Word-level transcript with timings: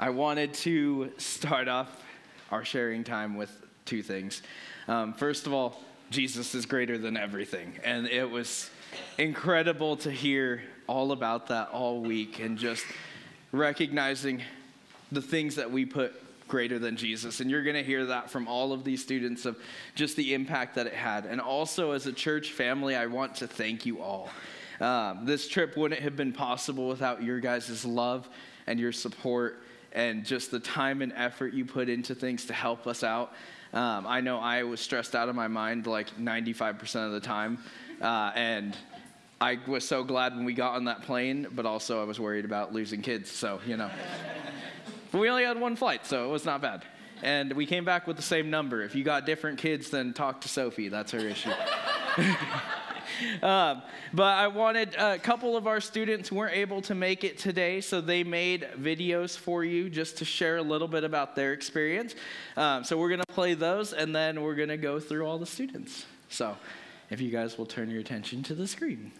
I 0.00 0.10
wanted 0.10 0.54
to 0.54 1.10
start 1.18 1.66
off 1.66 1.88
our 2.52 2.64
sharing 2.64 3.02
time 3.02 3.36
with 3.36 3.50
two 3.84 4.00
things. 4.00 4.42
Um, 4.86 5.12
first 5.12 5.48
of 5.48 5.52
all, 5.52 5.80
Jesus 6.10 6.54
is 6.54 6.66
greater 6.66 6.98
than 6.98 7.16
everything. 7.16 7.72
And 7.82 8.06
it 8.06 8.30
was 8.30 8.70
incredible 9.18 9.96
to 9.96 10.10
hear 10.12 10.62
all 10.86 11.10
about 11.10 11.48
that 11.48 11.70
all 11.70 12.00
week 12.00 12.38
and 12.38 12.56
just 12.56 12.84
recognizing 13.50 14.40
the 15.10 15.20
things 15.20 15.56
that 15.56 15.68
we 15.68 15.84
put 15.84 16.14
greater 16.46 16.78
than 16.78 16.96
Jesus. 16.96 17.40
And 17.40 17.50
you're 17.50 17.64
going 17.64 17.74
to 17.74 17.82
hear 17.82 18.06
that 18.06 18.30
from 18.30 18.46
all 18.46 18.72
of 18.72 18.84
these 18.84 19.02
students 19.02 19.46
of 19.46 19.58
just 19.96 20.14
the 20.14 20.32
impact 20.32 20.76
that 20.76 20.86
it 20.86 20.94
had. 20.94 21.26
And 21.26 21.40
also, 21.40 21.90
as 21.90 22.06
a 22.06 22.12
church 22.12 22.52
family, 22.52 22.94
I 22.94 23.06
want 23.06 23.34
to 23.36 23.48
thank 23.48 23.84
you 23.84 24.00
all. 24.00 24.30
Um, 24.80 25.26
this 25.26 25.48
trip 25.48 25.76
wouldn't 25.76 26.02
have 26.02 26.14
been 26.14 26.32
possible 26.32 26.86
without 26.86 27.20
your 27.20 27.40
guys' 27.40 27.84
love 27.84 28.28
and 28.68 28.78
your 28.78 28.92
support 28.92 29.60
and 29.92 30.24
just 30.24 30.50
the 30.50 30.60
time 30.60 31.02
and 31.02 31.12
effort 31.14 31.54
you 31.54 31.64
put 31.64 31.88
into 31.88 32.14
things 32.14 32.46
to 32.46 32.52
help 32.52 32.86
us 32.86 33.02
out. 33.02 33.32
Um, 33.72 34.06
I 34.06 34.20
know 34.20 34.38
I 34.38 34.62
was 34.62 34.80
stressed 34.80 35.14
out 35.14 35.28
of 35.28 35.34
my 35.34 35.48
mind 35.48 35.86
like 35.86 36.16
95% 36.16 37.06
of 37.06 37.12
the 37.12 37.20
time. 37.20 37.58
Uh, 38.00 38.32
and 38.34 38.76
I 39.40 39.58
was 39.66 39.86
so 39.86 40.04
glad 40.04 40.34
when 40.34 40.44
we 40.44 40.54
got 40.54 40.74
on 40.74 40.84
that 40.86 41.02
plane, 41.02 41.46
but 41.52 41.66
also 41.66 42.00
I 42.00 42.04
was 42.04 42.18
worried 42.18 42.44
about 42.44 42.72
losing 42.72 43.02
kids. 43.02 43.30
So, 43.30 43.60
you 43.66 43.76
know. 43.76 43.90
but 45.12 45.18
we 45.20 45.28
only 45.28 45.44
had 45.44 45.60
one 45.60 45.76
flight, 45.76 46.06
so 46.06 46.24
it 46.24 46.28
was 46.28 46.44
not 46.44 46.60
bad. 46.60 46.84
And 47.22 47.52
we 47.52 47.66
came 47.66 47.84
back 47.84 48.06
with 48.06 48.16
the 48.16 48.22
same 48.22 48.50
number. 48.50 48.82
If 48.82 48.94
you 48.94 49.04
got 49.04 49.26
different 49.26 49.58
kids, 49.58 49.90
then 49.90 50.12
talk 50.12 50.40
to 50.42 50.48
Sophie. 50.48 50.88
That's 50.88 51.12
her 51.12 51.18
issue. 51.18 51.50
um, 53.42 53.82
but 54.12 54.34
I 54.36 54.48
wanted 54.48 54.94
a 54.96 55.18
couple 55.18 55.56
of 55.56 55.66
our 55.66 55.80
students 55.80 56.30
weren't 56.32 56.56
able 56.56 56.82
to 56.82 56.94
make 56.94 57.24
it 57.24 57.38
today, 57.38 57.80
so 57.80 58.00
they 58.00 58.24
made 58.24 58.68
videos 58.78 59.36
for 59.36 59.64
you 59.64 59.90
just 59.90 60.18
to 60.18 60.24
share 60.24 60.56
a 60.56 60.62
little 60.62 60.88
bit 60.88 61.04
about 61.04 61.34
their 61.34 61.52
experience. 61.52 62.14
Um, 62.56 62.84
so 62.84 62.98
we're 62.98 63.08
going 63.08 63.20
to 63.20 63.34
play 63.34 63.54
those, 63.54 63.92
and 63.92 64.14
then 64.14 64.42
we're 64.42 64.54
going 64.54 64.68
to 64.68 64.76
go 64.76 65.00
through 65.00 65.26
all 65.26 65.38
the 65.38 65.46
students. 65.46 66.06
So 66.28 66.56
if 67.10 67.20
you 67.20 67.30
guys 67.30 67.58
will 67.58 67.66
turn 67.66 67.90
your 67.90 68.00
attention 68.00 68.42
to 68.44 68.54
the 68.54 68.66
screen. 68.66 69.12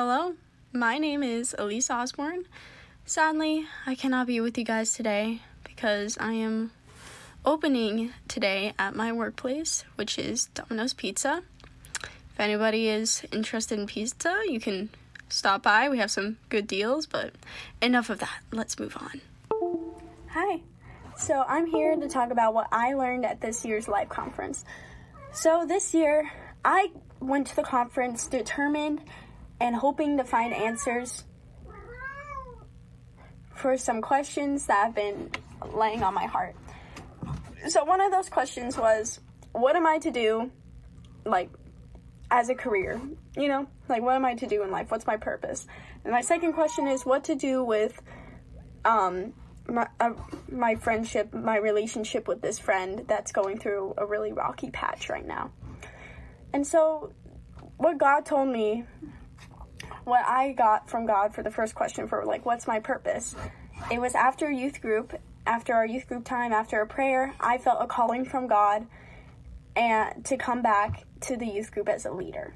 Hello, 0.00 0.34
my 0.72 0.96
name 0.96 1.24
is 1.24 1.56
Elise 1.58 1.90
Osborne. 1.90 2.44
Sadly, 3.04 3.66
I 3.84 3.96
cannot 3.96 4.28
be 4.28 4.40
with 4.40 4.56
you 4.56 4.62
guys 4.62 4.94
today 4.94 5.42
because 5.64 6.16
I 6.20 6.34
am 6.34 6.70
opening 7.44 8.12
today 8.28 8.74
at 8.78 8.94
my 8.94 9.10
workplace, 9.10 9.82
which 9.96 10.16
is 10.16 10.50
Domino's 10.54 10.94
Pizza. 10.94 11.42
If 12.04 12.38
anybody 12.38 12.86
is 12.86 13.24
interested 13.32 13.76
in 13.76 13.88
pizza, 13.88 14.40
you 14.46 14.60
can 14.60 14.90
stop 15.28 15.64
by. 15.64 15.88
We 15.88 15.98
have 15.98 16.12
some 16.12 16.36
good 16.48 16.68
deals, 16.68 17.06
but 17.06 17.32
enough 17.82 18.08
of 18.08 18.20
that. 18.20 18.38
Let's 18.52 18.78
move 18.78 18.96
on. 19.00 19.20
Hi. 20.28 20.60
So, 21.16 21.42
I'm 21.48 21.66
here 21.66 21.96
to 21.96 22.08
talk 22.08 22.30
about 22.30 22.54
what 22.54 22.68
I 22.70 22.94
learned 22.94 23.24
at 23.24 23.40
this 23.40 23.64
year's 23.64 23.88
life 23.88 24.10
conference. 24.10 24.64
So, 25.32 25.66
this 25.66 25.92
year, 25.92 26.30
I 26.64 26.92
went 27.18 27.48
to 27.48 27.56
the 27.56 27.64
conference 27.64 28.28
determined 28.28 29.00
and 29.60 29.74
hoping 29.74 30.16
to 30.18 30.24
find 30.24 30.52
answers 30.52 31.24
for 33.54 33.76
some 33.76 34.00
questions 34.00 34.66
that 34.66 34.86
have 34.86 34.94
been 34.94 35.30
laying 35.74 36.02
on 36.02 36.14
my 36.14 36.26
heart. 36.26 36.54
So, 37.68 37.84
one 37.84 38.00
of 38.00 38.12
those 38.12 38.28
questions 38.28 38.78
was, 38.78 39.20
What 39.52 39.74
am 39.74 39.86
I 39.86 39.98
to 39.98 40.10
do, 40.10 40.50
like, 41.24 41.50
as 42.30 42.48
a 42.50 42.54
career? 42.54 43.00
You 43.36 43.48
know, 43.48 43.66
like, 43.88 44.02
what 44.02 44.14
am 44.14 44.24
I 44.24 44.34
to 44.34 44.46
do 44.46 44.62
in 44.62 44.70
life? 44.70 44.90
What's 44.90 45.06
my 45.06 45.16
purpose? 45.16 45.66
And 46.04 46.12
my 46.12 46.20
second 46.20 46.52
question 46.52 46.86
is, 46.86 47.04
What 47.04 47.24
to 47.24 47.34
do 47.34 47.64
with, 47.64 48.00
um, 48.84 49.34
my, 49.66 49.88
uh, 49.98 50.12
my 50.50 50.76
friendship, 50.76 51.34
my 51.34 51.58
relationship 51.58 52.28
with 52.28 52.40
this 52.40 52.58
friend 52.58 53.04
that's 53.08 53.32
going 53.32 53.58
through 53.58 53.94
a 53.98 54.06
really 54.06 54.32
rocky 54.32 54.70
patch 54.70 55.10
right 55.10 55.26
now. 55.26 55.50
And 56.52 56.64
so, 56.64 57.12
what 57.76 57.98
God 57.98 58.24
told 58.24 58.48
me 58.48 58.84
what 60.04 60.24
I 60.24 60.52
got 60.52 60.88
from 60.88 61.06
God 61.06 61.34
for 61.34 61.42
the 61.42 61.50
first 61.50 61.74
question 61.74 62.08
for 62.08 62.24
like 62.24 62.44
what's 62.46 62.66
my 62.66 62.80
purpose. 62.80 63.34
It 63.90 64.00
was 64.00 64.14
after 64.14 64.50
youth 64.50 64.80
group, 64.80 65.14
after 65.46 65.74
our 65.74 65.86
youth 65.86 66.08
group 66.08 66.24
time, 66.24 66.52
after 66.52 66.80
a 66.80 66.86
prayer, 66.86 67.34
I 67.40 67.58
felt 67.58 67.78
a 67.80 67.86
calling 67.86 68.24
from 68.24 68.46
God 68.46 68.86
and 69.76 70.24
to 70.26 70.36
come 70.36 70.62
back 70.62 71.04
to 71.22 71.36
the 71.36 71.46
youth 71.46 71.70
group 71.70 71.88
as 71.88 72.04
a 72.04 72.10
leader. 72.10 72.54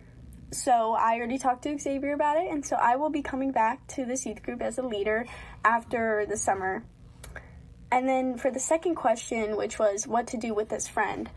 So 0.51 0.93
I 0.93 1.17
already 1.17 1.39
talked 1.39 1.63
to 1.63 1.79
Xavier 1.79 2.13
about 2.13 2.37
it, 2.37 2.51
and 2.51 2.65
so 2.65 2.77
I 2.77 2.97
will 2.97 3.09
be 3.09 3.23
coming 3.23 3.53
back 3.53 3.87
to 3.89 4.05
this 4.05 4.27
youth 4.27 4.43
group 4.43 4.61
as 4.61 4.77
a 4.77 4.83
leader 4.83 5.25
after 5.65 6.27
the 6.29 6.37
summer. 6.37 6.85
And 7.91 8.09
then 8.09 8.37
for 8.37 8.51
the 8.51 8.61
second 8.61 8.97
question, 8.97 9.57
which 9.57 9.79
was 9.79 10.07
what 10.07 10.27
to 10.29 10.37
do 10.37 10.53
with 10.53 10.69
this 10.69 10.89
friend, 10.89 11.31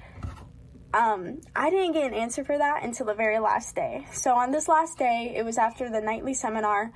um, 0.94 1.42
I 1.56 1.70
didn't 1.70 1.94
get 1.94 2.06
an 2.06 2.14
answer 2.14 2.44
for 2.44 2.58
that 2.58 2.84
until 2.84 3.06
the 3.08 3.14
very 3.14 3.40
last 3.40 3.76
day. 3.76 4.06
So 4.14 4.36
on 4.36 4.52
this 4.52 4.68
last 4.68 4.98
day, 4.98 5.34
it 5.36 5.44
was 5.44 5.58
after 5.58 5.90
the 5.90 6.02
nightly 6.02 6.34
seminar, 6.34 6.92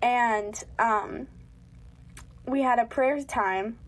and 0.00 0.62
um, 0.78 1.26
we 2.46 2.62
had 2.62 2.78
a 2.78 2.86
prayer 2.86 3.22
time. 3.22 3.78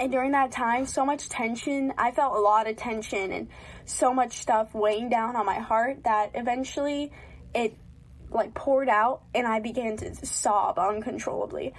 And 0.00 0.10
during 0.10 0.32
that 0.32 0.50
time, 0.50 0.86
so 0.86 1.04
much 1.04 1.28
tension, 1.28 1.92
I 1.98 2.10
felt 2.12 2.34
a 2.34 2.40
lot 2.40 2.68
of 2.68 2.76
tension 2.76 3.30
and 3.30 3.48
so 3.84 4.12
much 4.12 4.38
stuff 4.38 4.74
weighing 4.74 5.10
down 5.10 5.36
on 5.36 5.46
my 5.46 5.58
heart 5.58 6.04
that 6.04 6.30
eventually 6.34 7.12
it 7.54 7.76
like 8.30 8.54
poured 8.54 8.88
out 8.88 9.22
and 9.34 9.46
I 9.46 9.60
began 9.60 9.96
to 9.98 10.26
sob 10.26 10.78
uncontrollably. 10.78 11.74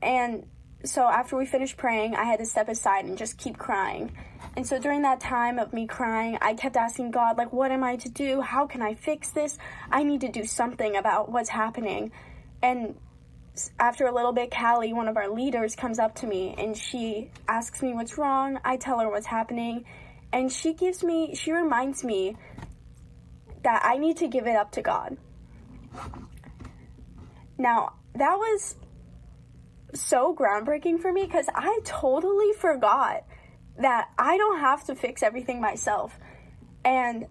And 0.00 0.46
so 0.84 1.02
after 1.04 1.36
we 1.36 1.46
finished 1.46 1.76
praying, 1.76 2.14
I 2.14 2.24
had 2.24 2.38
to 2.40 2.46
step 2.46 2.68
aside 2.68 3.04
and 3.04 3.16
just 3.16 3.38
keep 3.38 3.56
crying. 3.58 4.12
And 4.56 4.66
so 4.66 4.78
during 4.78 5.02
that 5.02 5.20
time 5.20 5.58
of 5.58 5.72
me 5.72 5.86
crying, 5.86 6.38
I 6.40 6.54
kept 6.54 6.76
asking 6.76 7.12
God, 7.12 7.38
like, 7.38 7.52
what 7.52 7.70
am 7.70 7.84
I 7.84 7.96
to 7.96 8.08
do? 8.08 8.40
How 8.40 8.66
can 8.66 8.82
I 8.82 8.94
fix 8.94 9.30
this? 9.30 9.58
I 9.90 10.02
need 10.02 10.20
to 10.22 10.28
do 10.28 10.44
something 10.44 10.96
about 10.96 11.30
what's 11.30 11.48
happening. 11.48 12.12
And 12.62 12.96
after 13.78 14.06
a 14.06 14.14
little 14.14 14.32
bit, 14.32 14.50
Callie, 14.50 14.92
one 14.92 15.08
of 15.08 15.16
our 15.16 15.28
leaders, 15.28 15.76
comes 15.76 15.98
up 15.98 16.14
to 16.16 16.26
me 16.26 16.54
and 16.58 16.76
she 16.76 17.30
asks 17.48 17.82
me 17.82 17.94
what's 17.94 18.18
wrong. 18.18 18.58
I 18.64 18.76
tell 18.76 18.98
her 18.98 19.08
what's 19.08 19.26
happening. 19.26 19.84
And 20.32 20.50
she 20.50 20.72
gives 20.72 21.04
me, 21.04 21.34
she 21.34 21.52
reminds 21.52 22.02
me 22.02 22.36
that 23.62 23.82
I 23.84 23.98
need 23.98 24.16
to 24.18 24.28
give 24.28 24.46
it 24.46 24.56
up 24.56 24.72
to 24.72 24.82
God. 24.82 25.16
Now, 27.58 27.94
that 28.14 28.36
was 28.36 28.74
so 29.94 30.34
groundbreaking 30.34 31.00
for 31.00 31.12
me 31.12 31.24
because 31.24 31.46
I 31.54 31.80
totally 31.84 32.52
forgot 32.52 33.24
that 33.78 34.08
I 34.18 34.36
don't 34.36 34.60
have 34.60 34.84
to 34.84 34.94
fix 34.94 35.22
everything 35.22 35.60
myself. 35.60 36.18
And 36.84 37.26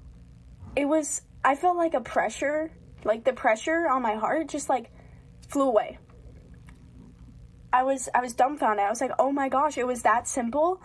it 0.75 0.85
was, 0.85 1.21
I 1.43 1.55
felt 1.55 1.77
like 1.77 1.93
a 1.93 2.01
pressure, 2.01 2.71
like 3.03 3.23
the 3.23 3.33
pressure 3.33 3.87
on 3.89 4.01
my 4.01 4.15
heart 4.15 4.47
just 4.49 4.69
like 4.69 4.91
flew 5.49 5.67
away. 5.67 5.97
I 7.73 7.83
was, 7.83 8.09
I 8.13 8.21
was 8.21 8.33
dumbfounded. 8.33 8.85
I 8.85 8.89
was 8.89 9.01
like, 9.01 9.11
oh 9.17 9.31
my 9.31 9.49
gosh, 9.49 9.77
it 9.77 9.87
was 9.87 10.03
that 10.03 10.27
simple. 10.27 10.81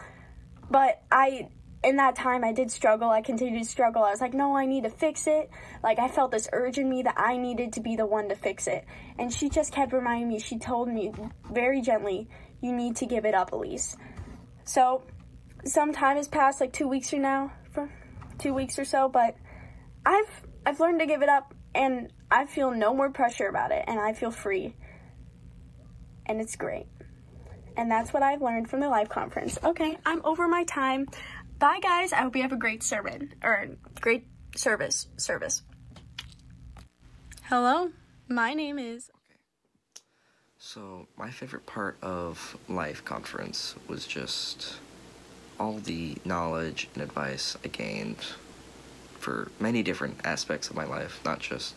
But 0.70 1.02
I, 1.10 1.48
in 1.84 1.96
that 1.96 2.16
time, 2.16 2.44
I 2.44 2.52
did 2.52 2.70
struggle. 2.70 3.08
I 3.08 3.22
continued 3.22 3.62
to 3.62 3.68
struggle. 3.68 4.02
I 4.02 4.10
was 4.10 4.20
like, 4.20 4.34
no, 4.34 4.56
I 4.56 4.66
need 4.66 4.84
to 4.84 4.90
fix 4.90 5.26
it. 5.26 5.50
Like, 5.82 5.98
I 5.98 6.08
felt 6.08 6.30
this 6.30 6.48
urge 6.52 6.78
in 6.78 6.88
me 6.88 7.02
that 7.02 7.14
I 7.16 7.36
needed 7.36 7.74
to 7.74 7.80
be 7.80 7.96
the 7.96 8.06
one 8.06 8.28
to 8.28 8.34
fix 8.34 8.66
it. 8.66 8.84
And 9.18 9.32
she 9.32 9.48
just 9.48 9.72
kept 9.72 9.92
reminding 9.92 10.28
me, 10.28 10.38
she 10.38 10.58
told 10.58 10.88
me 10.88 11.12
very 11.52 11.80
gently, 11.80 12.28
you 12.60 12.72
need 12.72 12.96
to 12.96 13.06
give 13.06 13.24
it 13.24 13.34
up, 13.34 13.52
Elise. 13.52 13.96
So, 14.64 15.04
some 15.64 15.92
time 15.92 16.16
has 16.16 16.28
passed, 16.28 16.60
like 16.60 16.72
two 16.72 16.88
weeks 16.88 17.10
from 17.10 17.22
now, 17.22 17.52
for 17.72 17.90
two 18.38 18.54
weeks 18.54 18.78
or 18.78 18.84
so, 18.84 19.08
but 19.08 19.36
I've 20.04 20.46
I've 20.64 20.80
learned 20.80 21.00
to 21.00 21.06
give 21.06 21.22
it 21.22 21.28
up, 21.28 21.54
and 21.74 22.12
I 22.30 22.46
feel 22.46 22.70
no 22.70 22.94
more 22.94 23.10
pressure 23.10 23.48
about 23.48 23.70
it, 23.72 23.84
and 23.86 24.00
I 24.00 24.12
feel 24.12 24.30
free, 24.30 24.74
and 26.26 26.40
it's 26.40 26.56
great. 26.56 26.86
And 27.76 27.90
that's 27.90 28.12
what 28.12 28.22
I've 28.22 28.40
learned 28.40 28.70
from 28.70 28.80
the 28.80 28.88
live 28.88 29.10
conference. 29.10 29.58
Okay, 29.62 29.98
I'm 30.06 30.24
over 30.24 30.48
my 30.48 30.64
time. 30.64 31.06
Bye, 31.58 31.80
guys. 31.82 32.12
I 32.12 32.16
hope 32.18 32.36
you 32.36 32.42
have 32.42 32.52
a 32.52 32.56
great 32.56 32.82
sermon 32.82 33.32
or 33.42 33.66
great 34.00 34.26
service. 34.54 35.06
Service. 35.16 35.62
Hello, 37.44 37.92
my 38.28 38.52
name 38.52 38.78
is. 38.78 39.10
So, 40.58 41.06
my 41.16 41.30
favorite 41.30 41.64
part 41.64 41.96
of 42.02 42.58
Life 42.68 43.04
Conference 43.04 43.74
was 43.88 44.06
just 44.06 44.78
all 45.58 45.78
the 45.78 46.18
knowledge 46.24 46.88
and 46.92 47.02
advice 47.02 47.56
I 47.64 47.68
gained 47.68 48.18
for 49.18 49.50
many 49.58 49.82
different 49.82 50.20
aspects 50.24 50.68
of 50.68 50.76
my 50.76 50.84
life, 50.84 51.20
not 51.24 51.38
just 51.38 51.74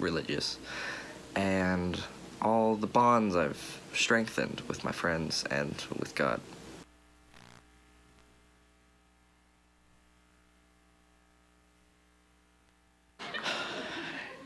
religious, 0.00 0.58
and 1.36 2.02
all 2.42 2.74
the 2.74 2.86
bonds 2.88 3.36
I've 3.36 3.80
strengthened 3.92 4.62
with 4.66 4.82
my 4.82 4.92
friends 4.92 5.44
and 5.50 5.84
with 5.98 6.14
God. 6.14 6.40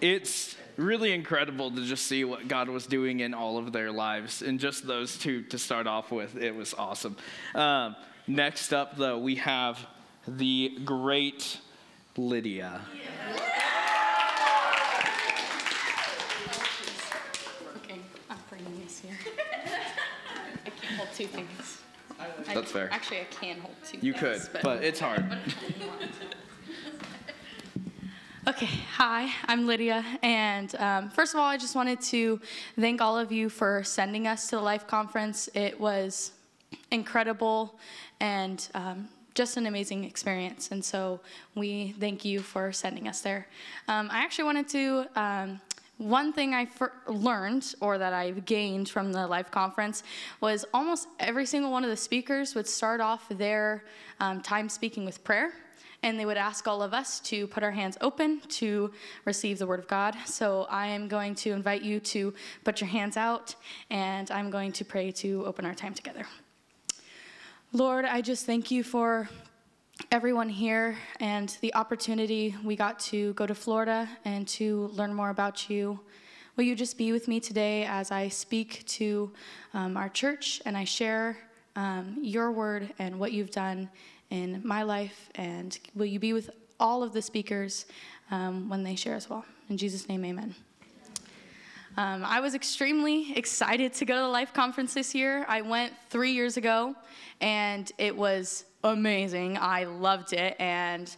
It's 0.00 0.56
really 0.76 1.12
incredible 1.12 1.70
to 1.72 1.84
just 1.84 2.06
see 2.06 2.24
what 2.24 2.46
God 2.46 2.68
was 2.68 2.86
doing 2.86 3.20
in 3.20 3.34
all 3.34 3.58
of 3.58 3.72
their 3.72 3.90
lives. 3.90 4.42
And 4.42 4.60
just 4.60 4.86
those 4.86 5.18
two 5.18 5.42
to 5.44 5.58
start 5.58 5.86
off 5.86 6.12
with, 6.12 6.36
it 6.36 6.54
was 6.54 6.72
awesome. 6.74 7.16
Um, 7.54 7.96
next 8.26 8.72
up, 8.72 8.96
though, 8.96 9.18
we 9.18 9.36
have 9.36 9.78
the 10.26 10.78
great 10.84 11.58
Lydia. 12.16 12.80
Okay, 17.84 18.00
I'm 18.30 18.36
bringing 18.48 18.80
this 18.84 19.00
here. 19.00 19.16
I 20.66 20.70
can't 20.70 20.96
hold 20.96 21.08
two 21.14 21.26
things. 21.26 21.82
I- 22.20 22.54
That's 22.54 22.72
fair. 22.72 22.88
Actually, 22.92 23.20
I 23.20 23.24
can 23.30 23.60
hold 23.60 23.74
two 23.86 23.98
You 24.00 24.12
could, 24.12 24.40
things. 24.42 24.50
but 24.62 24.82
it's 24.84 25.00
hard. 25.00 25.24
Okay, 28.48 28.70
hi, 28.96 29.30
I'm 29.44 29.66
Lydia, 29.66 30.02
and 30.22 30.74
um, 30.76 31.10
first 31.10 31.34
of 31.34 31.38
all, 31.38 31.44
I 31.44 31.58
just 31.58 31.74
wanted 31.74 32.00
to 32.00 32.40
thank 32.80 33.02
all 33.02 33.18
of 33.18 33.30
you 33.30 33.50
for 33.50 33.82
sending 33.84 34.26
us 34.26 34.48
to 34.48 34.56
the 34.56 34.62
Life 34.62 34.86
Conference. 34.86 35.50
It 35.52 35.78
was 35.78 36.32
incredible 36.90 37.78
and 38.20 38.66
um, 38.72 39.06
just 39.34 39.58
an 39.58 39.66
amazing 39.66 40.04
experience, 40.04 40.70
and 40.70 40.82
so 40.82 41.20
we 41.56 41.94
thank 42.00 42.24
you 42.24 42.40
for 42.40 42.72
sending 42.72 43.06
us 43.06 43.20
there. 43.20 43.46
Um, 43.86 44.08
I 44.10 44.20
actually 44.24 44.44
wanted 44.44 44.68
to. 44.68 45.04
Um, 45.14 45.60
one 45.98 46.32
thing 46.32 46.54
I 46.54 46.68
learned, 47.06 47.74
or 47.80 47.98
that 47.98 48.14
I've 48.14 48.46
gained 48.46 48.88
from 48.88 49.12
the 49.12 49.26
Life 49.26 49.50
Conference, 49.50 50.04
was 50.40 50.64
almost 50.72 51.08
every 51.20 51.44
single 51.44 51.70
one 51.70 51.84
of 51.84 51.90
the 51.90 51.96
speakers 51.98 52.54
would 52.54 52.66
start 52.66 53.02
off 53.02 53.28
their 53.28 53.84
um, 54.20 54.40
time 54.40 54.70
speaking 54.70 55.04
with 55.04 55.22
prayer 55.22 55.52
and 56.02 56.18
they 56.18 56.24
would 56.24 56.36
ask 56.36 56.68
all 56.68 56.82
of 56.82 56.94
us 56.94 57.20
to 57.20 57.46
put 57.46 57.62
our 57.62 57.70
hands 57.70 57.98
open 58.00 58.40
to 58.48 58.90
receive 59.24 59.58
the 59.58 59.66
Word 59.66 59.80
of 59.80 59.88
God. 59.88 60.16
So 60.26 60.66
I 60.70 60.86
am 60.86 61.08
going 61.08 61.34
to 61.36 61.50
invite 61.50 61.82
you 61.82 62.00
to 62.00 62.32
put 62.64 62.80
your 62.80 62.88
hands 62.88 63.16
out, 63.16 63.54
and 63.90 64.30
I'm 64.30 64.50
going 64.50 64.72
to 64.72 64.84
pray 64.84 65.10
to 65.12 65.44
open 65.46 65.64
our 65.64 65.74
time 65.74 65.94
together. 65.94 66.24
Lord, 67.72 68.04
I 68.04 68.20
just 68.20 68.46
thank 68.46 68.70
you 68.70 68.82
for 68.82 69.28
everyone 70.12 70.48
here 70.48 70.96
and 71.20 71.56
the 71.60 71.74
opportunity 71.74 72.54
we 72.64 72.76
got 72.76 72.98
to 73.00 73.32
go 73.34 73.46
to 73.46 73.54
Florida 73.54 74.08
and 74.24 74.46
to 74.48 74.86
learn 74.94 75.12
more 75.12 75.30
about 75.30 75.68
you. 75.68 76.00
Will 76.56 76.64
you 76.64 76.74
just 76.74 76.96
be 76.96 77.12
with 77.12 77.28
me 77.28 77.40
today 77.40 77.84
as 77.84 78.10
I 78.10 78.28
speak 78.28 78.84
to 78.86 79.30
um, 79.74 79.96
our 79.96 80.08
church 80.08 80.62
and 80.64 80.76
I 80.76 80.84
share 80.84 81.36
um, 81.76 82.18
your 82.22 82.50
word 82.50 82.92
and 82.98 83.18
what 83.18 83.32
you've 83.32 83.50
done 83.50 83.88
in 84.30 84.60
my 84.64 84.82
life? 84.82 85.30
And 85.34 85.78
will 85.94 86.06
you 86.06 86.18
be 86.18 86.32
with 86.32 86.50
all 86.80 87.02
of 87.02 87.12
the 87.12 87.22
speakers 87.22 87.86
um, 88.30 88.68
when 88.68 88.82
they 88.82 88.96
share 88.96 89.14
as 89.14 89.28
well? 89.28 89.44
In 89.68 89.76
Jesus' 89.76 90.08
name, 90.08 90.24
amen. 90.24 90.54
Um, 91.96 92.24
I 92.24 92.38
was 92.38 92.54
extremely 92.54 93.36
excited 93.36 93.92
to 93.94 94.04
go 94.04 94.14
to 94.14 94.20
the 94.20 94.28
Life 94.28 94.52
Conference 94.52 94.94
this 94.94 95.14
year. 95.14 95.44
I 95.48 95.62
went 95.62 95.92
three 96.10 96.30
years 96.30 96.56
ago, 96.56 96.94
and 97.40 97.90
it 97.98 98.16
was 98.16 98.64
amazing. 98.84 99.58
I 99.58 99.84
loved 99.84 100.32
it, 100.32 100.54
and 100.60 101.14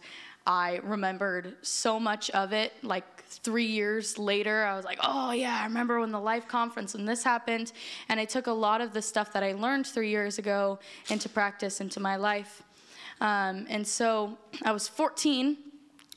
I 0.47 0.79
remembered 0.83 1.55
so 1.61 1.99
much 1.99 2.31
of 2.31 2.51
it. 2.51 2.73
Like 2.81 3.23
three 3.25 3.67
years 3.67 4.17
later, 4.17 4.63
I 4.65 4.75
was 4.75 4.83
like, 4.83 4.99
oh, 5.03 5.31
yeah, 5.31 5.59
I 5.61 5.65
remember 5.65 5.99
when 5.99 6.11
the 6.11 6.19
Life 6.19 6.47
Conference 6.47 6.95
and 6.95 7.07
this 7.07 7.23
happened. 7.23 7.71
And 8.09 8.19
I 8.19 8.25
took 8.25 8.47
a 8.47 8.51
lot 8.51 8.81
of 8.81 8.91
the 8.91 9.01
stuff 9.01 9.31
that 9.33 9.43
I 9.43 9.53
learned 9.53 9.85
three 9.85 10.09
years 10.09 10.39
ago 10.39 10.79
into 11.09 11.29
practice 11.29 11.79
into 11.79 11.99
my 11.99 12.15
life. 12.15 12.63
Um, 13.21 13.67
and 13.69 13.87
so 13.87 14.37
I 14.65 14.71
was 14.71 14.87
14 14.87 15.55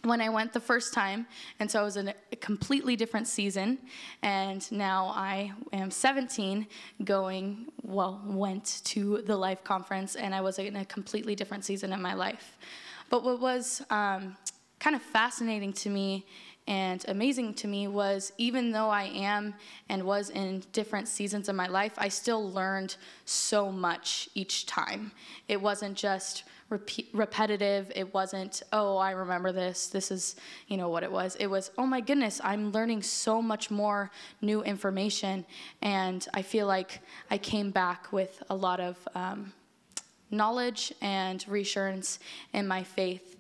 when 0.03 0.21
I 0.21 0.29
went 0.29 0.53
the 0.53 0.61
first 0.61 0.93
time, 0.93 1.27
and 1.61 1.71
so 1.71 1.81
I 1.81 1.83
was 1.83 1.97
in 1.97 2.09
a 2.09 2.37
completely 2.37 2.97
different 2.97 3.29
season. 3.29 3.79
And 4.23 4.71
now 4.73 5.13
I 5.15 5.53
am 5.73 5.91
17, 5.91 6.67
going, 7.05 7.67
well, 7.83 8.21
went 8.27 8.83
to 8.85 9.23
the 9.23 9.37
Life 9.37 9.63
Conference, 9.65 10.17
and 10.17 10.35
I 10.35 10.41
was 10.41 10.59
in 10.59 10.77
a 10.77 10.85
completely 10.85 11.35
different 11.35 11.65
season 11.65 11.93
in 11.93 12.03
my 12.03 12.15
life. 12.15 12.59
But 13.11 13.23
what 13.23 13.41
was 13.41 13.83
um, 13.91 14.37
kind 14.79 14.97
of 14.97 15.03
fascinating 15.03 15.73
to 15.75 15.91
me 15.91 16.27
and 16.67 17.05
amazing 17.09 17.55
to 17.55 17.69
me 17.69 17.89
was 17.89 18.33
even 18.39 18.71
though 18.71 18.89
I 18.89 19.05
am 19.05 19.55
and 19.91 20.03
was 20.03 20.31
in 20.31 20.63
different 20.73 21.09
seasons 21.09 21.51
of 21.51 21.57
my 21.57 21.67
life, 21.67 21.93
I 21.99 22.09
still 22.09 22.51
learned 22.51 22.97
so 23.27 23.71
much 23.71 24.31
each 24.35 24.65
time. 24.65 25.13
It 25.47 25.61
wasn't 25.61 25.97
just 25.97 26.45
repeat, 26.75 27.09
repetitive. 27.13 27.93
It 27.95 28.13
wasn't, 28.13 28.63
oh, 28.73 28.97
I 28.97 29.13
remember 29.13 29.53
this. 29.53 29.87
This 29.87 30.11
is, 30.11 30.37
you 30.67 30.77
know, 30.77 30.89
what 30.89 31.03
it 31.05 31.13
was. 31.13 31.37
It 31.37 31.47
was, 31.47 31.71
oh 31.79 31.87
my 31.87 32.01
goodness, 32.01 32.41
I'm 32.43 32.73
learning 32.73 33.03
so 33.03 33.41
much 33.41 33.71
more 33.71 34.11
new 34.43 34.63
information. 34.63 35.47
And 35.83 36.27
I 36.35 36.43
feel 36.43 36.67
like 36.67 37.01
I 37.31 37.39
came 37.39 37.71
back 37.71 38.13
with 38.13 38.43
a 38.51 38.57
lot 38.57 38.81
of 38.81 38.97
um, 39.15 39.53
knowledge 40.31 40.93
and 41.01 41.45
reassurance 41.47 42.19
in 42.53 42.67
my 42.67 42.83
faith. 42.83 43.37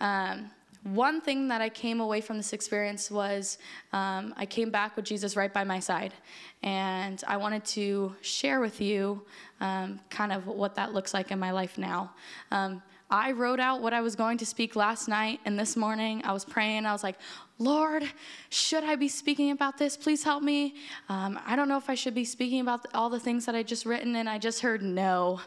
Um, 0.00 0.50
one 0.84 1.20
thing 1.20 1.48
that 1.48 1.60
I 1.60 1.68
came 1.68 2.00
away 2.00 2.20
from 2.22 2.36
this 2.38 2.52
experience 2.52 3.10
was 3.10 3.58
um, 3.92 4.32
I 4.36 4.46
came 4.46 4.70
back 4.70 4.96
with 4.96 5.04
Jesus 5.04 5.36
right 5.36 5.52
by 5.52 5.64
my 5.64 5.80
side. 5.80 6.14
And 6.62 7.22
I 7.26 7.36
wanted 7.36 7.64
to 7.76 8.14
share 8.22 8.60
with 8.60 8.80
you 8.80 9.22
um, 9.60 10.00
kind 10.10 10.32
of 10.32 10.46
what 10.46 10.74
that 10.76 10.92
looks 10.92 11.14
like 11.14 11.30
in 11.30 11.38
my 11.38 11.50
life 11.50 11.78
now. 11.78 12.12
Um, 12.50 12.82
I 13.10 13.32
wrote 13.32 13.58
out 13.58 13.80
what 13.80 13.94
I 13.94 14.02
was 14.02 14.14
going 14.14 14.36
to 14.38 14.46
speak 14.46 14.76
last 14.76 15.08
night, 15.08 15.40
and 15.46 15.58
this 15.58 15.76
morning 15.76 16.20
I 16.24 16.32
was 16.32 16.44
praying. 16.44 16.84
I 16.84 16.92
was 16.92 17.02
like, 17.02 17.16
Lord, 17.58 18.04
should 18.50 18.84
I 18.84 18.96
be 18.96 19.08
speaking 19.08 19.50
about 19.50 19.78
this? 19.78 19.96
Please 19.96 20.22
help 20.22 20.42
me. 20.42 20.74
Um, 21.08 21.40
I 21.46 21.56
don't 21.56 21.68
know 21.68 21.78
if 21.78 21.88
I 21.88 21.94
should 21.94 22.14
be 22.14 22.26
speaking 22.26 22.60
about 22.60 22.86
all 22.92 23.08
the 23.08 23.18
things 23.18 23.46
that 23.46 23.54
I 23.54 23.62
just 23.62 23.86
written, 23.86 24.14
and 24.16 24.28
I 24.28 24.38
just 24.38 24.60
heard 24.60 24.82
no. 24.82 25.40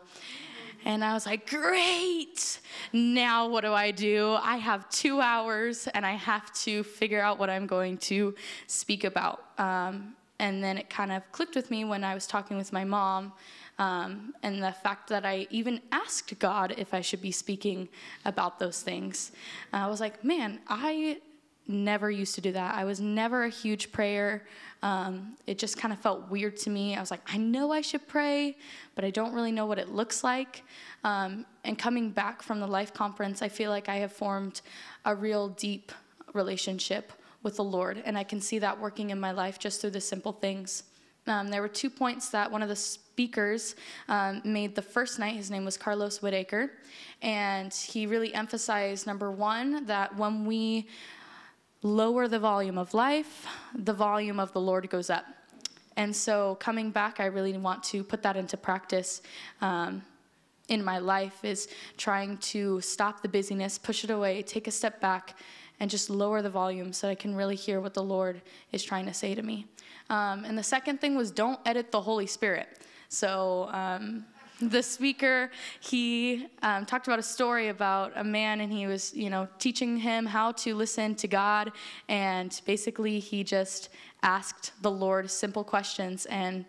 And 0.84 1.04
I 1.04 1.14
was 1.14 1.26
like, 1.26 1.48
great. 1.48 2.60
Now 2.92 3.48
what 3.48 3.62
do 3.62 3.72
I 3.72 3.92
do? 3.92 4.38
I 4.42 4.58
have 4.58 4.90
two 4.90 5.22
hours 5.22 5.88
and 5.94 6.06
I 6.06 6.14
have 6.14 6.52
to 6.64 6.84
figure 6.84 7.22
out 7.22 7.38
what 7.38 7.50
I'm 7.50 7.68
going 7.68 7.98
to 8.00 8.34
speak 8.66 9.04
about. 9.04 9.44
Um, 9.60 10.16
and 10.40 10.64
then 10.64 10.78
it 10.80 10.90
kind 10.90 11.12
of 11.12 11.22
clicked 11.32 11.56
with 11.56 11.70
me 11.70 11.86
when 11.86 12.04
I 12.04 12.16
was 12.16 12.26
talking 12.26 12.58
with 12.58 12.74
my 12.74 12.84
mom. 12.84 13.34
Um, 13.80 14.34
and 14.44 14.62
the 14.62 14.72
fact 14.72 15.10
that 15.10 15.26
I 15.26 15.48
even 15.50 15.82
asked 15.92 16.38
God 16.40 16.76
if 16.78 16.94
I 16.94 17.02
should 17.02 17.22
be 17.22 17.32
speaking 17.32 17.90
about 18.26 18.60
those 18.60 18.82
things. 18.82 19.32
I 19.74 19.88
was 19.88 20.00
like, 20.00 20.24
man, 20.24 20.60
I 20.68 21.18
never 21.68 22.12
used 22.12 22.36
to 22.36 22.42
do 22.42 22.52
that. 22.52 22.76
I 22.76 22.84
was 22.84 23.00
never 23.00 23.46
a 23.46 23.50
huge 23.50 23.92
prayer. 23.92 24.46
Um, 24.84 25.38
it 25.48 25.58
just 25.58 25.78
kind 25.78 25.94
of 25.94 26.00
felt 26.00 26.30
weird 26.30 26.58
to 26.58 26.70
me. 26.70 26.96
I 26.96 27.00
was 27.00 27.12
like, 27.12 27.22
I 27.28 27.38
know 27.38 27.72
I 27.72 27.82
should 27.82 28.08
pray, 28.08 28.58
but 28.96 29.06
I 29.06 29.10
don't 29.10 29.34
really 29.34 29.52
know 29.52 29.66
what 29.66 29.80
it 29.80 29.90
looks 29.90 30.24
like. 30.24 30.64
Um, 31.04 31.46
and 31.64 31.78
coming 31.78 32.10
back 32.10 32.42
from 32.42 32.60
the 32.60 32.68
Life 32.68 32.94
Conference, 32.94 33.42
I 33.42 33.50
feel 33.50 33.70
like 33.70 33.90
I 33.90 33.98
have 33.98 34.12
formed 34.12 34.62
a 35.06 35.16
real 35.16 35.50
deep 35.50 35.92
relationship 36.34 37.14
with 37.44 37.56
the 37.56 37.64
Lord, 37.64 38.02
and 38.06 38.18
I 38.18 38.24
can 38.24 38.40
see 38.40 38.60
that 38.60 38.80
working 38.80 39.10
in 39.10 39.20
my 39.20 39.32
life 39.32 39.58
just 39.58 39.82
through 39.82 39.92
the 39.92 40.02
simple 40.02 40.32
things. 40.32 40.84
Um, 41.28 41.50
there 41.50 41.62
were 41.62 41.68
two 41.68 41.90
points 41.90 42.30
that 42.30 42.52
one 42.52 42.62
of 42.62 42.70
the 42.70 42.76
speakers 43.22 43.76
um, 44.10 44.42
made 44.44 44.74
the 44.74 44.82
first 44.82 45.20
night. 45.20 45.36
His 45.36 45.52
name 45.52 45.64
was 45.64 45.78
Carlos 45.78 46.24
Whittaker, 46.24 46.72
and 47.22 47.72
he 47.72 48.08
really 48.08 48.34
emphasized 48.34 49.06
number 49.06 49.30
one, 49.30 49.86
that 49.86 50.18
when 50.18 50.44
we 50.44 50.88
lower 51.84 52.28
the 52.28 52.40
volume 52.40 52.80
of 52.80 52.96
life, 52.96 53.46
the 53.76 53.94
volume 53.94 54.40
of 54.40 54.52
the 54.54 54.60
Lord 54.60 54.90
goes 54.90 55.12
up. 55.12 55.26
And 55.98 56.16
so, 56.16 56.56
coming 56.60 56.90
back, 56.90 57.20
I 57.20 57.28
really 57.28 57.56
want 57.60 57.84
to 57.92 58.04
put 58.04 58.24
that 58.24 58.36
into 58.36 58.58
practice 58.58 59.22
um, 59.62 60.02
in 60.70 60.84
my 60.84 60.98
life 60.98 61.46
is 61.46 61.68
trying 61.98 62.38
to 62.38 62.82
stop 62.82 63.22
the 63.22 63.30
busyness, 63.30 63.78
push 63.78 64.04
it 64.04 64.10
away, 64.10 64.42
take 64.42 64.68
a 64.68 64.72
step 64.72 65.00
back, 65.00 65.38
and 65.80 65.92
just 65.92 66.10
lower 66.10 66.42
the 66.42 66.50
volume 66.50 66.92
so 66.92 67.08
I 67.08 67.14
can 67.14 67.36
really 67.36 67.56
hear 67.56 67.82
what 67.82 67.94
the 67.94 68.04
Lord 68.04 68.42
is 68.72 68.82
trying 68.82 69.06
to 69.06 69.14
say 69.14 69.36
to 69.36 69.44
me. 69.44 69.68
Um, 70.10 70.44
and 70.44 70.58
the 70.58 70.64
second 70.64 71.00
thing 71.00 71.16
was 71.16 71.32
don't 71.32 71.60
edit 71.66 71.92
the 71.92 72.02
Holy 72.02 72.28
Spirit. 72.28 72.68
So, 73.12 73.68
um, 73.74 74.26
the 74.62 74.82
speaker 74.82 75.50
he 75.80 76.46
um, 76.62 76.86
talked 76.86 77.08
about 77.08 77.18
a 77.18 77.24
story 77.24 77.70
about 77.70 78.12
a 78.16 78.24
man 78.24 78.62
and 78.62 78.72
he 78.72 78.86
was 78.86 79.12
you 79.16 79.28
know 79.28 79.48
teaching 79.58 79.98
him 79.98 80.24
how 80.24 80.52
to 80.52 80.76
listen 80.76 81.16
to 81.16 81.28
god 81.28 81.72
and 82.10 82.62
basically 82.68 83.20
he 83.20 83.44
just 83.44 83.90
asked 84.22 84.72
the 84.84 84.92
lord 84.92 85.32
simple 85.32 85.64
questions 85.64 86.28
and 86.28 86.64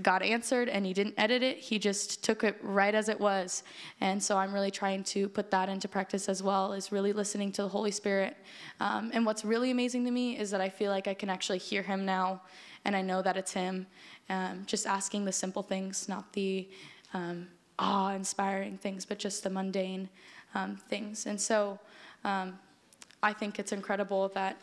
God 0.00 0.22
answered 0.22 0.70
and 0.70 0.86
he 0.86 0.94
didn't 0.94 1.14
edit 1.18 1.42
it. 1.42 1.58
He 1.58 1.78
just 1.78 2.24
took 2.24 2.44
it 2.44 2.56
right 2.62 2.94
as 2.94 3.10
it 3.10 3.20
was. 3.20 3.62
And 4.00 4.22
so 4.22 4.38
I'm 4.38 4.54
really 4.54 4.70
trying 4.70 5.04
to 5.04 5.28
put 5.28 5.50
that 5.50 5.68
into 5.68 5.86
practice 5.86 6.30
as 6.30 6.42
well, 6.42 6.72
is 6.72 6.92
really 6.92 7.12
listening 7.12 7.52
to 7.52 7.62
the 7.62 7.68
Holy 7.68 7.90
Spirit. 7.90 8.36
Um, 8.80 9.10
and 9.12 9.26
what's 9.26 9.44
really 9.44 9.70
amazing 9.70 10.06
to 10.06 10.10
me 10.10 10.38
is 10.38 10.50
that 10.50 10.62
I 10.62 10.70
feel 10.70 10.90
like 10.90 11.08
I 11.08 11.14
can 11.14 11.28
actually 11.28 11.58
hear 11.58 11.82
him 11.82 12.06
now 12.06 12.40
and 12.84 12.96
I 12.96 13.02
know 13.02 13.22
that 13.22 13.36
it's 13.36 13.52
him. 13.52 13.86
Um, 14.28 14.64
just 14.66 14.86
asking 14.86 15.24
the 15.24 15.32
simple 15.32 15.62
things, 15.62 16.08
not 16.08 16.32
the 16.32 16.68
um, 17.14 17.48
awe 17.78 18.10
inspiring 18.10 18.78
things, 18.78 19.04
but 19.04 19.18
just 19.18 19.42
the 19.42 19.50
mundane 19.50 20.08
um, 20.54 20.76
things. 20.88 21.26
And 21.26 21.40
so 21.40 21.78
um, 22.24 22.58
I 23.22 23.32
think 23.32 23.58
it's 23.58 23.72
incredible 23.72 24.28
that 24.34 24.60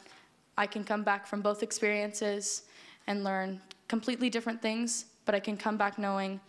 I 0.58 0.68
can 0.68 0.84
come 0.84 1.04
back 1.04 1.26
from 1.28 1.42
both 1.42 1.64
experiences 1.64 2.64
and 3.08 3.24
learn 3.24 3.62
completely 3.88 4.30
different 4.30 4.62
things, 4.62 5.06
but 5.26 5.34
I 5.34 5.40
can 5.40 5.58
come 5.58 5.78
back 5.78 5.98
knowing 5.98 6.40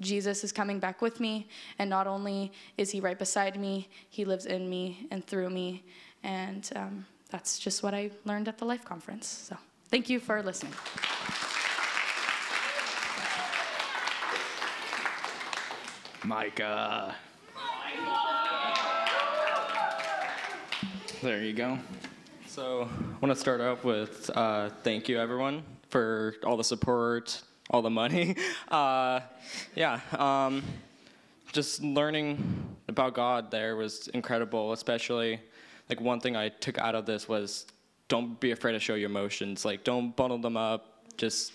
Jesus 0.00 0.42
is 0.42 0.52
coming 0.52 0.80
back 0.80 1.00
with 1.00 1.20
me, 1.20 1.46
and 1.78 1.88
not 1.88 2.06
only 2.06 2.52
is 2.76 2.90
he 2.90 3.00
right 3.00 3.18
beside 3.18 3.58
me, 3.58 3.88
he 4.10 4.24
lives 4.24 4.46
in 4.46 4.68
me 4.68 5.06
and 5.10 5.24
through 5.24 5.50
me. 5.50 5.84
And 6.24 6.68
um, 6.74 7.06
that's 7.30 7.58
just 7.58 7.82
what 7.82 7.94
I 7.94 8.10
learned 8.24 8.48
at 8.48 8.58
the 8.58 8.64
Life 8.64 8.84
Conference. 8.84 9.28
So 9.28 9.56
thank 9.94 10.10
you 10.10 10.18
for 10.18 10.42
listening. 10.42 10.72
Micah. 16.24 17.14
There 21.22 21.40
you 21.44 21.52
go. 21.52 21.78
So 22.48 22.88
I 22.90 23.24
want 23.24 23.32
to 23.32 23.36
start 23.36 23.60
off 23.60 23.84
with 23.84 24.30
uh, 24.34 24.70
thank 24.82 25.08
you, 25.08 25.20
everyone, 25.20 25.62
for 25.90 26.34
all 26.44 26.56
the 26.56 26.64
support, 26.64 27.40
all 27.70 27.80
the 27.80 27.90
money. 27.90 28.34
Uh, 28.68 29.20
yeah, 29.76 30.00
um, 30.18 30.64
just 31.52 31.80
learning 31.84 32.76
about 32.88 33.14
God 33.14 33.52
there 33.52 33.76
was 33.76 34.08
incredible, 34.08 34.72
especially 34.72 35.38
like 35.88 36.00
one 36.00 36.18
thing 36.18 36.34
I 36.34 36.48
took 36.48 36.78
out 36.78 36.96
of 36.96 37.06
this 37.06 37.28
was 37.28 37.66
don't 38.08 38.38
be 38.40 38.50
afraid 38.50 38.72
to 38.72 38.80
show 38.80 38.94
your 38.94 39.10
emotions. 39.10 39.64
Like, 39.64 39.84
don't 39.84 40.14
bundle 40.14 40.38
them 40.38 40.56
up. 40.56 41.06
Just, 41.16 41.52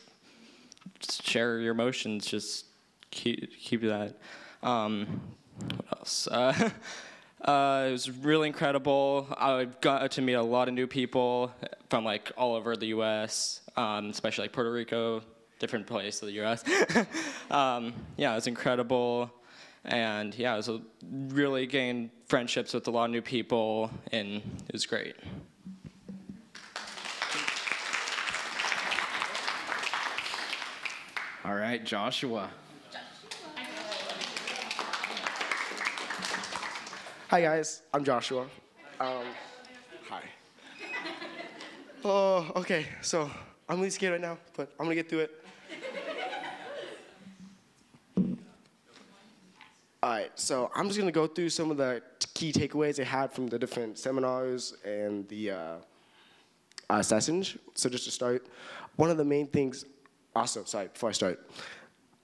just 0.99 1.25
share 1.25 1.59
your 1.59 1.71
emotions. 1.71 2.25
Just 2.25 2.65
keep, 3.11 3.51
keep 3.57 3.81
that. 3.81 4.17
Um, 4.63 5.21
what 5.59 5.99
else? 5.99 6.27
Uh, 6.27 6.69
Uh, 7.41 7.85
it 7.87 7.91
was 7.91 8.09
really 8.09 8.47
incredible. 8.47 9.27
I 9.37 9.65
got 9.79 10.11
to 10.11 10.21
meet 10.21 10.33
a 10.33 10.43
lot 10.43 10.67
of 10.67 10.73
new 10.73 10.87
people 10.87 11.53
from 11.89 12.03
like 12.03 12.31
all 12.37 12.55
over 12.55 12.75
the 12.75 12.87
U.S., 12.87 13.61
um, 13.77 14.09
especially 14.09 14.45
like 14.45 14.51
Puerto 14.51 14.71
Rico, 14.71 15.21
different 15.57 15.87
place 15.87 16.21
of 16.21 16.27
the 16.27 16.33
U.S. 16.33 16.63
um, 17.51 17.93
yeah, 18.17 18.33
it 18.33 18.35
was 18.35 18.47
incredible, 18.47 19.31
and 19.85 20.35
yeah, 20.35 20.53
it 20.53 20.57
was 20.57 20.69
a, 20.69 20.81
really 21.09 21.65
gained 21.65 22.09
friendships 22.27 22.73
with 22.73 22.87
a 22.87 22.91
lot 22.91 23.05
of 23.05 23.11
new 23.11 23.21
people, 23.21 23.89
and 24.11 24.41
it 24.67 24.73
was 24.73 24.85
great. 24.85 25.15
All 31.49 31.55
right, 31.55 31.83
Joshua. 31.83 32.47
Hi 37.29 37.41
guys, 37.41 37.81
I'm 37.91 38.03
Joshua. 38.03 38.43
Um, 38.99 39.23
hi. 40.07 40.21
Oh, 42.05 42.51
okay. 42.57 42.85
So 43.01 43.31
I'm 43.67 43.77
really 43.77 43.89
scared 43.89 44.11
right 44.11 44.21
now, 44.21 44.37
but 44.55 44.71
I'm 44.79 44.85
gonna 44.85 44.93
get 44.93 45.09
through 45.09 45.21
it. 45.21 45.43
All 50.03 50.11
right. 50.11 50.31
So 50.35 50.69
I'm 50.75 50.85
just 50.85 50.99
gonna 50.99 51.11
go 51.11 51.25
through 51.25 51.49
some 51.49 51.71
of 51.71 51.77
the 51.77 52.03
key 52.35 52.53
takeaways 52.53 52.99
I 52.99 53.05
had 53.05 53.33
from 53.33 53.47
the 53.47 53.57
different 53.57 53.97
seminars 53.97 54.75
and 54.85 55.27
the 55.29 55.49
uh, 55.49 55.75
uh, 56.91 57.01
sessions. 57.01 57.57
So 57.73 57.89
just 57.89 58.05
to 58.05 58.11
start, 58.11 58.45
one 58.97 59.09
of 59.09 59.17
the 59.17 59.25
main 59.25 59.47
things. 59.47 59.85
Also, 60.39 60.63
sorry. 60.63 60.87
Before 60.87 61.09
I 61.09 61.11
start, 61.11 61.49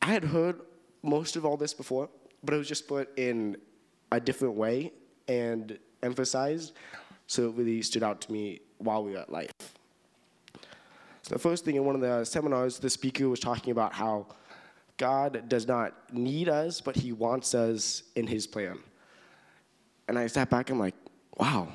I 0.01 0.05
had 0.05 0.23
heard 0.23 0.61
most 1.03 1.35
of 1.35 1.45
all 1.45 1.57
this 1.57 1.73
before, 1.73 2.07
but 2.45 2.53
it 2.53 2.57
was 2.57 2.65
just 2.65 2.87
put 2.87 3.09
in 3.19 3.57
a 4.09 4.21
different 4.21 4.55
way 4.55 4.93
and 5.27 5.77
emphasized, 6.01 6.71
so 7.27 7.49
it 7.49 7.55
really 7.55 7.81
stood 7.81 8.03
out 8.03 8.21
to 8.21 8.31
me 8.31 8.61
while 8.77 9.03
we 9.03 9.11
were 9.11 9.17
at 9.17 9.29
Life. 9.29 9.51
So 11.23 11.33
the 11.33 11.39
first 11.39 11.65
thing 11.65 11.75
in 11.75 11.83
one 11.83 11.93
of 11.93 11.99
the 11.99 12.23
seminars, 12.23 12.79
the 12.79 12.89
speaker 12.89 13.27
was 13.27 13.41
talking 13.41 13.71
about 13.71 13.91
how 13.91 14.27
God 14.95 15.49
does 15.49 15.67
not 15.67 15.93
need 16.13 16.47
us, 16.47 16.79
but 16.79 16.95
He 16.95 17.11
wants 17.11 17.53
us 17.53 18.03
in 18.15 18.27
His 18.27 18.47
plan. 18.47 18.79
And 20.07 20.17
I 20.17 20.27
sat 20.27 20.49
back 20.49 20.69
and 20.69 20.77
I'm 20.77 20.79
like, 20.79 20.95
wow. 21.35 21.67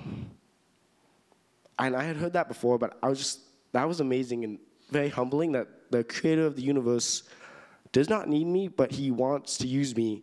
And 1.79 1.95
I 1.95 2.03
had 2.03 2.17
heard 2.17 2.33
that 2.33 2.49
before, 2.49 2.79
but 2.79 2.97
I 3.03 3.11
was 3.11 3.19
just, 3.19 3.41
that 3.73 3.87
was 3.87 4.01
amazing 4.01 4.45
and 4.45 4.59
very 4.91 5.11
humbling 5.11 5.53
that 5.53 5.69
the 5.91 6.05
creator 6.05 6.47
of 6.47 6.57
the 6.57 6.63
universe 6.63 7.25
does 7.93 8.09
not 8.09 8.29
need 8.29 8.47
me, 8.47 8.69
but 8.69 8.93
He 8.93 9.11
wants 9.11 9.59
to 9.59 9.67
use 9.67 9.97
me. 9.97 10.23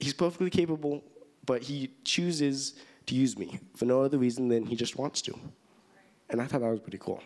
He's 0.00 0.14
perfectly 0.14 0.50
capable, 0.50 1.02
but 1.44 1.62
He 1.62 1.90
chooses 2.04 2.74
to 3.06 3.14
use 3.14 3.36
me 3.38 3.58
for 3.76 3.84
no 3.84 4.02
other 4.02 4.18
reason 4.18 4.48
than 4.48 4.64
He 4.66 4.76
just 4.76 4.96
wants 4.96 5.20
to. 5.22 5.38
And 6.30 6.40
I 6.40 6.46
thought 6.46 6.60
that 6.60 6.70
was 6.70 6.80
pretty 6.80 6.98
cool. 6.98 7.22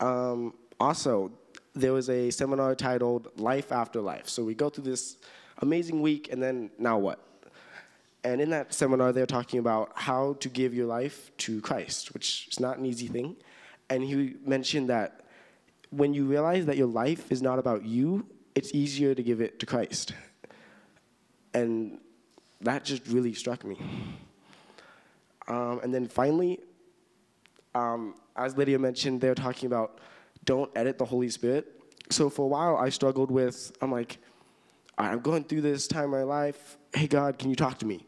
Um, 0.00 0.54
also, 0.78 1.30
there 1.74 1.92
was 1.92 2.08
a 2.08 2.30
seminar 2.30 2.74
titled 2.74 3.28
Life 3.38 3.70
After 3.70 4.00
Life. 4.00 4.28
So 4.28 4.42
we 4.42 4.54
go 4.54 4.70
through 4.70 4.84
this 4.84 5.18
amazing 5.58 6.00
week, 6.00 6.32
and 6.32 6.42
then 6.42 6.70
now 6.78 6.98
what? 6.98 7.20
And 8.24 8.40
in 8.40 8.50
that 8.50 8.74
seminar, 8.74 9.12
they're 9.12 9.26
talking 9.26 9.60
about 9.60 9.92
how 9.94 10.34
to 10.40 10.48
give 10.48 10.74
your 10.74 10.86
life 10.86 11.30
to 11.38 11.60
Christ, 11.60 12.12
which 12.12 12.48
is 12.50 12.60
not 12.60 12.78
an 12.78 12.84
easy 12.84 13.06
thing. 13.06 13.36
And 13.88 14.02
he 14.02 14.36
mentioned 14.44 14.90
that 14.90 15.22
when 15.90 16.14
you 16.14 16.24
realize 16.24 16.66
that 16.66 16.76
your 16.76 16.86
life 16.86 17.30
is 17.30 17.42
not 17.42 17.58
about 17.58 17.84
you, 17.84 18.26
it's 18.54 18.74
easier 18.74 19.14
to 19.14 19.22
give 19.22 19.40
it 19.40 19.58
to 19.60 19.66
Christ. 19.66 20.14
And 21.52 21.98
that 22.60 22.84
just 22.84 23.06
really 23.08 23.34
struck 23.34 23.64
me. 23.64 23.78
Um, 25.48 25.80
and 25.82 25.92
then 25.92 26.06
finally, 26.06 26.60
um, 27.74 28.14
as 28.36 28.56
Lydia 28.56 28.78
mentioned, 28.78 29.20
they're 29.20 29.34
talking 29.34 29.66
about 29.66 29.98
don't 30.44 30.70
edit 30.76 30.98
the 30.98 31.04
Holy 31.04 31.28
Spirit. 31.28 31.80
So 32.10 32.30
for 32.30 32.42
a 32.42 32.48
while, 32.48 32.76
I 32.76 32.88
struggled 32.88 33.30
with, 33.30 33.76
I'm 33.80 33.90
like, 33.90 34.18
I'm 34.96 35.20
going 35.20 35.44
through 35.44 35.62
this 35.62 35.88
time 35.88 36.04
in 36.04 36.10
my 36.10 36.22
life. 36.22 36.76
Hey, 36.94 37.06
God, 37.06 37.38
can 37.38 37.50
you 37.50 37.56
talk 37.56 37.78
to 37.78 37.86
me? 37.86 38.04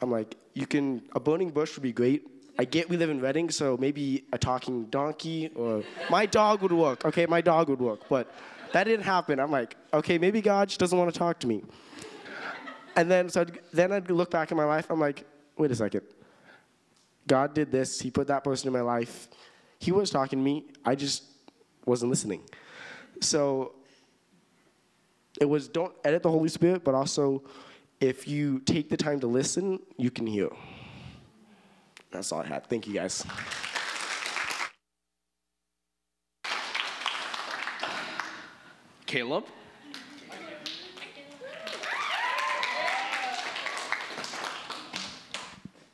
I'm 0.00 0.10
like, 0.10 0.36
you 0.54 0.66
can, 0.66 1.02
a 1.12 1.20
burning 1.20 1.50
bush 1.50 1.76
would 1.76 1.82
be 1.82 1.92
great. 1.92 2.26
I 2.58 2.64
get 2.64 2.88
we 2.88 2.96
live 2.96 3.10
in 3.10 3.20
Reading, 3.20 3.50
so 3.50 3.76
maybe 3.76 4.24
a 4.32 4.38
talking 4.38 4.84
donkey 4.84 5.50
or 5.56 5.82
my 6.08 6.24
dog 6.26 6.62
would 6.62 6.72
work. 6.72 7.04
Okay, 7.04 7.26
my 7.26 7.40
dog 7.40 7.68
would 7.68 7.80
work, 7.80 8.00
but 8.08 8.32
that 8.72 8.84
didn't 8.84 9.04
happen. 9.04 9.40
I'm 9.40 9.50
like, 9.50 9.76
okay, 9.92 10.18
maybe 10.18 10.40
God 10.40 10.68
just 10.68 10.80
doesn't 10.80 10.98
want 10.98 11.12
to 11.12 11.18
talk 11.18 11.40
to 11.40 11.46
me. 11.46 11.62
And 12.96 13.10
then, 13.10 13.28
so 13.28 13.40
I'd, 13.42 13.58
then 13.72 13.92
I'd 13.92 14.10
look 14.10 14.30
back 14.30 14.50
in 14.50 14.56
my 14.56 14.64
life. 14.64 14.86
I'm 14.88 15.00
like, 15.00 15.24
wait 15.56 15.70
a 15.70 15.74
second. 15.74 16.02
God 17.26 17.54
did 17.54 17.72
this. 17.72 18.00
He 18.00 18.10
put 18.10 18.26
that 18.28 18.44
person 18.44 18.68
in 18.68 18.72
my 18.72 18.80
life. 18.80 19.28
He 19.78 19.92
was 19.92 20.10
talking 20.10 20.38
to 20.38 20.44
me. 20.44 20.64
I 20.84 20.94
just 20.94 21.24
wasn't 21.86 22.10
listening. 22.10 22.42
So 23.20 23.74
it 25.40 25.46
was 25.46 25.68
don't 25.68 25.92
edit 26.04 26.22
the 26.22 26.30
Holy 26.30 26.48
Spirit, 26.48 26.84
but 26.84 26.94
also 26.94 27.42
if 28.00 28.28
you 28.28 28.60
take 28.60 28.90
the 28.90 28.96
time 28.96 29.20
to 29.20 29.26
listen, 29.26 29.80
you 29.96 30.10
can 30.10 30.26
hear. 30.26 30.50
That's 32.14 32.30
all 32.30 32.42
I 32.42 32.46
had. 32.46 32.64
Thank 32.68 32.86
you 32.86 32.94
guys. 32.94 33.26
Caleb. 39.04 39.44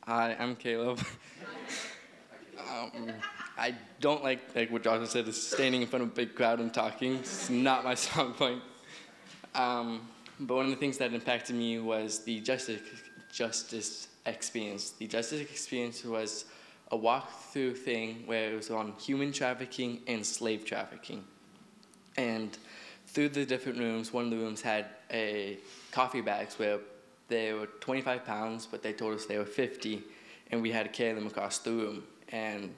Hi, 0.05 0.35
I'm 0.39 0.55
Caleb. 0.57 0.99
um, 2.69 3.09
I 3.57 3.73
don't 3.99 4.23
like 4.23 4.55
like 4.55 4.69
what 4.69 4.83
Joshua 4.83 5.07
said, 5.07 5.27
is 5.27 5.41
standing 5.41 5.81
in 5.81 5.87
front 5.87 6.03
of 6.03 6.09
a 6.09 6.13
big 6.13 6.35
crowd 6.35 6.59
and 6.59 6.71
talking. 6.71 7.15
It's 7.15 7.49
not 7.49 7.83
my 7.83 7.95
strong 8.05 8.33
point. 8.33 8.61
Um, 9.55 10.07
but 10.39 10.53
one 10.53 10.65
of 10.65 10.71
the 10.71 10.77
things 10.77 10.99
that 10.99 11.15
impacted 11.15 11.55
me 11.55 11.79
was 11.79 12.19
the 12.19 12.41
justice 12.41 12.79
justice 13.31 14.07
experience. 14.25 14.91
The 14.91 15.07
justice 15.07 15.41
experience 15.41 16.03
was 16.03 16.45
a 16.91 16.97
walkthrough 16.97 17.77
thing 17.77 18.23
where 18.25 18.51
it 18.51 18.55
was 18.55 18.69
on 18.69 18.93
human 18.93 19.31
trafficking 19.31 20.01
and 20.07 20.25
slave 20.25 20.65
trafficking. 20.65 21.23
And 22.17 22.57
through 23.07 23.29
the 23.29 23.45
different 23.45 23.79
rooms, 23.79 24.13
one 24.13 24.25
of 24.25 24.31
the 24.31 24.37
rooms 24.37 24.61
had 24.61 24.85
a 25.11 25.57
coffee 25.91 26.21
bags 26.21 26.59
where 26.59 26.79
they 27.27 27.53
were 27.53 27.67
25 27.79 28.25
pounds, 28.25 28.67
but 28.69 28.83
they 28.83 28.93
told 28.93 29.15
us 29.15 29.25
they 29.25 29.37
were 29.37 29.45
50, 29.45 30.03
and 30.51 30.61
we 30.61 30.71
had 30.71 30.83
to 30.83 30.91
carry 30.91 31.13
them 31.13 31.27
across 31.27 31.59
the 31.59 31.71
room. 31.71 32.03
And 32.29 32.75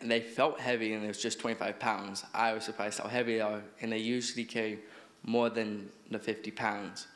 they 0.00 0.20
felt 0.20 0.58
heavy, 0.58 0.92
and 0.94 1.04
it 1.04 1.08
was 1.08 1.22
just 1.22 1.38
25 1.38 1.78
pounds. 1.78 2.24
I 2.34 2.52
was 2.52 2.64
surprised 2.64 2.98
how 2.98 3.08
heavy 3.08 3.34
they 3.34 3.40
are, 3.40 3.62
and 3.80 3.92
they 3.92 3.98
usually 3.98 4.44
carry 4.44 4.80
more 5.22 5.50
than 5.50 5.88
the 6.10 6.18
50 6.18 6.50
pounds. 6.50 7.06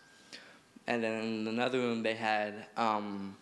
And 0.88 1.04
then 1.04 1.23
in 1.23 1.47
another 1.47 1.78
room, 1.78 2.02
they 2.02 2.14
had 2.14 2.64
um, 2.78 3.37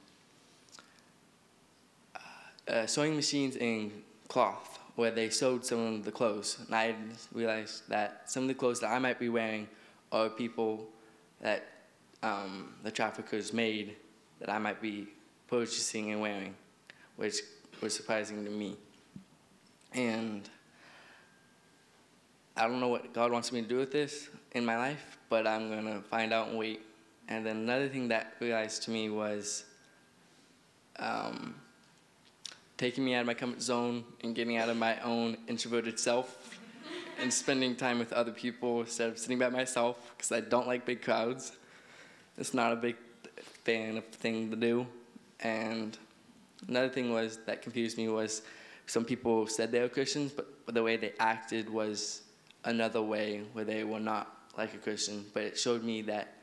uh, 2.66 2.86
sewing 2.86 3.14
machines 3.14 3.54
and 3.54 3.92
cloth 4.26 4.80
where 4.96 5.12
they 5.12 5.30
sewed 5.30 5.64
some 5.64 5.78
of 5.78 6.04
the 6.04 6.10
clothes. 6.10 6.58
And 6.66 6.74
I 6.74 6.96
realized 7.32 7.88
that 7.88 8.28
some 8.28 8.42
of 8.42 8.48
the 8.48 8.54
clothes 8.54 8.80
that 8.80 8.88
I 8.88 8.98
might 8.98 9.20
be 9.20 9.28
wearing 9.28 9.68
are 10.10 10.28
people 10.28 10.88
that 11.40 11.68
um, 12.24 12.74
the 12.82 12.90
traffickers 12.90 13.52
made 13.52 13.94
that 14.40 14.50
I 14.50 14.58
might 14.58 14.82
be 14.82 15.06
purchasing 15.46 16.10
and 16.10 16.20
wearing, 16.20 16.52
which 17.14 17.36
was 17.80 17.94
surprising 17.94 18.44
to 18.44 18.50
me. 18.50 18.76
And 19.92 20.50
I 22.56 22.66
don't 22.66 22.80
know 22.80 22.88
what 22.88 23.12
God 23.12 23.30
wants 23.30 23.52
me 23.52 23.62
to 23.62 23.68
do 23.68 23.76
with 23.76 23.92
this 23.92 24.30
in 24.50 24.64
my 24.64 24.76
life, 24.76 25.16
but 25.28 25.46
I'm 25.46 25.70
going 25.70 25.84
to 25.84 26.00
find 26.08 26.32
out 26.32 26.48
and 26.48 26.58
wait. 26.58 26.82
And 27.28 27.44
then 27.44 27.56
another 27.56 27.88
thing 27.88 28.08
that 28.08 28.34
realized 28.40 28.84
to 28.84 28.90
me 28.90 29.10
was 29.10 29.64
um, 30.98 31.54
taking 32.76 33.04
me 33.04 33.14
out 33.14 33.22
of 33.22 33.26
my 33.26 33.34
comfort 33.34 33.62
zone 33.62 34.04
and 34.22 34.34
getting 34.34 34.56
out 34.56 34.68
of 34.68 34.76
my 34.76 35.00
own 35.00 35.36
introverted 35.48 35.98
self 35.98 36.58
and 37.20 37.32
spending 37.32 37.74
time 37.74 37.98
with 37.98 38.12
other 38.12 38.30
people 38.30 38.80
instead 38.80 39.08
of 39.08 39.18
sitting 39.18 39.38
by 39.38 39.48
myself 39.48 40.12
because 40.16 40.30
I 40.32 40.40
don't 40.40 40.66
like 40.66 40.84
big 40.84 41.02
crowds. 41.02 41.52
It's 42.38 42.54
not 42.54 42.72
a 42.72 42.76
big 42.76 42.96
fan 43.64 43.96
of 43.96 44.04
thing 44.06 44.50
to 44.50 44.56
do. 44.56 44.86
And 45.40 45.96
another 46.68 46.88
thing 46.88 47.12
was 47.12 47.38
that 47.46 47.62
confused 47.62 47.96
me 47.96 48.08
was 48.08 48.42
some 48.86 49.04
people 49.04 49.46
said 49.46 49.72
they 49.72 49.80
were 49.80 49.88
Christians, 49.88 50.32
but 50.32 50.74
the 50.74 50.82
way 50.82 50.96
they 50.96 51.12
acted 51.18 51.68
was 51.68 52.22
another 52.64 53.02
way 53.02 53.42
where 53.52 53.64
they 53.64 53.84
were 53.84 54.00
not 54.00 54.32
like 54.56 54.74
a 54.74 54.78
Christian. 54.78 55.24
But 55.32 55.42
it 55.42 55.58
showed 55.58 55.82
me 55.82 56.02
that 56.02 56.35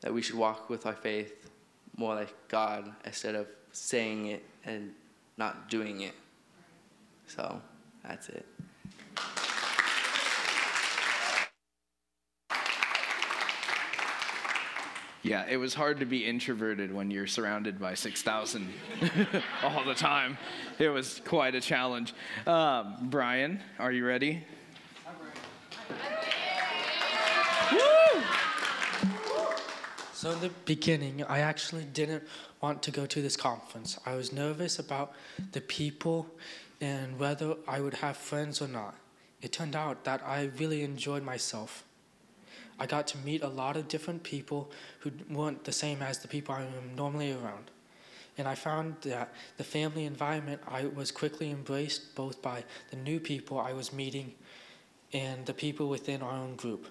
that 0.00 0.12
we 0.12 0.22
should 0.22 0.36
walk 0.36 0.70
with 0.70 0.86
our 0.86 0.94
faith 0.94 1.48
more 1.96 2.14
like 2.14 2.34
God 2.48 2.92
instead 3.04 3.34
of 3.34 3.48
saying 3.72 4.26
it 4.26 4.44
and 4.64 4.92
not 5.36 5.68
doing 5.68 6.02
it. 6.02 6.14
So 7.26 7.60
that's 8.04 8.28
it. 8.28 8.46
Yeah, 15.22 15.44
it 15.46 15.56
was 15.56 15.74
hard 15.74 16.00
to 16.00 16.06
be 16.06 16.24
introverted 16.24 16.94
when 16.94 17.10
you're 17.10 17.26
surrounded 17.26 17.78
by 17.78 17.94
6,000 17.94 18.72
all 19.62 19.84
the 19.84 19.94
time. 19.94 20.38
It 20.78 20.88
was 20.88 21.20
quite 21.26 21.54
a 21.54 21.60
challenge. 21.60 22.14
Um, 22.46 22.96
Brian, 23.02 23.60
are 23.78 23.92
you 23.92 24.06
ready? 24.06 24.42
I'm 25.06 25.14
ready? 27.72 27.97
So 30.18 30.32
in 30.32 30.40
the 30.40 30.50
beginning, 30.64 31.22
I 31.22 31.38
actually 31.38 31.84
didn't 31.84 32.24
want 32.60 32.82
to 32.82 32.90
go 32.90 33.06
to 33.06 33.22
this 33.22 33.36
conference. 33.36 34.00
I 34.04 34.16
was 34.16 34.32
nervous 34.32 34.80
about 34.80 35.12
the 35.52 35.60
people 35.60 36.26
and 36.80 37.20
whether 37.20 37.54
I 37.68 37.78
would 37.78 37.94
have 37.94 38.16
friends 38.16 38.60
or 38.60 38.66
not. 38.66 38.96
It 39.42 39.52
turned 39.52 39.76
out 39.76 40.02
that 40.02 40.20
I 40.26 40.50
really 40.58 40.82
enjoyed 40.82 41.22
myself. 41.22 41.84
I 42.80 42.86
got 42.86 43.06
to 43.08 43.18
meet 43.18 43.44
a 43.44 43.48
lot 43.48 43.76
of 43.76 43.86
different 43.86 44.24
people 44.24 44.72
who 44.98 45.12
weren't 45.30 45.62
the 45.62 45.70
same 45.70 46.02
as 46.02 46.18
the 46.18 46.26
people 46.26 46.52
I 46.52 46.62
am 46.62 46.96
normally 46.96 47.30
around. 47.30 47.70
And 48.36 48.48
I 48.48 48.56
found 48.56 48.96
that 49.02 49.32
the 49.56 49.62
family 49.62 50.04
environment 50.04 50.62
I 50.66 50.86
was 50.86 51.12
quickly 51.12 51.52
embraced 51.52 52.16
both 52.16 52.42
by 52.42 52.64
the 52.90 52.96
new 52.96 53.20
people 53.20 53.60
I 53.60 53.72
was 53.72 53.92
meeting 53.92 54.34
and 55.12 55.46
the 55.46 55.54
people 55.54 55.88
within 55.88 56.22
our 56.22 56.32
own 56.32 56.56
group. 56.56 56.88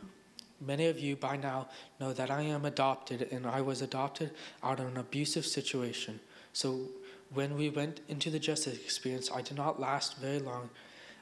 Many 0.60 0.88
of 0.88 1.00
you 1.00 1.16
by 1.16 1.38
now 1.38 1.68
know 2.00 2.14
that 2.14 2.32
I 2.32 2.42
am 2.42 2.66
adopted 2.66 3.28
and 3.32 3.46
I 3.46 3.62
was 3.62 3.82
adopted 3.82 4.32
out 4.64 4.80
of 4.80 4.88
an 4.88 4.98
abusive 4.98 5.46
situation. 5.46 6.20
So 6.54 6.90
when 7.34 7.56
we 7.56 7.70
went 7.70 8.02
into 8.08 8.30
the 8.30 8.40
justice 8.40 8.76
experience, 8.76 9.30
I 9.32 9.42
did 9.42 9.58
not 9.58 9.80
last 9.80 10.18
very 10.18 10.40
long. 10.40 10.70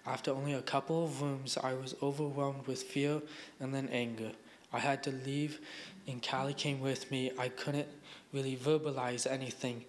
After 0.05 0.31
only 0.31 0.53
a 0.53 0.61
couple 0.61 1.03
of 1.03 1.21
rooms, 1.21 1.57
I 1.61 1.73
was 1.73 1.95
overwhelmed 2.01 2.67
with 2.67 2.83
fear 2.83 3.21
and 3.59 3.73
then 3.73 3.89
anger. 3.91 4.31
I 4.71 4.79
had 4.79 5.03
to 5.03 5.11
leave, 5.11 5.59
and 6.07 6.21
Callie 6.25 6.53
came 6.53 6.79
with 6.79 7.09
me. 7.09 7.31
I 7.39 7.49
couldn't 7.49 7.87
really 8.33 8.55
verbalize 8.55 9.29
anything 9.29 9.85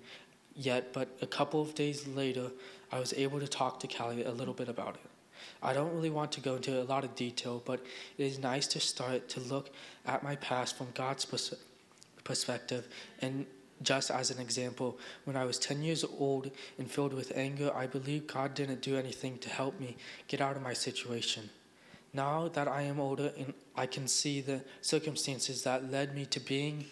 yet, 0.55 0.93
but 0.93 1.09
a 1.21 1.27
couple 1.27 1.61
of 1.61 1.75
days 1.75 2.07
later, 2.07 2.51
I 2.91 2.99
was 2.99 3.13
able 3.13 3.41
to 3.41 3.49
talk 3.49 3.81
to 3.81 3.89
Callie 3.89 4.25
a 4.25 4.31
little 4.31 4.55
bit 4.55 4.69
about 4.69 4.95
it. 4.95 5.16
I 5.63 5.73
don't 5.73 5.95
really 5.95 6.11
want 6.11 6.33
to 6.33 6.41
go 6.41 6.57
into 6.57 6.81
a 6.81 6.85
lot 6.85 7.05
of 7.05 7.15
detail, 7.15 7.63
but 7.65 7.81
it 8.19 8.25
is 8.25 8.39
nice 8.39 8.67
to 8.69 8.81
start 8.81 9.29
to 9.31 9.41
look 9.41 9.71
at 10.05 10.23
my 10.23 10.37
past 10.37 10.77
from 10.77 10.89
God's 10.95 11.25
pers- 11.25 11.55
perspective. 12.25 12.89
And 13.21 13.47
just 13.83 14.11
as 14.11 14.31
an 14.31 14.41
example, 14.41 14.99
when 15.25 15.37
I 15.37 15.45
was 15.45 15.59
10 15.59 15.83
years 15.83 16.05
old 16.19 16.51
and 16.79 16.91
filled 16.91 17.13
with 17.13 17.33
anger, 17.35 17.71
I 17.75 17.87
believe 17.87 18.27
God 18.27 18.55
didn't 18.55 18.81
do 18.81 18.97
anything 18.97 19.39
to 19.39 19.49
help 19.49 19.79
me 19.79 19.97
get 20.29 20.41
out 20.41 20.57
of 20.57 20.63
my 20.63 20.73
situation. 20.73 21.51
Now 22.13 22.49
that 22.49 22.69
I 22.69 22.83
am 22.83 22.99
older 22.99 23.33
and 23.37 23.53
I 23.77 23.87
can 23.87 24.09
see 24.09 24.41
the 24.41 24.63
circumstances 24.81 25.63
that 25.65 25.91
led 25.91 26.15
me 26.15 26.25
to 26.27 26.41
being 26.41 26.87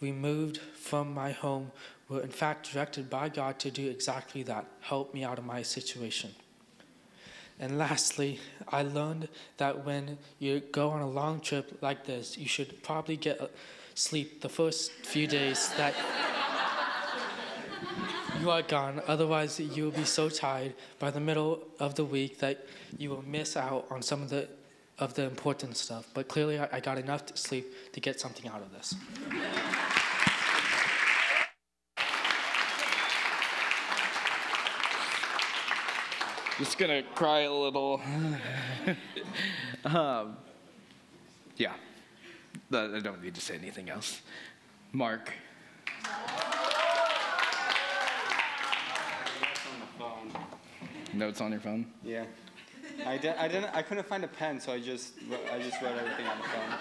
removed 0.00 0.58
from 0.58 1.12
my 1.12 1.32
home 1.32 1.72
were 2.08 2.20
in 2.20 2.30
fact 2.30 2.72
directed 2.72 3.08
by 3.08 3.28
God 3.28 3.58
to 3.60 3.70
do 3.70 3.88
exactly 3.88 4.42
that 4.44 4.66
help 4.80 5.14
me 5.14 5.24
out 5.24 5.38
of 5.38 5.44
my 5.44 5.62
situation. 5.62 6.34
And 7.60 7.78
lastly, 7.78 8.40
I 8.68 8.82
learned 8.82 9.28
that 9.58 9.84
when 9.84 10.18
you 10.38 10.60
go 10.60 10.90
on 10.90 11.00
a 11.00 11.08
long 11.08 11.40
trip 11.40 11.78
like 11.80 12.06
this, 12.06 12.36
you 12.36 12.46
should 12.46 12.82
probably 12.82 13.16
get 13.16 13.40
uh, 13.40 13.46
sleep 13.94 14.40
the 14.40 14.48
first 14.48 14.90
few 14.92 15.26
days 15.26 15.72
that 15.76 15.94
you 18.40 18.50
are 18.50 18.62
gone. 18.62 19.00
Otherwise, 19.06 19.60
you 19.60 19.84
will 19.84 19.92
be 19.92 20.04
so 20.04 20.28
tired 20.28 20.74
by 20.98 21.10
the 21.10 21.20
middle 21.20 21.62
of 21.78 21.94
the 21.94 22.04
week 22.04 22.38
that 22.38 22.66
you 22.98 23.10
will 23.10 23.24
miss 23.26 23.56
out 23.56 23.86
on 23.90 24.02
some 24.02 24.22
of 24.22 24.30
the 24.30 24.48
of 24.98 25.14
the 25.14 25.24
important 25.24 25.76
stuff. 25.76 26.06
But 26.14 26.28
clearly, 26.28 26.58
I, 26.58 26.68
I 26.72 26.80
got 26.80 26.98
enough 26.98 27.36
sleep 27.36 27.92
to 27.92 28.00
get 28.00 28.20
something 28.20 28.48
out 28.48 28.62
of 28.62 28.72
this. 28.72 28.94
Just 36.62 36.78
gonna 36.78 37.02
cry 37.16 37.40
a 37.40 37.52
little. 37.52 38.00
um, 39.84 40.36
yeah, 41.56 41.72
I 42.72 43.00
don't 43.00 43.20
need 43.20 43.34
to 43.34 43.40
say 43.40 43.56
anything 43.56 43.90
else. 43.90 44.20
Mark. 44.92 45.32
Notes 51.12 51.40
on 51.40 51.50
your 51.50 51.60
phone? 51.60 51.90
Yeah. 52.04 52.26
I, 53.04 53.18
did, 53.18 53.34
I 53.34 53.48
didn't. 53.48 53.74
I 53.74 53.82
couldn't 53.82 54.06
find 54.06 54.22
a 54.22 54.28
pen, 54.28 54.60
so 54.60 54.72
I 54.72 54.78
just 54.78 55.14
I 55.52 55.58
just 55.58 55.82
wrote 55.82 55.98
everything 55.98 56.28
on 56.28 56.38
the 56.38 56.44
phone. 56.44 56.78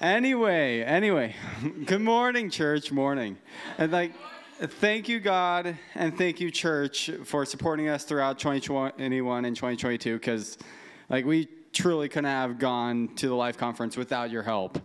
Anyway, 0.00 0.80
anyway, 0.80 1.36
good 1.84 2.00
morning, 2.00 2.48
church. 2.48 2.90
Morning, 2.90 3.36
and 3.76 3.92
like, 3.92 4.12
thank 4.60 5.08
you, 5.08 5.20
God, 5.20 5.76
and 5.94 6.16
thank 6.16 6.40
you, 6.40 6.50
church, 6.50 7.10
for 7.24 7.44
supporting 7.44 7.88
us 7.88 8.04
throughout 8.04 8.38
2021 8.38 9.44
and 9.44 9.56
2022. 9.56 10.14
Because, 10.14 10.58
like, 11.08 11.24
we 11.24 11.48
truly 11.72 12.08
couldn't 12.08 12.26
have 12.26 12.58
gone 12.58 13.08
to 13.16 13.28
the 13.28 13.34
Life 13.34 13.58
Conference 13.58 13.96
without 13.96 14.30
your 14.30 14.42
help. 14.42 14.78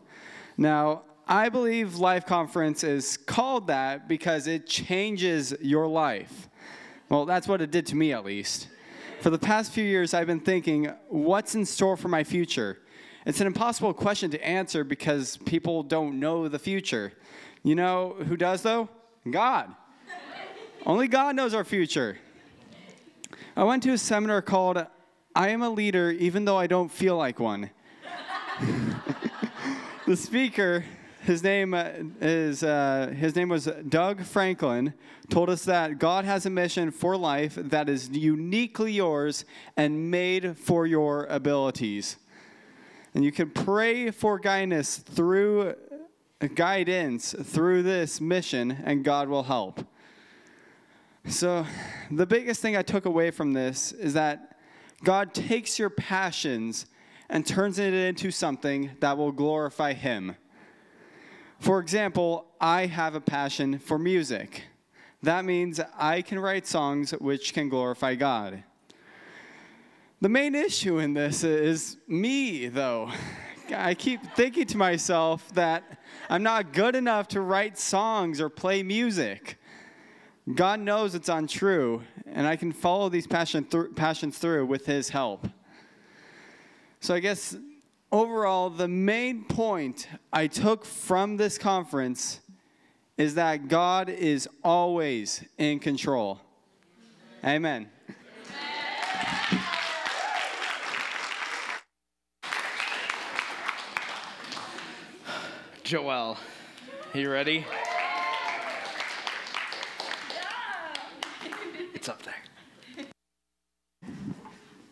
Now, 0.57 1.03
I 1.27 1.49
believe 1.49 1.95
Life 1.97 2.25
Conference 2.25 2.83
is 2.83 3.17
called 3.17 3.67
that 3.67 4.07
because 4.07 4.47
it 4.47 4.65
changes 4.65 5.53
your 5.61 5.87
life. 5.87 6.49
Well, 7.09 7.25
that's 7.25 7.47
what 7.47 7.61
it 7.61 7.69
did 7.69 7.85
to 7.87 7.95
me, 7.95 8.11
at 8.11 8.25
least. 8.25 8.67
For 9.21 9.29
the 9.29 9.39
past 9.39 9.71
few 9.71 9.83
years, 9.83 10.13
I've 10.13 10.27
been 10.27 10.39
thinking, 10.39 10.91
what's 11.09 11.53
in 11.53 11.65
store 11.65 11.97
for 11.97 12.07
my 12.07 12.23
future? 12.23 12.79
It's 13.25 13.41
an 13.41 13.47
impossible 13.47 13.93
question 13.93 14.31
to 14.31 14.43
answer 14.43 14.83
because 14.83 15.37
people 15.37 15.83
don't 15.83 16.19
know 16.19 16.47
the 16.47 16.57
future. 16.57 17.13
You 17.61 17.75
know 17.75 18.15
who 18.27 18.35
does, 18.35 18.63
though? 18.63 18.89
God. 19.29 19.73
Only 20.85 21.07
God 21.07 21.35
knows 21.35 21.53
our 21.53 21.63
future. 21.63 22.17
I 23.55 23.63
went 23.63 23.83
to 23.83 23.91
a 23.91 23.97
seminar 23.97 24.41
called 24.41 24.85
I 25.35 25.49
Am 25.49 25.61
a 25.61 25.69
Leader 25.69 26.11
Even 26.11 26.45
Though 26.45 26.57
I 26.57 26.67
Don't 26.67 26.89
Feel 26.89 27.17
Like 27.17 27.39
One. 27.39 27.69
the 30.05 30.15
speaker 30.15 30.83
his 31.21 31.43
name 31.43 31.73
uh, 31.73 31.89
is 32.21 32.63
uh, 32.63 33.13
his 33.15 33.35
name 33.35 33.49
was 33.49 33.69
Doug 33.87 34.23
Franklin. 34.23 34.93
Told 35.29 35.49
us 35.49 35.65
that 35.65 35.99
God 35.99 36.25
has 36.25 36.45
a 36.45 36.49
mission 36.49 36.91
for 36.91 37.15
life 37.15 37.55
that 37.55 37.87
is 37.87 38.09
uniquely 38.09 38.93
yours 38.93 39.45
and 39.77 40.09
made 40.09 40.57
for 40.57 40.87
your 40.87 41.25
abilities. 41.25 42.17
And 43.13 43.23
you 43.23 43.31
can 43.31 43.51
pray 43.51 44.11
for 44.11 44.39
guidance 44.39 44.97
through 44.97 45.75
guidance 46.47 47.35
through 47.43 47.83
this 47.83 48.21
mission, 48.21 48.77
and 48.83 49.03
God 49.03 49.27
will 49.27 49.43
help. 49.43 49.85
So, 51.27 51.65
the 52.09 52.25
biggest 52.25 52.61
thing 52.61 52.77
I 52.77 52.81
took 52.81 53.05
away 53.05 53.29
from 53.29 53.53
this 53.53 53.91
is 53.91 54.13
that 54.13 54.57
God 55.03 55.33
takes 55.33 55.77
your 55.77 55.89
passions 55.89 56.85
and 57.29 57.45
turns 57.45 57.77
it 57.77 57.93
into 57.93 58.31
something 58.31 58.91
that 59.01 59.17
will 59.17 59.31
glorify 59.31 59.93
Him. 59.93 60.35
For 61.59 61.79
example, 61.79 62.45
I 62.59 62.85
have 62.85 63.15
a 63.15 63.21
passion 63.21 63.79
for 63.79 63.99
music. 63.99 64.63
That 65.21 65.43
means 65.43 65.81
I 65.97 66.21
can 66.21 66.39
write 66.39 66.65
songs 66.65 67.11
which 67.11 67.53
can 67.53 67.67
glorify 67.67 68.15
God. 68.15 68.63
The 70.21 70.29
main 70.29 70.55
issue 70.55 70.99
in 70.99 71.13
this 71.13 71.43
is 71.43 71.97
me, 72.07 72.67
though. 72.67 73.11
I 73.75 73.93
keep 73.93 74.21
thinking 74.35 74.65
to 74.67 74.77
myself 74.77 75.53
that 75.53 75.98
I'm 76.29 76.43
not 76.43 76.73
good 76.73 76.95
enough 76.95 77.27
to 77.29 77.41
write 77.41 77.79
songs 77.79 78.39
or 78.39 78.49
play 78.49 78.83
music. 78.83 79.57
God 80.53 80.79
knows 80.79 81.15
it's 81.15 81.27
untrue, 81.27 82.03
and 82.27 82.45
I 82.45 82.55
can 82.55 82.71
follow 82.71 83.09
these 83.09 83.25
passion 83.25 83.63
th- 83.63 83.95
passions 83.95 84.37
through 84.37 84.67
with 84.67 84.85
His 84.85 85.09
help. 85.09 85.47
So, 86.99 87.15
I 87.15 87.19
guess 87.19 87.55
overall, 88.11 88.69
the 88.69 88.87
main 88.87 89.45
point 89.45 90.07
I 90.31 90.45
took 90.45 90.85
from 90.85 91.37
this 91.37 91.57
conference 91.57 92.41
is 93.17 93.35
that 93.35 93.67
God 93.67 94.09
is 94.09 94.47
always 94.63 95.43
in 95.57 95.79
control. 95.79 96.39
Amen. 97.43 97.89
Joel, 105.89 106.37
you 107.15 107.31
ready? 107.31 107.65
It's 111.95 112.07
up 112.07 112.21
there. 112.21 113.07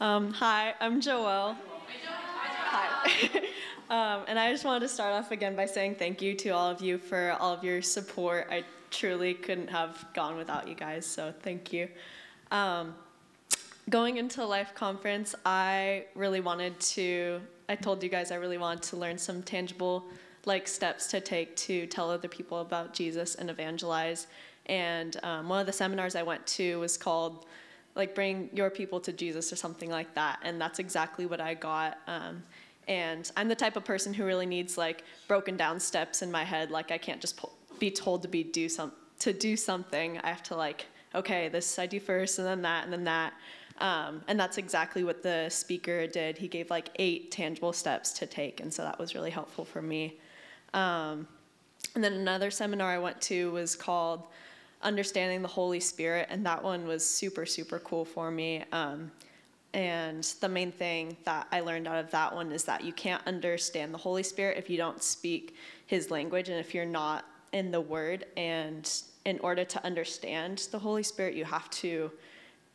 Um, 0.02 0.34
hi, 0.34 0.74
I'm 0.80 1.00
Joelle. 1.00 1.56
Hi. 2.04 3.30
um, 3.92 4.26
and 4.28 4.40
I 4.40 4.52
just 4.52 4.66
wanted 4.66 4.80
to 4.80 4.88
start 4.88 5.14
off 5.14 5.30
again 5.30 5.56
by 5.56 5.68
saying 5.68 5.98
thank 6.00 6.20
you 6.20 6.34
to 6.34 6.50
all 6.50 6.72
of 6.72 6.82
you 6.82 6.98
for 6.98 7.38
all 7.40 7.54
of 7.54 7.64
your 7.64 7.84
support. 7.84 8.48
I 8.50 8.64
truly 8.90 9.36
couldn't 9.36 9.70
have 9.70 10.04
gone 10.16 10.36
without 10.36 10.68
you 10.68 10.74
guys, 10.74 11.06
so 11.06 11.32
thank 11.44 11.72
you. 11.72 11.90
Um, 12.50 12.96
going 13.92 14.18
into 14.18 14.44
Life 14.44 14.74
Conference, 14.74 15.36
I 15.46 16.06
really 16.16 16.40
wanted 16.40 16.80
to, 16.80 17.40
I 17.70 17.76
told 17.76 18.02
you 18.02 18.10
guys 18.10 18.32
I 18.32 18.38
really 18.38 18.58
wanted 18.58 18.82
to 18.82 18.98
learn 18.98 19.20
some 19.20 19.44
tangible 19.44 20.08
like 20.48 20.68
steps 20.68 21.08
to 21.08 21.20
take 21.20 21.56
to 21.58 21.86
tell 21.88 22.10
other 22.10 22.28
people 22.28 22.62
about 22.62 22.94
Jesus 22.94 23.36
and 23.36 23.50
evangelize. 23.50 24.28
And 24.66 25.18
um, 25.24 25.50
one 25.50 25.60
of 25.60 25.66
the 25.66 25.74
seminars 25.74 26.16
I 26.16 26.24
went 26.24 26.46
to 26.48 26.80
was 26.80 26.98
called 26.98 27.46
like 27.96 28.16
bring 28.16 28.50
your 28.54 28.70
people 28.70 29.00
to 29.02 29.12
Jesus 29.12 29.52
or 29.52 29.56
something 29.56 29.90
like 29.90 30.14
that. 30.16 30.40
And 30.44 30.60
that's 30.60 30.80
exactly 30.80 31.26
what 31.26 31.42
I 31.42 31.54
got. 31.54 31.98
Um, 32.08 32.44
and 32.88 33.30
I'm 33.36 33.48
the 33.48 33.56
type 33.56 33.76
of 33.76 33.84
person 33.84 34.14
who 34.14 34.24
really 34.24 34.46
needs 34.46 34.78
like 34.78 35.04
broken 35.28 35.58
down 35.58 35.80
steps 35.80 36.22
in 36.22 36.32
my 36.32 36.44
head. 36.44 36.72
Like 36.72 36.92
I 36.92 36.98
can't 36.98 37.20
just 37.20 37.40
be 37.80 37.92
told 37.92 38.22
to 38.24 38.28
be 38.28 38.44
do 38.44 38.70
some 38.70 38.92
to 39.20 39.34
do 39.34 39.58
something. 39.58 40.20
I 40.20 40.30
have 40.30 40.44
to 40.44 40.56
like 40.56 40.86
okay, 41.16 41.50
this 41.50 41.80
I 41.80 41.86
do 41.86 42.00
first, 42.00 42.38
and 42.40 42.48
then 42.48 42.62
that, 42.62 42.84
and 42.84 42.94
then 42.94 43.04
that. 43.06 43.34
Um, 43.80 44.22
and 44.28 44.40
that's 44.40 44.58
exactly 44.58 45.04
what 45.04 45.22
the 45.22 45.50
speaker 45.50 46.08
did. 46.08 46.38
He 46.38 46.48
gave 46.48 46.70
like 46.70 46.90
eight 46.96 47.32
tangible 47.32 47.74
steps 47.74 48.12
to 48.14 48.26
take, 48.26 48.60
and 48.60 48.74
so 48.74 48.84
that 48.84 48.98
was 49.00 49.14
really 49.14 49.32
helpful 49.32 49.66
for 49.66 49.82
me. 49.82 50.18
Um, 50.74 51.28
and 51.96 52.04
then 52.04 52.14
another 52.14 52.52
seminar 52.52 52.90
I 52.90 53.00
went 53.00 53.20
to 53.22 53.52
was 53.52 53.76
called 53.76 54.28
Understanding 54.82 55.42
the 55.42 55.48
Holy 55.48 55.80
Spirit, 55.80 56.28
and 56.30 56.46
that 56.46 56.64
one 56.64 56.86
was 56.86 57.04
super, 57.04 57.46
super 57.46 57.80
cool 57.80 58.06
for 58.06 58.30
me. 58.30 58.64
Um, 58.72 59.12
and 59.74 60.24
the 60.40 60.50
main 60.50 60.72
thing 60.72 61.18
that 61.26 61.48
I 61.52 61.62
learned 61.62 61.88
out 61.88 61.98
of 61.98 62.12
that 62.12 62.34
one 62.34 62.52
is 62.52 62.64
that 62.66 62.84
you 62.84 62.94
can't 62.94 63.26
understand 63.26 63.94
the 63.94 63.98
Holy 63.98 64.24
Spirit 64.24 64.58
if 64.58 64.70
you 64.70 64.78
don't 64.78 65.02
speak 65.04 65.56
His 65.88 66.12
language 66.12 66.50
and 66.50 66.60
if 66.60 66.74
you're 66.74 66.86
not 66.86 67.26
in 67.52 67.72
the 67.72 67.82
Word. 67.82 68.26
And 68.38 68.90
in 69.26 69.40
order 69.40 69.66
to 69.66 69.86
understand 69.86 70.68
the 70.72 70.80
Holy 70.80 71.04
Spirit, 71.04 71.36
you 71.36 71.46
have 71.46 71.70
to 71.72 72.12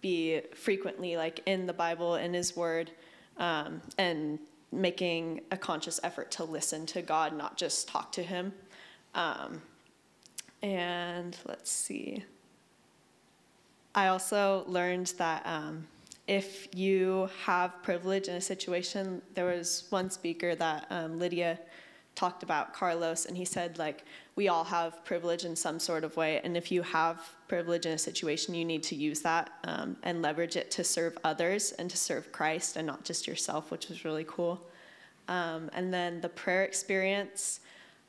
be 0.00 0.40
frequently 0.55 1.16
like 1.16 1.40
in 1.46 1.66
the 1.66 1.72
Bible, 1.72 2.16
in 2.16 2.35
His 2.35 2.57
Word, 2.57 2.90
um, 3.38 3.81
and 3.98 4.38
making 4.73 5.43
a 5.51 5.57
conscious 5.57 6.01
effort 6.03 6.31
to 6.33 6.45
listen 6.45 6.87
to 6.87 7.03
God, 7.03 7.37
not 7.37 7.57
just 7.57 7.89
talk 7.89 8.11
to 8.13 8.23
Him. 8.23 8.53
Um, 9.15 9.63
and 10.63 11.37
let's 11.47 11.71
see. 11.71 12.25
I 13.95 14.09
also 14.09 14.65
learned 14.67 15.13
that 15.19 15.43
um, 15.45 15.87
if 16.27 16.75
you 16.75 17.29
have 17.45 17.83
privilege 17.83 18.29
in 18.29 18.37
a 18.37 18.41
situation, 18.41 19.21
there 19.35 19.45
was 19.45 19.85
one 19.91 20.09
speaker 20.09 20.55
that 20.55 20.87
um, 20.89 21.19
Lydia 21.19 21.59
talked 22.15 22.43
about, 22.43 22.73
Carlos, 22.73 23.27
and 23.27 23.37
he 23.37 23.45
said, 23.45 23.79
like, 23.79 24.05
we 24.37 24.49
all 24.49 24.65
have 24.65 25.05
privilege 25.05 25.45
in 25.45 25.57
some 25.57 25.79
sort 25.79 26.05
of 26.05 26.17
way. 26.17 26.41
And 26.43 26.57
if 26.57 26.71
you 26.71 26.83
have 26.83 27.35
privilege 27.53 27.85
in 27.85 27.93
a 27.93 27.99
situation, 27.99 28.55
you 28.55 28.65
need 28.65 28.83
to 28.83 28.95
use 28.95 29.21
that 29.21 29.53
um, 29.65 29.95
and 30.05 30.23
leverage 30.23 30.57
it 30.57 30.71
to 30.71 30.83
serve 30.83 31.19
others 31.23 31.73
and 31.73 31.91
to 31.91 31.99
serve 31.99 32.33
Christ 32.33 32.77
and 32.79 32.87
not 32.87 33.05
just 33.05 33.27
yourself, 33.27 33.71
which 33.71 33.91
was 33.91 34.07
really 34.07 34.25
cool. 34.27 34.59
Um, 35.29 35.69
and 35.75 35.93
then 35.93 36.23
the 36.23 36.31
prayer 36.31 36.65
experience, 36.65 37.61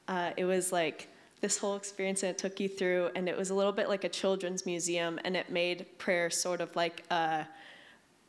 uh, 0.08 0.32
it 0.38 0.45
was 0.45 0.71
like 0.71 1.10
this 1.41 1.58
whole 1.58 1.75
experience 1.75 2.23
and 2.23 2.29
it 2.29 2.38
took 2.38 2.62
you 2.62 2.69
through, 2.69 3.10
and 3.15 3.27
it 3.27 3.36
was 3.36 3.49
a 3.49 3.53
little 3.53 3.73
bit 3.73 3.89
like 3.89 4.06
a 4.06 4.13
children's 4.21 4.65
museum, 4.65 5.19
and 5.25 5.36
it 5.36 5.49
made 5.49 5.88
prayer 5.97 6.29
sort 6.29 6.62
of 6.62 6.73
like 6.77 7.03
a 7.12 7.45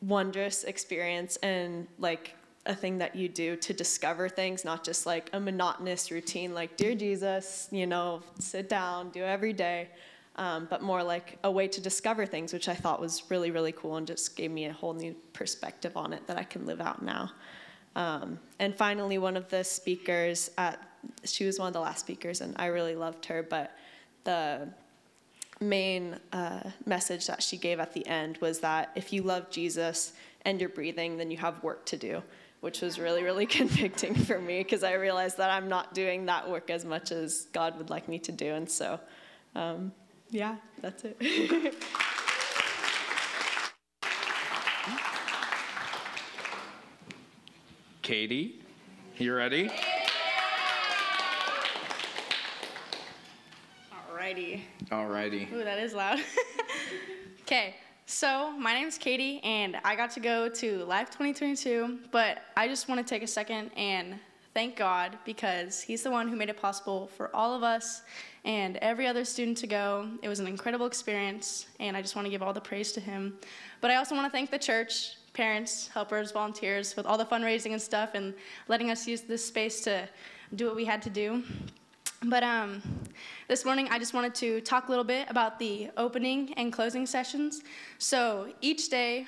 wondrous 0.01 0.65
experience 0.65 1.37
and 1.37 1.87
like 1.97 2.35
a 2.65 2.75
thing 2.75 2.97
that 2.97 3.15
you 3.15 3.29
do 3.29 3.55
to 3.55 3.71
discover 3.73 4.27
things, 4.27 4.65
not 4.65 4.83
just 4.83 5.05
like 5.05 5.29
a 5.31 5.39
monotonous 5.39 6.11
routine, 6.11 6.53
like, 6.53 6.75
Dear 6.75 6.93
Jesus, 6.93 7.69
you 7.71 7.87
know, 7.87 8.21
sit 8.39 8.67
down, 8.67 9.11
do 9.11 9.23
every 9.23 9.53
day, 9.53 9.87
um, 10.37 10.67
but 10.69 10.81
more 10.81 11.03
like 11.03 11.37
a 11.43 11.51
way 11.51 11.67
to 11.67 11.81
discover 11.81 12.25
things, 12.25 12.51
which 12.53 12.67
I 12.67 12.75
thought 12.75 12.99
was 12.99 13.23
really, 13.29 13.51
really 13.51 13.71
cool 13.71 13.95
and 13.95 14.05
just 14.05 14.35
gave 14.35 14.51
me 14.51 14.65
a 14.65 14.73
whole 14.73 14.93
new 14.93 15.15
perspective 15.33 15.95
on 15.95 16.13
it 16.13 16.27
that 16.27 16.37
I 16.37 16.43
can 16.43 16.65
live 16.65 16.81
out 16.81 17.01
now. 17.01 17.31
Um, 17.95 18.39
and 18.59 18.75
finally, 18.75 19.17
one 19.17 19.37
of 19.37 19.49
the 19.49 19.63
speakers 19.63 20.51
at, 20.57 20.79
she 21.23 21.45
was 21.45 21.57
one 21.57 21.67
of 21.67 21.73
the 21.73 21.79
last 21.79 22.01
speakers, 22.01 22.41
and 22.41 22.53
I 22.57 22.65
really 22.67 22.95
loved 22.95 23.25
her, 23.27 23.43
but 23.43 23.77
the 24.25 24.67
main 25.61 26.19
uh, 26.33 26.69
message 26.85 27.27
that 27.27 27.41
she 27.41 27.55
gave 27.55 27.79
at 27.79 27.93
the 27.93 28.05
end 28.05 28.37
was 28.39 28.59
that 28.59 28.91
if 28.95 29.13
you 29.13 29.21
love 29.21 29.49
Jesus 29.49 30.11
and 30.41 30.59
you're 30.59 30.69
breathing, 30.69 31.15
then 31.17 31.31
you 31.31 31.37
have 31.37 31.63
work 31.63 31.85
to 31.85 31.97
do 31.97 32.21
which 32.65 32.81
was 32.81 32.97
really, 32.97 33.21
really 33.21 33.45
convicting 33.59 34.15
for 34.15 34.41
me 34.41 34.63
because 34.63 34.83
I 34.83 34.93
realized 34.93 35.37
that 35.37 35.51
I'm 35.51 35.69
not 35.69 35.93
doing 35.93 36.25
that 36.25 36.49
work 36.49 36.71
as 36.71 36.83
much 36.83 37.11
as 37.11 37.45
God 37.53 37.77
would 37.77 37.91
like 37.91 38.09
me 38.09 38.17
to 38.17 38.31
do. 38.31 38.55
And 38.55 38.67
so, 38.67 38.99
um, 39.53 39.91
yeah, 40.29 40.55
that's 40.81 41.03
it. 41.05 41.17
Katie, 48.01 48.61
you 49.17 49.33
ready? 49.33 49.69
Alrighty. 53.91 54.61
Alrighty. 54.91 55.51
Ooh, 55.53 55.63
that 55.63 55.79
is 55.79 55.93
loud. 55.93 56.19
Okay, 57.47 57.75
so 58.07 58.51
my 58.57 58.73
name's 58.73 58.97
Katie, 58.97 59.39
and 59.43 59.77
I 59.83 59.95
got 59.95 60.09
to 60.11 60.19
go 60.19 60.49
to 60.49 60.83
Life 60.85 61.11
2022, 61.11 61.99
but 62.11 62.39
I 62.57 62.67
just 62.67 62.89
want 62.89 63.05
to 63.05 63.07
take 63.07 63.21
a 63.21 63.27
second 63.27 63.69
and 63.77 64.15
thank 64.55 64.77
God 64.77 65.17
because 65.25 65.81
He's 65.81 66.01
the 66.01 66.09
one 66.09 66.29
who 66.29 66.37
made 66.37 66.49
it 66.49 66.55
possible 66.55 67.07
for 67.17 67.29
all 67.35 67.53
of 67.53 67.61
us 67.61 68.03
and 68.45 68.77
every 68.77 69.05
other 69.05 69.25
student 69.25 69.57
to 69.57 69.67
go. 69.67 70.07
It 70.23 70.29
was 70.29 70.39
an 70.39 70.47
incredible 70.47 70.85
experience, 70.85 71.67
and 71.81 71.95
I 71.95 72.01
just 72.01 72.15
want 72.15 72.25
to 72.25 72.29
give 72.31 72.41
all 72.41 72.53
the 72.53 72.61
praise 72.61 72.93
to 72.93 73.01
Him. 73.01 73.37
But 73.81 73.91
I 73.91 73.97
also 73.97 74.15
want 74.15 74.25
to 74.25 74.31
thank 74.31 74.49
the 74.49 74.57
church, 74.57 75.17
parents, 75.33 75.89
helpers, 75.89 76.31
volunteers, 76.31 76.95
with 76.95 77.05
all 77.05 77.17
the 77.17 77.25
fundraising 77.25 77.73
and 77.73 77.81
stuff, 77.81 78.11
and 78.13 78.33
letting 78.69 78.89
us 78.89 79.05
use 79.05 79.21
this 79.21 79.45
space 79.45 79.81
to 79.81 80.07
do 80.55 80.67
what 80.67 80.75
we 80.77 80.85
had 80.85 81.01
to 81.01 81.09
do. 81.09 81.43
But 82.23 82.43
um, 82.43 82.81
this 83.49 83.65
morning, 83.65 83.89
I 83.91 83.99
just 83.99 84.13
wanted 84.13 84.33
to 84.35 84.61
talk 84.61 84.87
a 84.87 84.89
little 84.89 85.03
bit 85.03 85.29
about 85.29 85.59
the 85.59 85.89
opening 85.97 86.53
and 86.53 86.71
closing 86.71 87.05
sessions. 87.05 87.61
So 87.97 88.53
each 88.61 88.89
day, 88.89 89.27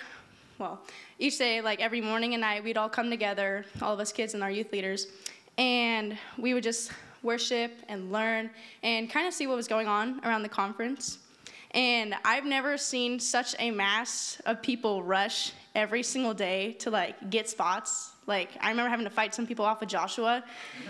well, 0.59 0.81
each 1.19 1.37
day, 1.37 1.61
like 1.61 1.79
every 1.79 2.01
morning 2.01 2.33
and 2.33 2.41
night, 2.41 2.63
we'd 2.63 2.77
all 2.77 2.89
come 2.89 3.09
together, 3.09 3.65
all 3.81 3.93
of 3.93 3.99
us 3.99 4.11
kids 4.11 4.33
and 4.33 4.41
our 4.41 4.49
youth 4.49 4.71
leaders, 4.71 5.07
and 5.57 6.17
we 6.37 6.53
would 6.53 6.63
just 6.63 6.91
worship 7.21 7.71
and 7.87 8.11
learn 8.11 8.49
and 8.83 9.09
kind 9.09 9.27
of 9.27 9.33
see 9.33 9.47
what 9.47 9.55
was 9.55 9.67
going 9.67 9.87
on 9.87 10.19
around 10.23 10.43
the 10.43 10.49
conference. 10.49 11.19
And 11.71 12.15
I've 12.23 12.45
never 12.45 12.77
seen 12.77 13.19
such 13.19 13.55
a 13.59 13.69
mass 13.71 14.41
of 14.45 14.61
people 14.61 15.03
rush 15.03 15.51
every 15.75 16.01
single 16.01 16.33
day 16.33 16.73
to 16.79 16.89
like 16.89 17.29
get 17.29 17.49
spots. 17.49 18.11
Like 18.25 18.49
I 18.61 18.69
remember 18.69 18.89
having 18.89 19.05
to 19.05 19.11
fight 19.11 19.35
some 19.35 19.45
people 19.45 19.65
off 19.65 19.81
of 19.81 19.87
Joshua. 19.87 20.43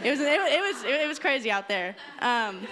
It 0.03 0.11
was 0.11 0.19
it, 0.19 0.27
it 0.27 0.61
was 0.61 0.83
it 0.83 1.07
was 1.07 1.19
crazy 1.19 1.51
out 1.51 1.67
there. 1.67 1.95
Um, 2.19 2.67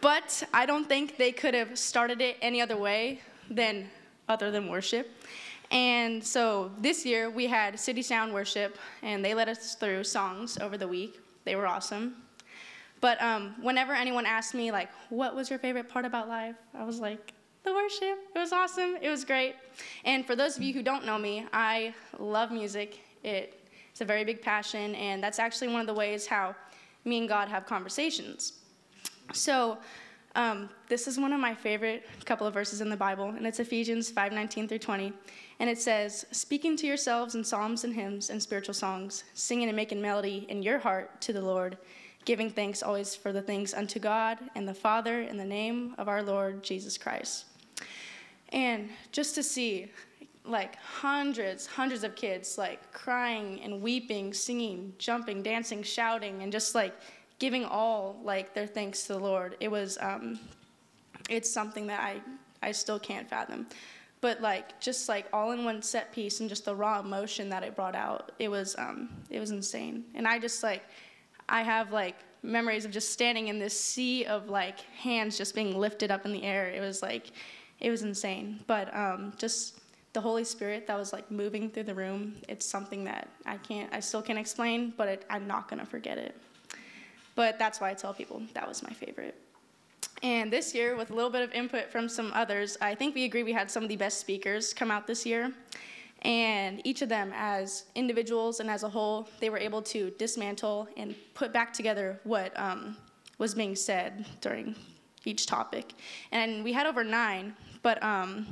but 0.00 0.44
I 0.52 0.66
don't 0.66 0.86
think 0.88 1.16
they 1.16 1.32
could 1.32 1.54
have 1.54 1.76
started 1.76 2.20
it 2.20 2.36
any 2.40 2.60
other 2.60 2.76
way 2.76 3.20
than 3.50 3.88
other 4.28 4.50
than 4.50 4.68
worship. 4.68 5.10
And 5.70 6.24
so 6.24 6.70
this 6.80 7.04
year 7.04 7.30
we 7.30 7.46
had 7.46 7.78
City 7.78 8.02
Sound 8.02 8.32
Worship, 8.32 8.78
and 9.02 9.24
they 9.24 9.34
led 9.34 9.48
us 9.48 9.74
through 9.74 10.04
songs 10.04 10.58
over 10.58 10.78
the 10.78 10.88
week. 10.88 11.18
They 11.44 11.56
were 11.56 11.66
awesome. 11.66 12.16
But 13.00 13.20
um, 13.22 13.54
whenever 13.60 13.92
anyone 13.92 14.26
asked 14.26 14.54
me, 14.54 14.72
like, 14.72 14.88
what 15.10 15.34
was 15.34 15.50
your 15.50 15.58
favorite 15.58 15.88
part 15.88 16.04
about 16.04 16.28
life? 16.28 16.56
I 16.74 16.84
was 16.84 16.98
like, 16.98 17.34
the 17.66 17.72
worship. 17.72 18.18
It 18.34 18.38
was 18.38 18.52
awesome. 18.52 18.96
It 19.02 19.10
was 19.10 19.24
great. 19.24 19.56
And 20.04 20.24
for 20.24 20.36
those 20.36 20.56
of 20.56 20.62
you 20.62 20.72
who 20.72 20.82
don't 20.82 21.04
know 21.04 21.18
me, 21.18 21.46
I 21.52 21.94
love 22.18 22.50
music. 22.50 23.00
It, 23.22 23.68
it's 23.90 24.00
a 24.00 24.04
very 24.04 24.24
big 24.24 24.40
passion, 24.40 24.94
and 24.94 25.22
that's 25.22 25.38
actually 25.38 25.68
one 25.68 25.80
of 25.80 25.86
the 25.86 25.94
ways 25.94 26.26
how 26.26 26.54
me 27.04 27.18
and 27.18 27.28
God 27.28 27.48
have 27.48 27.66
conversations. 27.66 28.54
So, 29.32 29.78
um, 30.36 30.68
this 30.88 31.08
is 31.08 31.18
one 31.18 31.32
of 31.32 31.40
my 31.40 31.54
favorite 31.54 32.06
couple 32.24 32.46
of 32.46 32.54
verses 32.54 32.80
in 32.80 32.90
the 32.90 32.96
Bible, 32.96 33.30
and 33.30 33.46
it's 33.46 33.58
Ephesians 33.58 34.10
5:19 34.10 34.68
through 34.68 34.78
20. 34.78 35.12
And 35.58 35.70
it 35.70 35.78
says, 35.78 36.26
Speaking 36.32 36.76
to 36.76 36.86
yourselves 36.86 37.34
in 37.34 37.44
psalms 37.44 37.84
and 37.84 37.94
hymns 37.94 38.30
and 38.30 38.42
spiritual 38.42 38.74
songs, 38.74 39.24
singing 39.34 39.68
and 39.68 39.76
making 39.76 40.02
melody 40.02 40.46
in 40.48 40.62
your 40.62 40.78
heart 40.78 41.20
to 41.22 41.32
the 41.32 41.40
Lord, 41.40 41.78
giving 42.24 42.50
thanks 42.50 42.82
always 42.82 43.14
for 43.14 43.32
the 43.32 43.40
things 43.40 43.72
unto 43.72 43.98
God 43.98 44.38
and 44.54 44.68
the 44.68 44.74
Father 44.74 45.22
in 45.22 45.36
the 45.36 45.44
name 45.44 45.94
of 45.96 46.08
our 46.08 46.22
Lord 46.22 46.62
Jesus 46.62 46.98
Christ. 46.98 47.46
And 48.50 48.90
just 49.12 49.34
to 49.36 49.42
see 49.42 49.90
like 50.44 50.76
hundreds, 50.76 51.66
hundreds 51.66 52.04
of 52.04 52.14
kids 52.14 52.56
like 52.56 52.92
crying 52.92 53.60
and 53.62 53.80
weeping, 53.80 54.32
singing, 54.32 54.92
jumping, 54.98 55.42
dancing, 55.42 55.82
shouting, 55.82 56.42
and 56.42 56.52
just 56.52 56.74
like 56.74 56.94
giving 57.38 57.64
all 57.64 58.20
like 58.22 58.54
their 58.54 58.66
thanks 58.66 59.04
to 59.04 59.14
the 59.14 59.18
Lord. 59.18 59.56
It 59.60 59.70
was, 59.70 59.98
um, 60.00 60.38
it's 61.28 61.50
something 61.50 61.86
that 61.88 62.00
I, 62.00 62.20
I 62.62 62.72
still 62.72 62.98
can't 62.98 63.28
fathom. 63.28 63.66
But 64.26 64.40
like 64.40 64.80
just 64.80 65.08
like 65.08 65.26
all 65.32 65.52
in 65.52 65.64
one 65.64 65.80
set 65.82 66.10
piece 66.10 66.40
and 66.40 66.48
just 66.48 66.64
the 66.64 66.74
raw 66.74 66.98
emotion 66.98 67.48
that 67.50 67.62
it 67.62 67.76
brought 67.76 67.94
out, 67.94 68.32
it 68.40 68.48
was, 68.48 68.74
um, 68.76 69.08
it 69.30 69.38
was 69.38 69.52
insane. 69.52 70.02
And 70.16 70.26
I 70.26 70.40
just 70.40 70.64
like, 70.64 70.82
I 71.48 71.62
have 71.62 71.92
like 71.92 72.16
memories 72.42 72.84
of 72.84 72.90
just 72.90 73.10
standing 73.10 73.46
in 73.46 73.60
this 73.60 73.80
sea 73.80 74.24
of 74.24 74.48
like 74.48 74.80
hands 74.80 75.38
just 75.38 75.54
being 75.54 75.78
lifted 75.78 76.10
up 76.10 76.26
in 76.26 76.32
the 76.32 76.42
air. 76.42 76.66
It 76.70 76.80
was 76.80 77.02
like, 77.02 77.30
it 77.78 77.88
was 77.88 78.02
insane. 78.02 78.64
But 78.66 78.92
um, 78.96 79.32
just 79.38 79.78
the 80.12 80.20
Holy 80.20 80.42
Spirit 80.42 80.88
that 80.88 80.98
was 80.98 81.12
like 81.12 81.30
moving 81.30 81.70
through 81.70 81.84
the 81.84 81.94
room, 81.94 82.34
it's 82.48 82.66
something 82.66 83.04
that 83.04 83.28
I 83.44 83.58
can't, 83.58 83.94
I 83.94 84.00
still 84.00 84.22
can't 84.22 84.40
explain, 84.40 84.92
but 84.96 85.06
it, 85.06 85.24
I'm 85.30 85.46
not 85.46 85.68
gonna 85.68 85.86
forget 85.86 86.18
it. 86.18 86.34
But 87.36 87.60
that's 87.60 87.80
why 87.80 87.90
I 87.90 87.94
tell 87.94 88.12
people 88.12 88.42
that 88.54 88.66
was 88.66 88.82
my 88.82 88.92
favorite. 88.92 89.40
And 90.22 90.52
this 90.52 90.74
year, 90.74 90.96
with 90.96 91.10
a 91.10 91.14
little 91.14 91.30
bit 91.30 91.42
of 91.42 91.52
input 91.52 91.90
from 91.90 92.08
some 92.08 92.32
others, 92.34 92.76
I 92.80 92.94
think 92.94 93.14
we 93.14 93.24
agree 93.24 93.42
we 93.42 93.52
had 93.52 93.70
some 93.70 93.82
of 93.82 93.88
the 93.88 93.96
best 93.96 94.18
speakers 94.20 94.72
come 94.72 94.90
out 94.90 95.06
this 95.06 95.26
year. 95.26 95.52
And 96.22 96.80
each 96.84 97.02
of 97.02 97.08
them, 97.08 97.32
as 97.34 97.84
individuals 97.94 98.60
and 98.60 98.70
as 98.70 98.82
a 98.82 98.88
whole, 98.88 99.28
they 99.40 99.50
were 99.50 99.58
able 99.58 99.82
to 99.82 100.10
dismantle 100.18 100.88
and 100.96 101.14
put 101.34 101.52
back 101.52 101.72
together 101.72 102.18
what 102.24 102.58
um, 102.58 102.96
was 103.38 103.54
being 103.54 103.76
said 103.76 104.24
during 104.40 104.74
each 105.24 105.46
topic. 105.46 105.92
And 106.32 106.64
we 106.64 106.72
had 106.72 106.86
over 106.86 107.04
nine, 107.04 107.54
but 107.82 108.02
um, 108.02 108.46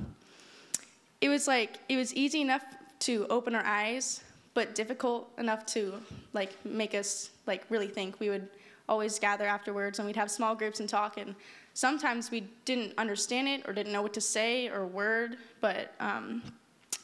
it 1.21 1.29
was 1.29 1.49
like, 1.49 1.79
it 1.89 1.97
was 1.97 2.15
easy 2.15 2.43
enough 2.43 2.65
to 3.01 3.27
open 3.31 3.55
our 3.55 3.65
eyes, 3.65 4.23
but 4.53 4.75
difficult 4.75 5.31
enough 5.39 5.65
to 5.67 5.95
like 6.33 6.53
make 6.65 6.95
us 6.95 7.31
like 7.47 7.65
really 7.71 7.89
think. 7.89 8.21
We 8.21 8.29
would 8.29 8.49
always 8.89 9.19
gather 9.19 9.47
afterwards 9.47 9.99
and 9.99 10.07
we'd 10.07 10.17
have 10.17 10.31
small 10.31 10.55
groups 10.55 10.81
and 10.81 10.89
talk 10.89 11.17
and 11.17 11.35
sometimes 11.73 12.31
we 12.31 12.49
didn't 12.65 12.93
understand 12.99 13.49
it 13.49 13.63
or 13.67 13.73
didn't 13.73 13.93
know 13.93 14.03
what 14.03 14.15
to 14.15 14.21
say 14.21 14.69
or 14.69 14.87
word 14.87 15.37
but 15.61 15.95
um, 16.01 16.43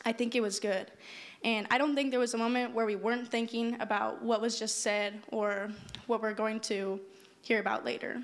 i 0.04 0.12
think 0.12 0.34
it 0.34 0.40
was 0.40 0.60
good. 0.60 0.90
And 1.42 1.66
i 1.70 1.78
don't 1.78 1.94
think 1.94 2.10
there 2.10 2.20
was 2.20 2.34
a 2.34 2.38
moment 2.38 2.74
where 2.74 2.86
we 2.86 2.96
weren't 2.96 3.28
thinking 3.28 3.80
about 3.80 4.22
what 4.22 4.40
was 4.40 4.58
just 4.58 4.82
said 4.82 5.20
or 5.32 5.70
what 6.06 6.20
we're 6.20 6.34
going 6.34 6.60
to 6.60 7.00
hear 7.42 7.60
about 7.60 7.84
later. 7.84 8.22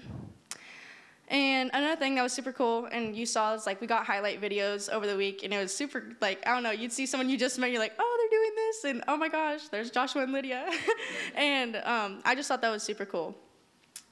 And 1.28 1.70
another 1.72 1.96
thing 1.96 2.14
that 2.14 2.22
was 2.22 2.32
super 2.32 2.52
cool, 2.52 2.86
and 2.92 3.16
you 3.16 3.26
saw 3.26 3.54
is 3.54 3.66
like 3.66 3.80
we 3.80 3.88
got 3.88 4.06
highlight 4.06 4.40
videos 4.40 4.88
over 4.88 5.08
the 5.08 5.16
week, 5.16 5.42
and 5.42 5.52
it 5.52 5.58
was 5.58 5.74
super 5.74 6.12
like 6.20 6.46
I 6.46 6.54
don't 6.54 6.62
know, 6.62 6.70
you'd 6.70 6.92
see 6.92 7.04
someone 7.04 7.28
you 7.28 7.36
just 7.36 7.58
met, 7.58 7.72
you're 7.72 7.80
like, 7.80 7.94
oh, 7.98 8.28
they're 8.30 8.38
doing 8.38 8.52
this, 8.54 8.84
and 8.84 9.04
oh 9.08 9.16
my 9.16 9.28
gosh, 9.28 9.66
there's 9.68 9.90
Joshua 9.90 10.22
and 10.22 10.32
Lydia, 10.32 10.70
and 11.34 11.76
um, 11.84 12.20
I 12.24 12.36
just 12.36 12.48
thought 12.48 12.60
that 12.60 12.70
was 12.70 12.84
super 12.84 13.04
cool. 13.04 13.36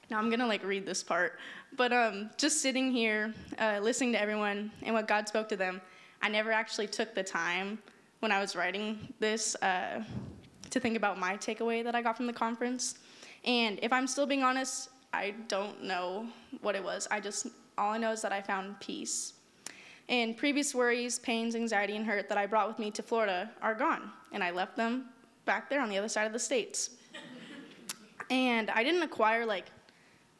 Now 0.09 0.19
I'm 0.19 0.29
gonna 0.29 0.47
like 0.47 0.63
read 0.63 0.85
this 0.85 1.03
part, 1.03 1.39
but 1.75 1.91
um, 1.91 2.29
just 2.37 2.61
sitting 2.61 2.91
here, 2.91 3.33
uh, 3.57 3.79
listening 3.81 4.11
to 4.13 4.21
everyone 4.21 4.71
and 4.83 4.93
what 4.93 5.07
God 5.07 5.27
spoke 5.27 5.49
to 5.49 5.55
them, 5.55 5.81
I 6.21 6.29
never 6.29 6.51
actually 6.51 6.87
took 6.87 7.15
the 7.15 7.23
time 7.23 7.79
when 8.19 8.31
I 8.31 8.39
was 8.39 8.55
writing 8.55 9.13
this 9.19 9.55
uh, 9.61 10.03
to 10.69 10.79
think 10.79 10.97
about 10.97 11.17
my 11.17 11.37
takeaway 11.37 11.83
that 11.83 11.95
I 11.95 12.01
got 12.01 12.17
from 12.17 12.27
the 12.27 12.33
conference. 12.33 12.95
And 13.45 13.79
if 13.81 13.93
I'm 13.93 14.07
still 14.07 14.25
being 14.25 14.43
honest, 14.43 14.89
I 15.13 15.33
don't 15.47 15.83
know 15.83 16.27
what 16.61 16.75
it 16.75 16.83
was. 16.83 17.07
I 17.11 17.19
just, 17.19 17.47
all 17.77 17.91
I 17.91 17.97
know 17.97 18.11
is 18.11 18.21
that 18.21 18.31
I 18.31 18.41
found 18.41 18.79
peace. 18.79 19.33
And 20.09 20.35
previous 20.35 20.75
worries, 20.75 21.19
pains, 21.19 21.55
anxiety, 21.55 21.95
and 21.95 22.05
hurt 22.05 22.29
that 22.29 22.37
I 22.37 22.45
brought 22.45 22.67
with 22.67 22.79
me 22.79 22.91
to 22.91 23.01
Florida 23.01 23.49
are 23.61 23.73
gone. 23.73 24.11
And 24.31 24.43
I 24.43 24.51
left 24.51 24.75
them 24.75 25.05
back 25.45 25.69
there 25.69 25.81
on 25.81 25.89
the 25.89 25.97
other 25.97 26.09
side 26.09 26.25
of 26.25 26.33
the 26.33 26.39
states. 26.39 26.91
and 28.29 28.69
I 28.71 28.83
didn't 28.83 29.03
acquire 29.03 29.45
like 29.45 29.65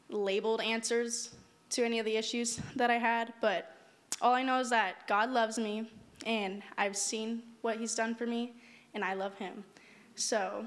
labeled 0.09 0.61
answers 0.61 1.35
to 1.71 1.83
any 1.83 1.99
of 1.99 2.05
the 2.05 2.15
issues 2.15 2.59
that 2.75 2.89
I 2.89 2.97
had, 2.97 3.33
but 3.41 3.75
all 4.21 4.33
I 4.33 4.43
know 4.43 4.59
is 4.59 4.69
that 4.69 5.07
God 5.07 5.29
loves 5.29 5.57
me 5.57 5.89
and 6.25 6.63
I've 6.77 6.95
seen 6.95 7.43
what 7.61 7.77
He's 7.77 7.95
done 7.95 8.15
for 8.15 8.25
me 8.25 8.53
and 8.93 9.03
I 9.03 9.13
love 9.13 9.35
Him. 9.35 9.63
So 10.15 10.65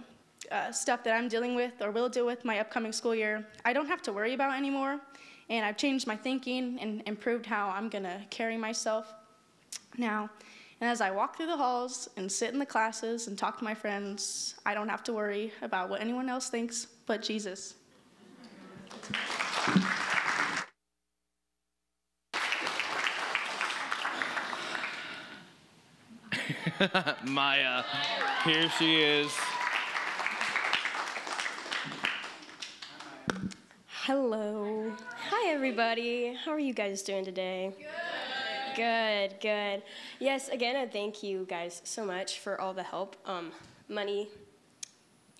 uh, 0.52 0.72
stuff 0.72 1.02
that 1.04 1.14
I'm 1.14 1.28
dealing 1.28 1.54
with 1.54 1.72
or 1.80 1.90
will 1.90 2.08
deal 2.08 2.26
with 2.26 2.44
my 2.44 2.58
upcoming 2.58 2.92
school 2.92 3.14
year, 3.14 3.46
I 3.64 3.72
don't 3.72 3.86
have 3.86 4.02
to 4.02 4.12
worry 4.12 4.34
about 4.34 4.56
anymore. 4.56 5.00
And 5.50 5.64
I've 5.64 5.78
changed 5.78 6.06
my 6.06 6.16
thinking 6.16 6.78
and 6.80 7.02
improved 7.06 7.46
how 7.46 7.70
I'm 7.70 7.88
going 7.88 8.04
to 8.04 8.20
carry 8.28 8.58
myself 8.58 9.14
now. 9.96 10.28
And 10.80 10.88
as 10.90 11.00
I 11.00 11.10
walk 11.10 11.36
through 11.36 11.46
the 11.46 11.56
halls 11.56 12.08
and 12.16 12.30
sit 12.30 12.52
in 12.52 12.58
the 12.58 12.66
classes 12.66 13.26
and 13.26 13.36
talk 13.36 13.58
to 13.58 13.64
my 13.64 13.74
friends, 13.74 14.54
I 14.64 14.74
don't 14.74 14.88
have 14.88 15.02
to 15.04 15.12
worry 15.12 15.52
about 15.62 15.88
what 15.88 16.00
anyone 16.00 16.28
else 16.28 16.50
thinks 16.50 16.86
but 17.06 17.22
Jesus. 17.22 17.74
Maya, 27.24 27.82
here 28.44 28.68
she 28.78 29.02
is. 29.02 29.32
Hello. 33.86 34.92
Hi, 35.30 35.52
everybody. 35.52 36.34
How 36.44 36.52
are 36.52 36.58
you 36.58 36.72
guys 36.72 37.02
doing 37.02 37.24
today? 37.24 37.72
Good. 37.78 37.86
Good, 38.76 39.40
good. 39.40 39.82
Yes, 40.20 40.48
again, 40.48 40.76
I 40.76 40.86
thank 40.86 41.22
you 41.22 41.46
guys 41.48 41.80
so 41.84 42.04
much 42.04 42.38
for 42.38 42.60
all 42.60 42.74
the 42.74 42.82
help. 42.82 43.16
Um, 43.26 43.52
money 43.88 44.28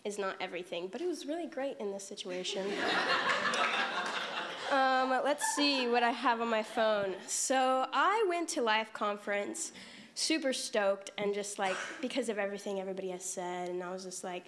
is 0.08 0.18
not 0.18 0.36
everything, 0.40 0.88
but 0.90 1.00
it 1.00 1.06
was 1.06 1.26
really 1.26 1.46
great 1.46 1.78
in 1.78 1.92
this 1.92 2.02
situation. 2.02 2.66
um, 4.72 5.10
let's 5.22 5.54
see 5.54 5.86
what 5.86 6.02
I 6.02 6.10
have 6.10 6.40
on 6.40 6.48
my 6.48 6.62
phone. 6.62 7.14
So 7.26 7.86
I 7.92 8.24
went 8.28 8.48
to 8.50 8.62
Life 8.62 8.92
Conference 8.92 9.72
super 10.14 10.52
stoked 10.52 11.10
and 11.16 11.32
just 11.32 11.60
like 11.60 11.76
because 12.00 12.28
of 12.28 12.38
everything 12.38 12.80
everybody 12.80 13.10
has 13.10 13.24
said, 13.24 13.68
and 13.68 13.82
I 13.82 13.92
was 13.92 14.04
just 14.04 14.24
like 14.24 14.46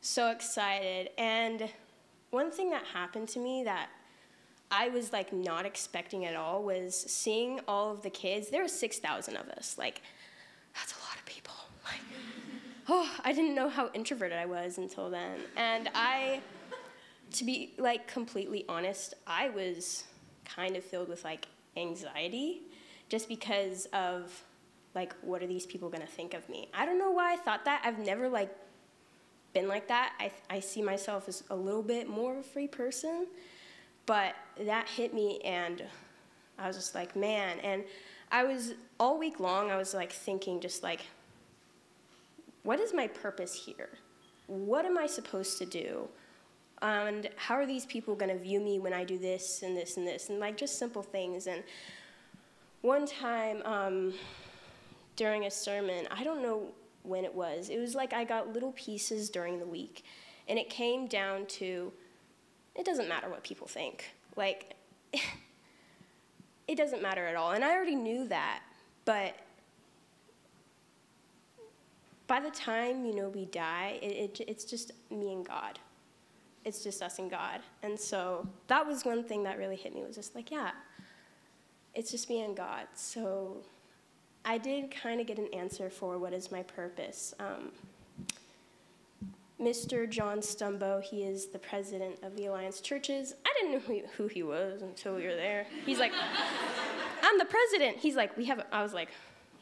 so 0.00 0.30
excited. 0.30 1.10
And 1.18 1.68
one 2.30 2.50
thing 2.50 2.70
that 2.70 2.84
happened 2.84 3.28
to 3.30 3.40
me 3.40 3.64
that 3.64 3.88
I 4.70 4.90
was 4.90 5.12
like 5.12 5.32
not 5.32 5.64
expecting 5.64 6.26
at 6.26 6.36
all 6.36 6.62
was 6.62 6.94
seeing 6.94 7.60
all 7.66 7.90
of 7.90 8.02
the 8.02 8.10
kids. 8.10 8.50
There 8.50 8.62
were 8.62 8.68
6,000 8.68 9.36
of 9.36 9.48
us. 9.48 9.76
Like, 9.78 10.02
that's 10.74 10.92
a 10.92 11.00
lot 11.08 11.16
of 11.16 11.24
people. 11.24 11.54
Like, 11.84 12.02
oh, 12.88 13.10
I 13.24 13.32
didn't 13.32 13.54
know 13.54 13.68
how 13.68 13.90
introverted 13.94 14.38
I 14.38 14.46
was 14.46 14.78
until 14.78 15.10
then. 15.10 15.38
And 15.56 15.90
I, 15.94 16.40
to 17.32 17.44
be 17.44 17.74
like 17.78 18.06
completely 18.06 18.64
honest, 18.68 19.14
I 19.26 19.50
was 19.50 20.04
kind 20.44 20.76
of 20.76 20.84
filled 20.84 21.08
with 21.08 21.24
like 21.24 21.46
anxiety 21.76 22.62
just 23.08 23.28
because 23.28 23.86
of 23.92 24.42
like, 24.94 25.14
what 25.22 25.42
are 25.42 25.46
these 25.46 25.66
people 25.66 25.88
gonna 25.88 26.06
think 26.06 26.34
of 26.34 26.48
me? 26.48 26.68
I 26.74 26.86
don't 26.86 26.98
know 26.98 27.10
why 27.10 27.34
I 27.34 27.36
thought 27.36 27.64
that. 27.66 27.82
I've 27.84 27.98
never 27.98 28.28
like 28.28 28.54
been 29.52 29.68
like 29.68 29.88
that. 29.88 30.12
I, 30.18 30.30
I 30.50 30.60
see 30.60 30.82
myself 30.82 31.28
as 31.28 31.44
a 31.50 31.56
little 31.56 31.82
bit 31.82 32.08
more 32.08 32.32
of 32.32 32.38
a 32.38 32.42
free 32.42 32.68
person, 32.68 33.26
but 34.06 34.34
that 34.60 34.88
hit 34.88 35.14
me 35.14 35.40
and 35.44 35.84
I 36.58 36.66
was 36.66 36.76
just 36.76 36.94
like, 36.94 37.14
man. 37.14 37.60
And 37.60 37.84
I 38.30 38.44
was 38.44 38.74
all 38.98 39.18
week 39.18 39.40
long, 39.40 39.70
I 39.70 39.76
was 39.76 39.94
like 39.94 40.12
thinking, 40.12 40.60
just 40.60 40.82
like, 40.82 41.02
what 42.68 42.80
is 42.80 42.92
my 42.92 43.06
purpose 43.06 43.54
here? 43.54 43.88
What 44.46 44.84
am 44.84 44.98
I 44.98 45.06
supposed 45.06 45.56
to 45.56 45.64
do? 45.64 46.06
And 46.82 47.30
how 47.36 47.54
are 47.54 47.64
these 47.64 47.86
people 47.86 48.14
going 48.14 48.28
to 48.30 48.36
view 48.36 48.60
me 48.60 48.78
when 48.78 48.92
I 48.92 49.04
do 49.04 49.16
this 49.16 49.62
and 49.62 49.74
this 49.74 49.96
and 49.96 50.06
this? 50.06 50.28
And 50.28 50.38
like 50.38 50.58
just 50.58 50.78
simple 50.78 51.00
things. 51.00 51.46
And 51.46 51.62
one 52.82 53.06
time 53.06 53.62
um, 53.64 54.12
during 55.16 55.46
a 55.46 55.50
sermon, 55.50 56.06
I 56.10 56.22
don't 56.22 56.42
know 56.42 56.66
when 57.04 57.24
it 57.24 57.34
was, 57.34 57.70
it 57.70 57.78
was 57.78 57.94
like 57.94 58.12
I 58.12 58.24
got 58.24 58.52
little 58.52 58.72
pieces 58.72 59.30
during 59.30 59.58
the 59.58 59.66
week. 59.66 60.04
And 60.46 60.58
it 60.58 60.68
came 60.68 61.06
down 61.06 61.46
to 61.46 61.90
it 62.74 62.84
doesn't 62.84 63.08
matter 63.08 63.30
what 63.30 63.44
people 63.44 63.66
think. 63.66 64.04
Like, 64.36 64.74
it 66.68 66.76
doesn't 66.76 67.00
matter 67.00 67.26
at 67.26 67.34
all. 67.34 67.52
And 67.52 67.64
I 67.64 67.74
already 67.74 67.96
knew 67.96 68.28
that. 68.28 68.60
But 69.06 69.36
by 72.28 72.38
the 72.38 72.50
time, 72.50 73.04
you 73.04 73.14
know, 73.14 73.28
we 73.28 73.46
die, 73.46 73.98
it, 74.00 74.40
it, 74.40 74.44
it's 74.46 74.64
just 74.64 74.92
me 75.10 75.32
and 75.32 75.44
God 75.44 75.80
it's 76.68 76.84
just 76.84 77.02
us 77.02 77.18
and 77.18 77.30
God. 77.30 77.60
And 77.82 77.98
so 77.98 78.46
that 78.68 78.86
was 78.86 79.04
one 79.04 79.24
thing 79.24 79.42
that 79.44 79.58
really 79.58 79.74
hit 79.74 79.94
me 79.94 80.02
was 80.04 80.14
just 80.14 80.34
like, 80.34 80.50
yeah, 80.50 80.70
it's 81.94 82.10
just 82.10 82.28
me 82.28 82.42
and 82.42 82.56
God. 82.56 82.86
So 82.94 83.56
I 84.44 84.58
did 84.58 84.90
kind 84.90 85.20
of 85.20 85.26
get 85.26 85.38
an 85.38 85.48
answer 85.52 85.90
for 85.90 86.18
what 86.18 86.32
is 86.32 86.52
my 86.52 86.62
purpose. 86.62 87.34
Um, 87.40 87.72
Mr. 89.60 90.08
John 90.08 90.38
Stumbo, 90.38 91.02
he 91.02 91.24
is 91.24 91.46
the 91.46 91.58
president 91.58 92.22
of 92.22 92.36
the 92.36 92.46
Alliance 92.46 92.80
Churches. 92.80 93.34
I 93.44 93.52
didn't 93.58 93.72
know 93.72 93.80
who, 93.80 94.02
who 94.16 94.28
he 94.28 94.44
was 94.44 94.82
until 94.82 95.16
we 95.16 95.24
were 95.24 95.34
there. 95.34 95.66
He's 95.84 95.98
like, 95.98 96.12
I'm 97.22 97.38
the 97.38 97.46
president. 97.46 97.96
He's 97.96 98.14
like, 98.14 98.36
we 98.36 98.44
have, 98.44 98.64
I 98.70 98.82
was 98.82 98.92
like, 98.92 99.08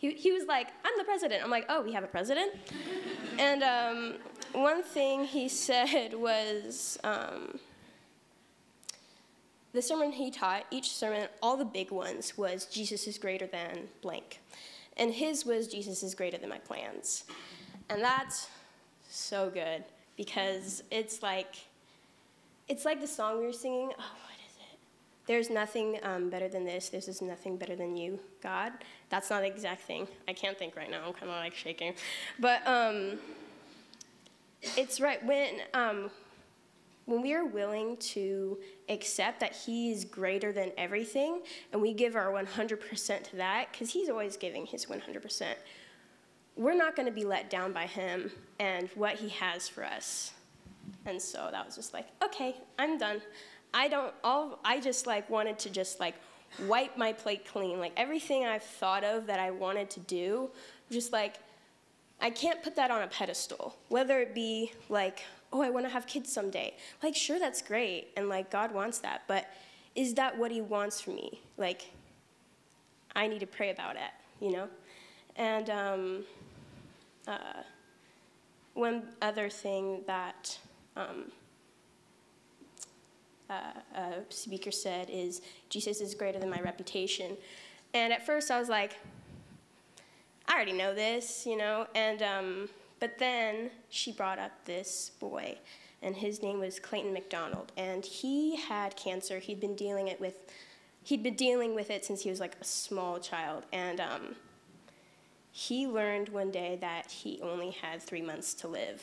he, 0.07 0.15
he 0.15 0.33
was 0.33 0.47
like, 0.47 0.69
I'm 0.85 0.93
the 0.99 1.05
president. 1.05 1.43
I'm 1.43 1.51
like, 1.51 1.67
oh, 1.69 1.83
we 1.83 1.93
have 1.93 2.05
a 2.05 2.09
president? 2.09 2.53
and 3.39 3.63
um, 3.63 4.15
one 4.53 4.83
thing 4.83 5.25
he 5.25 5.49
said 5.49 6.15
was 6.15 6.99
um, 7.05 7.59
the 9.73 9.83
sermon 9.83 10.13
he 10.13 10.31
taught, 10.31 10.65
each 10.71 10.91
sermon, 10.91 11.29
all 11.43 11.57
the 11.57 11.65
big 11.65 11.91
ones, 11.91 12.37
was 12.37 12.67
Jesus 12.67 13.07
is 13.07 13.19
greater 13.19 13.47
than 13.47 13.89
blank. 14.03 14.41
And 14.97 15.13
his 15.13 15.45
was 15.45 15.69
Jesus 15.69 16.03
is 16.03 16.15
greater 16.15 16.39
than 16.39 16.49
my 16.49 16.59
plans. 16.59 17.25
And 17.91 18.03
that's 18.03 18.49
so 19.09 19.51
good 19.51 19.85
because 20.17 20.83
it's 20.91 21.23
like, 21.23 21.57
it's 22.69 22.85
like 22.85 23.01
the 23.01 23.07
song 23.07 23.39
we 23.39 23.47
were 23.47 23.53
singing. 23.53 23.91
Oh, 23.91 24.15
what 24.25 24.39
is 24.49 24.57
it? 24.61 24.79
There's 25.27 25.51
nothing 25.51 25.99
um, 26.03 26.31
better 26.31 26.49
than 26.49 26.65
this. 26.65 26.89
There's 26.89 27.21
nothing 27.21 27.57
better 27.57 27.77
than 27.77 27.97
you, 27.97 28.19
God. 28.43 28.73
That's 29.09 29.31
not 29.31 29.43
the 29.43 29.47
exact 29.47 29.83
thing. 29.83 30.09
I 30.27 30.33
can't 30.33 30.59
think 30.59 30.77
right 30.77 30.91
now. 30.91 31.03
I'm 31.07 31.13
kind 31.13 31.31
of 31.31 31.37
like 31.37 31.55
shaking. 31.55 31.95
But, 32.41 32.67
um, 32.67 33.19
it's 34.77 35.01
right 35.01 35.25
when 35.25 35.61
um, 35.75 36.11
when 37.05 37.23
we 37.23 37.35
are 37.35 37.45
willing 37.45 37.97
to 37.99 38.59
accept 38.89 39.41
that 39.41 39.55
he 39.55 39.93
is 39.93 40.05
greater 40.05 40.53
than 40.53 40.73
everything 40.77 41.41
and 41.73 41.81
we 41.81 41.95
give 41.95 42.17
our 42.17 42.33
100% 42.33 43.23
to 43.23 43.37
that 43.37 43.69
because 43.71 43.91
he's 43.91 44.09
always 44.09 44.37
giving 44.37 44.67
his 44.67 44.87
100% 44.87 45.55
we're 46.57 46.75
not 46.75 46.97
going 46.97 47.07
to 47.07 47.13
be 47.13 47.25
let 47.25 47.49
down 47.51 47.73
by 47.73 47.87
him 47.87 48.31
and 48.59 48.89
what 48.95 49.15
he 49.15 49.29
has 49.29 49.69
for 49.69 49.85
us 49.85 50.33
and 51.05 51.21
so 51.21 51.49
that 51.51 51.65
was 51.65 51.77
just 51.77 51.93
like 51.95 52.07
okay 52.23 52.57
i'm 52.79 52.97
done 52.99 53.21
i 53.75 53.89
don't 53.89 54.15
all 54.25 54.59
i 54.65 54.81
just 54.81 55.07
like 55.07 55.29
wanted 55.29 55.59
to 55.59 55.69
just 55.69 56.01
like 56.01 56.15
wipe 56.67 56.97
my 56.97 57.13
plate 57.13 57.47
clean 57.47 57.79
like 57.79 57.93
everything 57.97 58.45
i've 58.45 58.63
thought 58.63 59.05
of 59.05 59.27
that 59.27 59.39
i 59.39 59.51
wanted 59.51 59.91
to 59.91 60.01
do 60.01 60.51
just 60.91 61.13
like 61.13 61.37
I 62.21 62.31
can't 62.31 62.63
put 62.63 62.77
that 62.77 62.91
on 62.91 63.03
a 63.03 63.09
pedestal, 63.09 63.77
whether 63.89 64.21
it 64.21 64.35
be 64.35 64.73
like, 64.89 65.23
oh, 65.53 65.61
I 65.61 65.71
want 65.71 65.85
to 65.87 65.91
have 65.91 66.07
kids 66.07 66.33
someday. 66.33 66.75
Like, 67.03 67.15
sure, 67.15 67.39
that's 67.39 67.61
great, 67.61 68.09
and 68.17 68.29
like, 68.29 68.51
God 68.51 68.73
wants 68.73 68.99
that, 69.01 69.23
but 69.29 69.47
is 69.95 70.15
that 70.15 70.37
what 70.37 70.51
He 70.51 70.61
wants 70.61 71.01
for 71.01 71.11
me? 71.11 71.41
Like, 71.57 71.91
I 73.15 73.27
need 73.27 73.41
to 73.41 73.47
pray 73.47 73.71
about 73.71 73.97
it, 73.97 74.13
you 74.41 74.53
know? 74.53 74.69
And 75.37 75.71
um, 75.71 76.25
uh, 77.29 77.63
one 78.75 79.03
other 79.21 79.49
thing 79.49 80.03
that 80.07 80.59
um, 80.97 81.31
uh, 83.51 83.73
a 83.95 84.13
speaker 84.29 84.71
said 84.71 85.09
is, 85.11 85.43
Jesus 85.69 86.01
is 86.01 86.15
greater 86.15 86.39
than 86.39 86.51
my 86.51 86.61
reputation. 86.61 87.37
And 87.95 88.13
at 88.13 88.27
first 88.27 88.51
I 88.51 88.59
was 88.59 88.69
like, 88.69 88.99
I 90.49 90.55
already 90.55 90.73
know 90.73 90.95
this, 90.95 91.47
you 91.47 91.57
know. 91.57 91.87
And 91.95 92.23
um, 92.23 92.69
but 93.01 93.19
then 93.19 93.71
she 93.91 94.13
brought 94.13 94.39
up 94.39 94.53
this 94.65 95.11
boy, 95.21 95.59
and 96.03 96.17
his 96.17 96.43
name 96.43 96.61
was 96.61 96.79
Clayton 96.79 97.13
McDonald, 97.13 97.73
and 97.77 98.05
he 98.05 98.57
had 98.57 98.97
cancer. 98.97 99.39
He'd 99.39 99.61
been 99.61 99.77
dealing 99.77 100.09
it 100.09 100.21
with, 100.21 100.35
he'd 101.05 101.23
been 101.23 101.35
dealing 101.35 101.75
with 101.75 101.91
it 101.91 102.05
since 102.05 102.23
he 102.23 102.31
was 102.31 102.41
like 102.41 102.57
a 102.61 102.65
small 102.65 103.19
child, 103.19 103.65
and 103.73 104.01
um, 104.01 104.37
he 105.51 105.87
learned 105.87 106.31
one 106.31 106.51
day 106.51 106.79
that 106.81 107.11
he 107.11 107.41
only 107.43 107.71
had 107.71 108.01
three 108.03 108.23
months 108.23 108.55
to 108.55 108.69
live, 108.69 109.03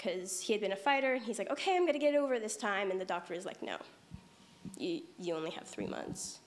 because 0.00 0.40
he 0.40 0.52
had 0.52 0.60
been 0.62 0.72
a 0.72 0.76
fighter, 0.76 1.14
and 1.14 1.22
he's 1.22 1.38
like, 1.38 1.50
okay, 1.50 1.76
I'm 1.76 1.86
gonna 1.86 1.98
get 1.98 2.14
it 2.14 2.18
over 2.18 2.38
this 2.38 2.56
time, 2.56 2.90
and 2.90 3.00
the 3.00 3.04
doctor 3.04 3.34
is 3.34 3.44
like, 3.44 3.62
no, 3.62 3.76
you 4.78 5.02
you 5.18 5.34
only 5.34 5.50
have 5.50 5.66
three 5.66 5.86
months. 5.86 6.40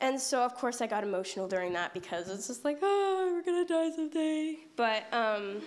And 0.00 0.20
so, 0.20 0.42
of 0.42 0.54
course, 0.56 0.80
I 0.80 0.88
got 0.88 1.04
emotional 1.04 1.46
during 1.46 1.72
that 1.74 1.94
because 1.94 2.28
it's 2.28 2.48
just 2.48 2.64
like, 2.64 2.78
oh, 2.82 3.30
we're 3.32 3.42
gonna 3.42 3.66
die 3.66 3.94
someday. 3.94 4.56
But, 4.74 5.04
um, 5.12 5.62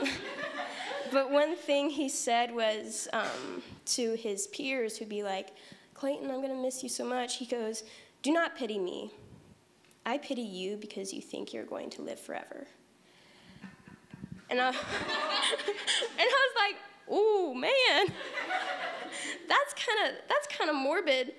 but 1.12 1.32
one 1.32 1.56
thing 1.56 1.90
he 1.90 2.08
said 2.08 2.54
was 2.54 3.08
um, 3.12 3.62
to 3.86 4.14
his 4.14 4.46
peers 4.48 4.96
who'd 4.96 5.08
be 5.08 5.24
like, 5.24 5.48
Clayton, 5.94 6.30
I'm 6.30 6.40
gonna 6.40 6.54
miss 6.54 6.82
you 6.82 6.88
so 6.88 7.04
much. 7.04 7.38
He 7.38 7.46
goes, 7.46 7.82
Do 8.22 8.32
not 8.32 8.54
pity 8.54 8.78
me. 8.78 9.12
I 10.06 10.18
pity 10.18 10.42
you 10.42 10.76
because 10.76 11.12
you 11.12 11.20
think 11.20 11.52
you're 11.52 11.64
going 11.64 11.90
to 11.90 12.02
live 12.02 12.20
forever. 12.20 12.66
And 14.52 14.60
I, 14.60 14.68
and 14.68 14.76
I 16.18 16.46
was 16.46 16.54
like, 16.60 16.76
ooh, 17.10 17.54
man, 17.54 18.06
that's 19.48 19.74
kind 19.74 20.08
of 20.08 20.14
that's 20.28 20.46
kind 20.56 20.70
of 20.70 20.76
morbid 20.76 21.32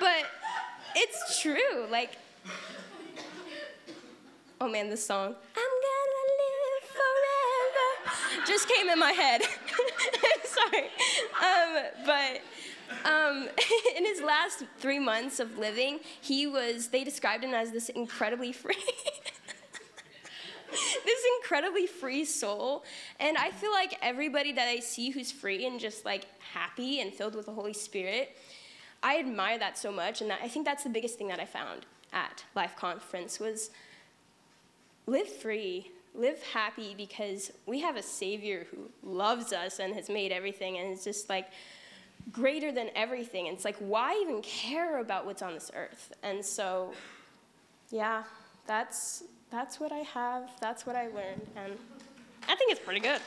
but 0.00 0.26
it's 0.94 1.40
true. 1.40 1.86
Like, 1.90 2.16
oh 4.60 4.68
man, 4.68 4.90
this 4.90 5.04
song, 5.04 5.34
I'm 5.56 5.72
gonna 5.86 6.24
live 6.42 6.84
forever, 6.90 8.46
just 8.46 8.68
came 8.68 8.88
in 8.88 8.98
my 8.98 9.12
head. 9.12 9.42
Sorry. 10.44 10.84
Um, 11.42 11.84
but 12.04 12.40
um, 13.04 13.48
in 13.96 14.04
his 14.04 14.20
last 14.20 14.64
three 14.78 14.98
months 14.98 15.40
of 15.40 15.58
living, 15.58 16.00
he 16.20 16.46
was, 16.46 16.88
they 16.88 17.04
described 17.04 17.44
him 17.44 17.54
as 17.54 17.70
this 17.72 17.88
incredibly 17.90 18.52
free. 18.52 18.74
this 21.12 21.20
incredibly 21.40 21.86
free 21.86 22.24
soul. 22.24 22.84
And 23.20 23.36
I 23.38 23.50
feel 23.50 23.72
like 23.72 23.96
everybody 24.02 24.52
that 24.52 24.68
I 24.68 24.80
see 24.80 25.10
who's 25.10 25.32
free 25.32 25.66
and 25.66 25.80
just 25.80 26.04
like 26.04 26.26
happy 26.52 27.00
and 27.00 27.12
filled 27.12 27.34
with 27.34 27.46
the 27.46 27.52
Holy 27.52 27.72
Spirit 27.72 28.36
I 29.02 29.18
admire 29.18 29.58
that 29.58 29.78
so 29.78 29.92
much, 29.92 30.20
and 30.20 30.30
that, 30.30 30.40
I 30.42 30.48
think 30.48 30.64
that's 30.64 30.82
the 30.82 30.90
biggest 30.90 31.18
thing 31.18 31.28
that 31.28 31.40
I 31.40 31.44
found 31.44 31.86
at 32.12 32.44
Life 32.54 32.76
Conference 32.76 33.38
was 33.38 33.70
live 35.06 35.28
free, 35.28 35.92
live 36.14 36.42
happy, 36.42 36.94
because 36.96 37.52
we 37.66 37.80
have 37.80 37.96
a 37.96 38.02
Savior 38.02 38.66
who 38.70 38.90
loves 39.02 39.52
us 39.52 39.78
and 39.78 39.94
has 39.94 40.08
made 40.08 40.32
everything, 40.32 40.78
and 40.78 40.92
is 40.92 41.04
just 41.04 41.28
like 41.28 41.48
greater 42.32 42.72
than 42.72 42.90
everything. 42.96 43.46
And 43.46 43.54
it's 43.54 43.64
like, 43.64 43.76
why 43.76 44.18
even 44.22 44.42
care 44.42 44.98
about 44.98 45.26
what's 45.26 45.42
on 45.42 45.54
this 45.54 45.70
earth? 45.74 46.12
And 46.22 46.44
so, 46.44 46.92
yeah, 47.90 48.24
that's 48.66 49.22
that's 49.50 49.78
what 49.80 49.92
I 49.92 49.98
have. 49.98 50.50
That's 50.60 50.86
what 50.86 50.96
I 50.96 51.06
learned, 51.08 51.46
and 51.56 51.72
I 52.48 52.54
think 52.54 52.70
it's 52.70 52.80
pretty 52.80 53.00
good. 53.00 53.20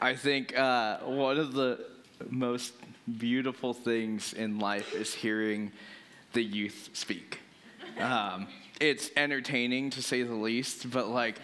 I 0.00 0.14
think 0.14 0.56
uh, 0.56 0.98
one 0.98 1.38
of 1.38 1.52
the 1.54 1.84
most 2.30 2.72
beautiful 3.18 3.74
things 3.74 4.32
in 4.32 4.58
life 4.58 4.94
is 4.94 5.12
hearing 5.12 5.72
the 6.34 6.42
youth 6.42 6.90
speak. 6.92 7.40
Um, 7.98 8.46
it's 8.80 9.10
entertaining 9.16 9.90
to 9.90 10.02
say 10.02 10.22
the 10.22 10.34
least, 10.34 10.90
but 10.90 11.08
like, 11.08 11.40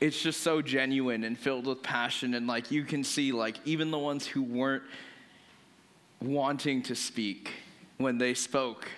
it's 0.00 0.20
just 0.20 0.42
so 0.42 0.60
genuine 0.60 1.24
and 1.24 1.36
filled 1.38 1.66
with 1.66 1.82
passion, 1.82 2.34
and 2.34 2.46
like, 2.46 2.70
you 2.70 2.84
can 2.84 3.02
see, 3.02 3.32
like, 3.32 3.56
even 3.64 3.90
the 3.90 3.98
ones 3.98 4.26
who 4.26 4.42
weren't 4.42 4.82
wanting 6.20 6.82
to 6.84 6.94
speak, 6.94 7.52
when 7.98 8.18
they 8.18 8.34
spoke, 8.34 8.88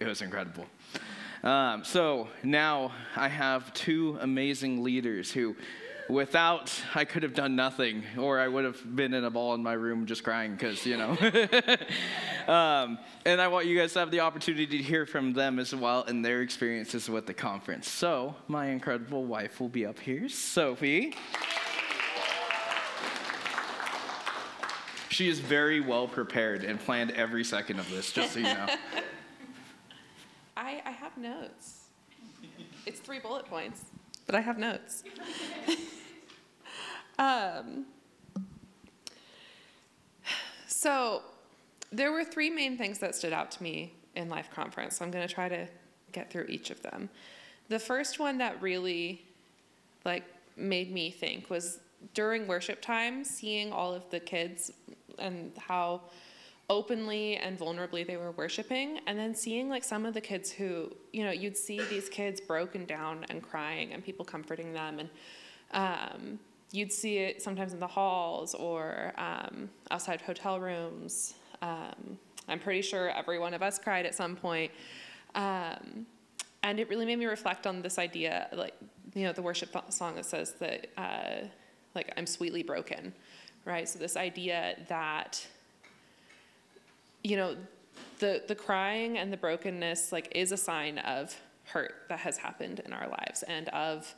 it 0.00 0.06
was 0.06 0.22
incredible. 0.22 0.66
Um, 1.42 1.84
so 1.84 2.28
now 2.42 2.92
I 3.14 3.28
have 3.28 3.72
two 3.72 4.18
amazing 4.20 4.82
leaders 4.82 5.30
who 5.30 5.56
without, 6.08 6.72
I 6.94 7.04
could 7.04 7.22
have 7.22 7.34
done 7.34 7.56
nothing, 7.56 8.04
or 8.18 8.38
I 8.38 8.48
would 8.48 8.64
have 8.64 8.96
been 8.96 9.14
in 9.14 9.24
a 9.24 9.30
ball 9.30 9.54
in 9.54 9.62
my 9.62 9.72
room 9.72 10.06
just 10.06 10.24
crying 10.24 10.52
because, 10.52 10.84
you 10.86 10.96
know. 10.96 11.10
um, 12.52 12.98
and 13.24 13.40
I 13.40 13.48
want 13.48 13.66
you 13.66 13.78
guys 13.78 13.92
to 13.94 14.00
have 14.00 14.10
the 14.10 14.20
opportunity 14.20 14.66
to 14.66 14.82
hear 14.82 15.06
from 15.06 15.32
them 15.32 15.58
as 15.58 15.74
well 15.74 16.04
and 16.04 16.24
their 16.24 16.42
experiences 16.42 17.08
with 17.08 17.26
the 17.26 17.34
conference. 17.34 17.88
So, 17.88 18.34
my 18.48 18.66
incredible 18.66 19.24
wife 19.24 19.60
will 19.60 19.68
be 19.68 19.86
up 19.86 19.98
here, 19.98 20.28
Sophie. 20.28 21.14
She 25.16 25.30
is 25.30 25.40
very 25.40 25.80
well 25.80 26.06
prepared 26.06 26.62
and 26.62 26.78
planned 26.78 27.10
every 27.12 27.42
second 27.42 27.78
of 27.78 27.90
this, 27.90 28.12
just 28.12 28.34
so 28.34 28.38
you 28.38 28.44
know. 28.44 28.66
I, 30.58 30.82
I 30.84 30.90
have 30.90 31.16
notes. 31.16 31.86
It's 32.84 33.00
three 33.00 33.18
bullet 33.18 33.46
points, 33.46 33.86
but 34.26 34.34
I 34.34 34.42
have 34.42 34.58
notes. 34.58 35.04
um, 37.18 37.86
so, 40.66 41.22
there 41.90 42.12
were 42.12 42.22
three 42.22 42.50
main 42.50 42.76
things 42.76 42.98
that 42.98 43.14
stood 43.14 43.32
out 43.32 43.50
to 43.52 43.62
me 43.62 43.94
in 44.16 44.28
Life 44.28 44.50
Conference. 44.54 44.98
So 44.98 45.04
I'm 45.06 45.10
going 45.10 45.26
to 45.26 45.32
try 45.32 45.48
to 45.48 45.66
get 46.12 46.30
through 46.30 46.44
each 46.50 46.68
of 46.68 46.82
them. 46.82 47.08
The 47.70 47.78
first 47.78 48.18
one 48.18 48.36
that 48.36 48.60
really 48.60 49.24
like 50.04 50.24
made 50.58 50.92
me 50.92 51.10
think 51.10 51.48
was 51.48 51.78
during 52.12 52.46
worship 52.46 52.82
time, 52.82 53.24
seeing 53.24 53.72
all 53.72 53.94
of 53.94 54.10
the 54.10 54.20
kids 54.20 54.72
and 55.18 55.52
how 55.58 56.02
openly 56.68 57.36
and 57.36 57.58
vulnerably 57.58 58.06
they 58.06 58.16
were 58.16 58.32
worshiping. 58.32 59.00
And 59.06 59.18
then 59.18 59.34
seeing 59.34 59.68
like 59.68 59.84
some 59.84 60.04
of 60.04 60.14
the 60.14 60.20
kids 60.20 60.50
who 60.50 60.90
you 61.12 61.24
know 61.24 61.30
you'd 61.30 61.56
see 61.56 61.80
these 61.90 62.08
kids 62.08 62.40
broken 62.40 62.84
down 62.86 63.24
and 63.30 63.42
crying 63.42 63.92
and 63.92 64.04
people 64.04 64.24
comforting 64.24 64.72
them. 64.72 64.98
And 64.98 65.08
um, 65.72 66.38
you'd 66.72 66.92
see 66.92 67.18
it 67.18 67.42
sometimes 67.42 67.72
in 67.72 67.80
the 67.80 67.86
halls 67.86 68.54
or 68.54 69.12
um, 69.16 69.70
outside 69.90 70.20
hotel 70.20 70.60
rooms. 70.60 71.34
Um, 71.62 72.18
i'm 72.48 72.60
pretty 72.60 72.82
sure 72.82 73.10
every 73.10 73.38
one 73.38 73.54
of 73.54 73.62
us 73.62 73.78
cried 73.78 74.06
at 74.06 74.14
some 74.14 74.36
point. 74.36 74.70
Um, 75.34 76.06
and 76.62 76.80
it 76.80 76.88
really 76.88 77.06
made 77.06 77.18
me 77.18 77.26
reflect 77.26 77.66
on 77.66 77.82
this 77.82 77.98
idea 77.98 78.48
like 78.52 78.74
you 79.14 79.24
know 79.24 79.32
the 79.32 79.42
worship 79.42 79.74
song 79.90 80.16
that 80.16 80.26
says 80.26 80.54
that 80.60 80.88
uh, 80.98 81.46
like 81.94 82.12
i'm 82.16 82.26
sweetly 82.26 82.62
broken 82.62 83.12
right 83.66 83.86
so 83.86 83.98
this 83.98 84.16
idea 84.16 84.76
that 84.88 85.46
you 87.26 87.36
know, 87.36 87.56
the 88.20 88.42
the 88.46 88.54
crying 88.54 89.18
and 89.18 89.32
the 89.32 89.36
brokenness 89.36 90.12
like 90.12 90.30
is 90.32 90.52
a 90.52 90.56
sign 90.56 90.98
of 90.98 91.34
hurt 91.64 91.92
that 92.08 92.20
has 92.20 92.38
happened 92.38 92.80
in 92.84 92.92
our 92.92 93.08
lives 93.08 93.42
and 93.42 93.68
of 93.70 94.14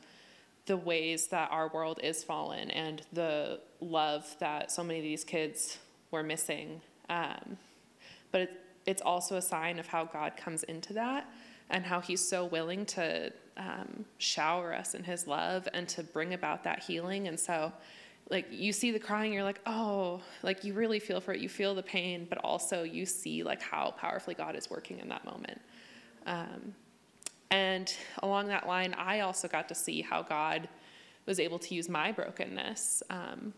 the 0.67 0.77
ways 0.77 1.27
that 1.27 1.49
our 1.51 1.69
world 1.69 1.99
is 2.03 2.23
fallen 2.23 2.69
and 2.69 3.01
the 3.11 3.59
love 3.81 4.35
that 4.39 4.71
so 4.71 4.83
many 4.83 4.99
of 4.99 5.03
these 5.03 5.23
kids 5.23 5.79
were 6.11 6.21
missing. 6.21 6.79
Um, 7.09 7.57
but 8.31 8.41
it, 8.41 8.61
it's 8.85 9.01
also 9.01 9.37
a 9.37 9.41
sign 9.41 9.79
of 9.79 9.87
how 9.87 10.05
God 10.05 10.37
comes 10.37 10.61
into 10.63 10.93
that 10.93 11.27
and 11.71 11.83
how 11.83 11.99
He's 11.99 12.21
so 12.21 12.45
willing 12.45 12.85
to 12.87 13.33
um, 13.57 14.05
shower 14.19 14.71
us 14.71 14.93
in 14.93 15.03
His 15.03 15.25
love 15.25 15.67
and 15.73 15.89
to 15.89 16.03
bring 16.03 16.35
about 16.35 16.63
that 16.65 16.83
healing. 16.83 17.27
And 17.27 17.39
so 17.39 17.73
like 18.29 18.47
you 18.51 18.71
see 18.71 18.91
the 18.91 18.99
crying 18.99 19.33
you're 19.33 19.43
like 19.43 19.61
oh 19.65 20.21
like 20.43 20.63
you 20.63 20.73
really 20.73 20.99
feel 20.99 21.19
for 21.19 21.33
it. 21.33 21.39
You 21.39 21.49
feel 21.49 21.75
the 21.75 21.83
pain 21.83 22.27
but 22.29 22.37
also 22.39 22.83
you 22.83 23.05
see 23.05 23.43
like 23.43 23.61
how 23.61 23.91
powerfully 23.97 24.35
god 24.35 24.55
is 24.55 24.69
working 24.69 24.99
in 24.99 25.09
that 25.09 25.25
moment. 25.25 25.59
Um, 26.25 26.73
and 27.51 27.91
along 28.21 28.47
that 28.47 28.67
line 28.67 28.93
i 28.93 29.21
also 29.21 29.47
got 29.47 29.67
to 29.69 29.75
see 29.75 30.01
how 30.01 30.21
god 30.21 30.69
was 31.25 31.39
able 31.39 31.59
to 31.59 31.75
use 31.75 31.89
my 31.89 32.11
brokenness 32.11 33.03
um, 33.09 33.53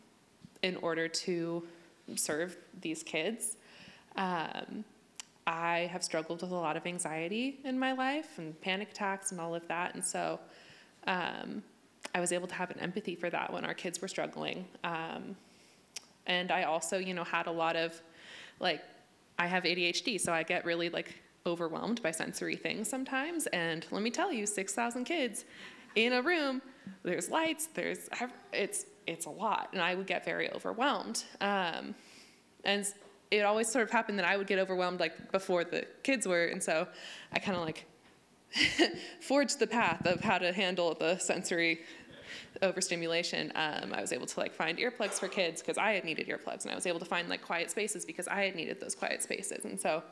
in 0.62 0.76
order 0.78 1.08
to 1.08 1.64
serve 2.16 2.58
these 2.82 3.02
kids. 3.04 3.56
Um, 4.16 4.84
i 5.48 5.90
have 5.92 6.04
struggled 6.04 6.42
with 6.42 6.52
a 6.52 6.56
lot 6.56 6.78
of 6.78 6.86
anxiety 6.86 7.60
in 7.64 7.80
my 7.80 7.94
life 7.94 8.38
and 8.38 8.60
panic 8.62 8.92
attacks 8.92 9.32
and 9.32 9.42
all 9.42 9.56
of 9.56 9.68
that. 9.68 9.96
And 9.96 10.04
so 10.04 10.40
um, 11.08 11.64
I 12.14 12.20
was 12.20 12.32
able 12.32 12.48
to 12.48 12.56
have 12.56 12.72
an 12.72 12.80
empathy 12.80 13.16
for 13.16 13.30
that 13.30 13.52
when 13.52 13.66
our 13.66 13.74
kids 13.74 14.02
were 14.02 14.08
struggling. 14.08 14.66
Um, 14.84 15.36
and 16.28 16.52
I 16.52 16.64
also, 16.64 16.98
you 16.98 17.14
know, 17.14 17.24
had 17.24 17.48
a 17.48 17.52
lot 17.52 17.76
of, 17.76 18.00
like, 18.60 18.82
I 19.40 19.48
have 19.48 19.64
ADHD, 19.64 20.20
so 20.20 20.34
I 20.34 20.44
get 20.44 20.66
really 20.66 20.90
like 20.90 21.16
overwhelmed 21.46 22.02
by 22.04 22.12
sensory 22.12 22.56
things 22.56 22.90
sometimes. 22.90 23.48
And 23.48 23.86
let 23.92 24.04
me 24.04 24.12
tell 24.12 24.32
you, 24.32 24.46
6,000 24.46 25.06
kids 25.06 25.46
in 25.96 26.14
a 26.14 26.22
room, 26.22 26.62
there's 27.04 27.30
lights, 27.30 27.68
there's, 27.74 28.10
it's, 28.54 28.86
it's 29.08 29.26
a 29.26 29.30
lot. 29.30 29.70
And 29.74 29.82
I 29.82 29.96
would 29.96 30.08
get 30.08 30.24
very 30.26 30.52
overwhelmed. 30.52 31.24
Um, 31.40 31.96
and 32.64 32.86
it 33.32 33.42
always 33.42 33.72
sort 33.72 33.84
of 33.84 33.92
happened 33.92 34.20
that 34.20 34.28
I 34.28 34.38
would 34.38 34.48
get 34.48 34.60
overwhelmed 34.60 35.00
like 35.00 35.32
before 35.32 35.64
the 35.64 35.88
kids 36.04 36.28
were. 36.28 36.46
And 36.46 36.62
so 36.62 36.88
I 37.34 37.40
kind 37.40 37.58
of 37.58 37.64
like 37.64 37.86
forged 39.22 39.60
the 39.60 39.68
path 39.68 40.06
of 40.06 40.22
how 40.22 40.38
to 40.38 40.52
handle 40.52 40.94
the 40.94 41.18
sensory 41.18 41.80
overstimulation, 42.62 43.52
um, 43.56 43.94
I 43.94 44.02
was 44.02 44.12
able 44.12 44.28
to 44.28 44.40
like 44.40 44.54
find 44.54 44.78
earplugs 44.78 45.14
for 45.14 45.28
kids 45.28 45.62
because 45.62 45.78
I 45.78 45.92
had 45.92 46.04
needed 46.04 46.28
earplugs, 46.28 46.64
and 46.64 46.72
I 46.72 46.76
was 46.76 46.86
able 46.86 47.00
to 47.00 47.06
find 47.06 47.30
like 47.30 47.42
quiet 47.42 47.72
spaces 47.72 48.06
because 48.06 48.28
I 48.28 48.44
had 48.44 48.56
needed 48.56 48.80
those 48.80 48.96
quiet 48.96 49.24
spaces, 49.24 49.66
and 49.66 49.80
so 49.80 50.04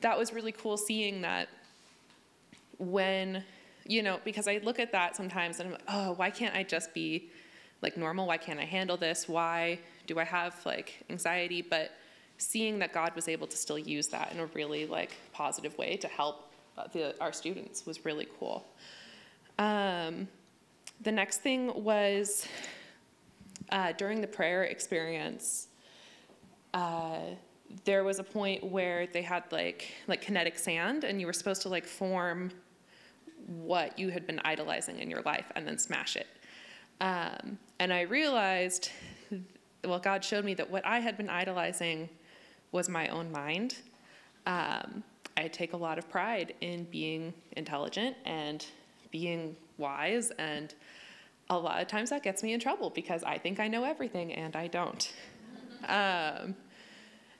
that 0.00 0.18
was 0.18 0.32
really 0.32 0.52
cool 0.52 0.76
seeing 0.76 1.22
that 1.22 1.48
when 2.78 3.42
you 3.86 4.02
know 4.02 4.20
because 4.24 4.48
I 4.48 4.60
look 4.62 4.78
at 4.78 4.92
that 4.92 5.16
sometimes 5.16 5.60
and 5.60 5.68
I'm 5.68 5.72
like, 5.72 5.84
oh, 5.88 6.12
why 6.12 6.30
can't 6.30 6.54
I 6.54 6.62
just 6.62 6.92
be 6.92 7.30
like 7.82 7.96
normal? 7.96 8.26
Why 8.26 8.36
can't 8.36 8.58
I 8.58 8.64
handle 8.64 8.96
this? 8.96 9.28
Why 9.28 9.78
do 10.06 10.18
I 10.18 10.24
have 10.24 10.54
like 10.64 11.04
anxiety? 11.10 11.62
But 11.62 11.92
seeing 12.38 12.78
that 12.80 12.92
God 12.92 13.14
was 13.14 13.28
able 13.28 13.46
to 13.46 13.56
still 13.56 13.78
use 13.78 14.08
that 14.08 14.32
in 14.32 14.40
a 14.40 14.46
really 14.46 14.86
like 14.86 15.16
positive 15.32 15.76
way 15.78 15.96
to 15.96 16.08
help 16.08 16.52
uh, 16.76 16.86
the, 16.92 17.14
our 17.20 17.32
students 17.32 17.86
was 17.86 18.04
really 18.04 18.28
cool. 18.38 18.66
Um, 19.58 20.28
the 21.00 21.12
next 21.12 21.38
thing 21.38 21.84
was 21.84 22.46
uh, 23.70 23.92
during 23.92 24.20
the 24.20 24.26
prayer 24.26 24.64
experience, 24.64 25.68
uh, 26.74 27.20
there 27.84 28.04
was 28.04 28.18
a 28.18 28.24
point 28.24 28.62
where 28.64 29.06
they 29.06 29.22
had 29.22 29.44
like 29.50 29.92
like 30.06 30.20
kinetic 30.20 30.58
sand, 30.58 31.04
and 31.04 31.20
you 31.20 31.26
were 31.26 31.32
supposed 31.32 31.62
to 31.62 31.68
like 31.68 31.86
form 31.86 32.50
what 33.46 33.98
you 33.98 34.10
had 34.10 34.26
been 34.26 34.40
idolizing 34.44 34.98
in 34.98 35.10
your 35.10 35.22
life 35.22 35.46
and 35.54 35.66
then 35.66 35.78
smash 35.78 36.16
it. 36.16 36.26
Um, 37.00 37.58
and 37.78 37.92
I 37.92 38.02
realized, 38.02 38.90
well, 39.84 39.98
God 39.98 40.24
showed 40.24 40.44
me 40.44 40.54
that 40.54 40.68
what 40.68 40.84
I 40.84 40.98
had 40.98 41.16
been 41.16 41.30
idolizing 41.30 42.08
was 42.72 42.88
my 42.88 43.08
own 43.08 43.30
mind. 43.30 43.76
Um, 44.46 45.04
I 45.36 45.48
take 45.48 45.74
a 45.74 45.76
lot 45.76 45.98
of 45.98 46.08
pride 46.08 46.54
in 46.60 46.84
being 46.84 47.34
intelligent 47.56 48.16
and 48.24 48.64
being 49.10 49.56
wise 49.78 50.30
and 50.38 50.74
a 51.48 51.58
lot 51.58 51.80
of 51.80 51.88
times 51.88 52.10
that 52.10 52.22
gets 52.22 52.42
me 52.42 52.52
in 52.52 52.60
trouble 52.60 52.90
because 52.90 53.22
I 53.22 53.38
think 53.38 53.60
I 53.60 53.68
know 53.68 53.84
everything 53.84 54.32
and 54.32 54.56
I 54.56 54.66
don't. 54.66 55.12
Um, 55.88 56.56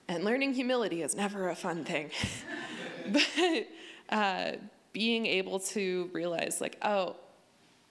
and 0.08 0.24
learning 0.24 0.54
humility 0.54 1.02
is 1.02 1.16
never 1.16 1.48
a 1.48 1.56
fun 1.56 1.84
thing. 1.84 2.10
but 3.12 3.66
uh, 4.08 4.52
being 4.92 5.26
able 5.26 5.58
to 5.58 6.08
realize, 6.12 6.60
like, 6.60 6.78
oh, 6.82 7.16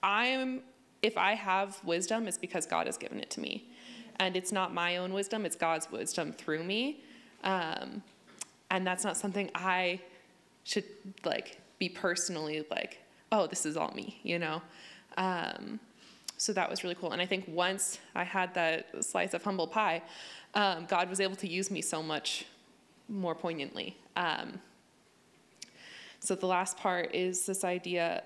I'm, 0.02 0.62
if 1.02 1.18
I 1.18 1.34
have 1.34 1.78
wisdom, 1.84 2.26
it's 2.26 2.38
because 2.38 2.66
God 2.66 2.86
has 2.86 2.96
given 2.96 3.20
it 3.20 3.30
to 3.30 3.40
me. 3.40 3.68
And 4.18 4.36
it's 4.36 4.50
not 4.50 4.72
my 4.72 4.96
own 4.96 5.12
wisdom, 5.12 5.44
it's 5.44 5.56
God's 5.56 5.90
wisdom 5.90 6.32
through 6.32 6.64
me. 6.64 7.02
Um, 7.44 8.02
and 8.70 8.86
that's 8.86 9.04
not 9.04 9.16
something 9.16 9.50
I 9.54 10.00
should, 10.64 10.84
like, 11.24 11.58
be 11.78 11.90
personally 11.90 12.64
like, 12.70 13.02
oh, 13.30 13.46
this 13.46 13.66
is 13.66 13.76
all 13.76 13.92
me, 13.92 14.18
you 14.22 14.38
know? 14.38 14.62
Um, 15.18 15.78
so 16.36 16.52
that 16.52 16.68
was 16.68 16.84
really 16.84 16.94
cool. 16.94 17.12
And 17.12 17.22
I 17.22 17.26
think 17.26 17.44
once 17.48 17.98
I 18.14 18.24
had 18.24 18.54
that 18.54 19.04
slice 19.04 19.34
of 19.34 19.42
humble 19.42 19.66
pie, 19.66 20.02
um, 20.54 20.86
God 20.86 21.08
was 21.08 21.20
able 21.20 21.36
to 21.36 21.48
use 21.48 21.70
me 21.70 21.80
so 21.80 22.02
much 22.02 22.46
more 23.08 23.34
poignantly. 23.34 23.96
Um, 24.16 24.60
so 26.20 26.34
the 26.34 26.46
last 26.46 26.76
part 26.76 27.14
is 27.14 27.46
this 27.46 27.64
idea. 27.64 28.22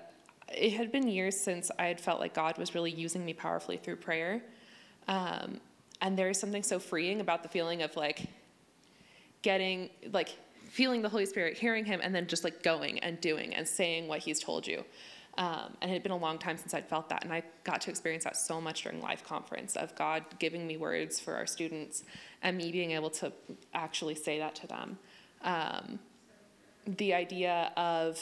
It 0.49 0.73
had 0.73 0.91
been 0.91 1.07
years 1.07 1.39
since 1.39 1.71
I 1.77 1.85
had 1.85 2.01
felt 2.01 2.19
like 2.19 2.33
God 2.33 2.57
was 2.57 2.75
really 2.75 2.91
using 2.91 3.23
me 3.23 3.33
powerfully 3.33 3.77
through 3.77 3.97
prayer. 3.97 4.41
Um, 5.07 5.61
and 6.01 6.17
there 6.17 6.29
is 6.29 6.39
something 6.39 6.63
so 6.63 6.79
freeing 6.79 7.21
about 7.21 7.43
the 7.43 7.49
feeling 7.49 7.81
of 7.81 7.95
like 7.95 8.25
getting, 9.41 9.89
like, 10.11 10.37
feeling 10.69 11.01
the 11.01 11.09
Holy 11.09 11.25
Spirit, 11.25 11.57
hearing 11.57 11.83
Him, 11.85 11.99
and 12.01 12.15
then 12.15 12.27
just 12.27 12.43
like 12.43 12.63
going 12.63 12.99
and 12.99 13.19
doing 13.19 13.53
and 13.53 13.67
saying 13.67 14.07
what 14.07 14.19
He's 14.19 14.39
told 14.39 14.65
you. 14.65 14.83
Um, 15.37 15.77
and 15.81 15.89
it 15.89 15.93
had 15.93 16.03
been 16.03 16.11
a 16.11 16.17
long 16.17 16.37
time 16.37 16.57
since 16.57 16.73
I'd 16.73 16.89
felt 16.89 17.07
that, 17.09 17.23
and 17.23 17.31
I 17.31 17.43
got 17.63 17.81
to 17.81 17.89
experience 17.89 18.25
that 18.25 18.35
so 18.35 18.59
much 18.59 18.83
during 18.83 19.01
Life 19.01 19.23
Conference 19.23 19.75
of 19.77 19.95
God 19.95 20.25
giving 20.39 20.67
me 20.67 20.75
words 20.77 21.19
for 21.19 21.35
our 21.35 21.47
students 21.47 22.03
and 22.41 22.57
me 22.57 22.71
being 22.71 22.91
able 22.91 23.09
to 23.11 23.31
actually 23.73 24.15
say 24.15 24.39
that 24.39 24.55
to 24.55 24.67
them. 24.67 24.97
Um, 25.43 25.99
the 26.85 27.13
idea 27.13 27.71
of, 27.77 28.19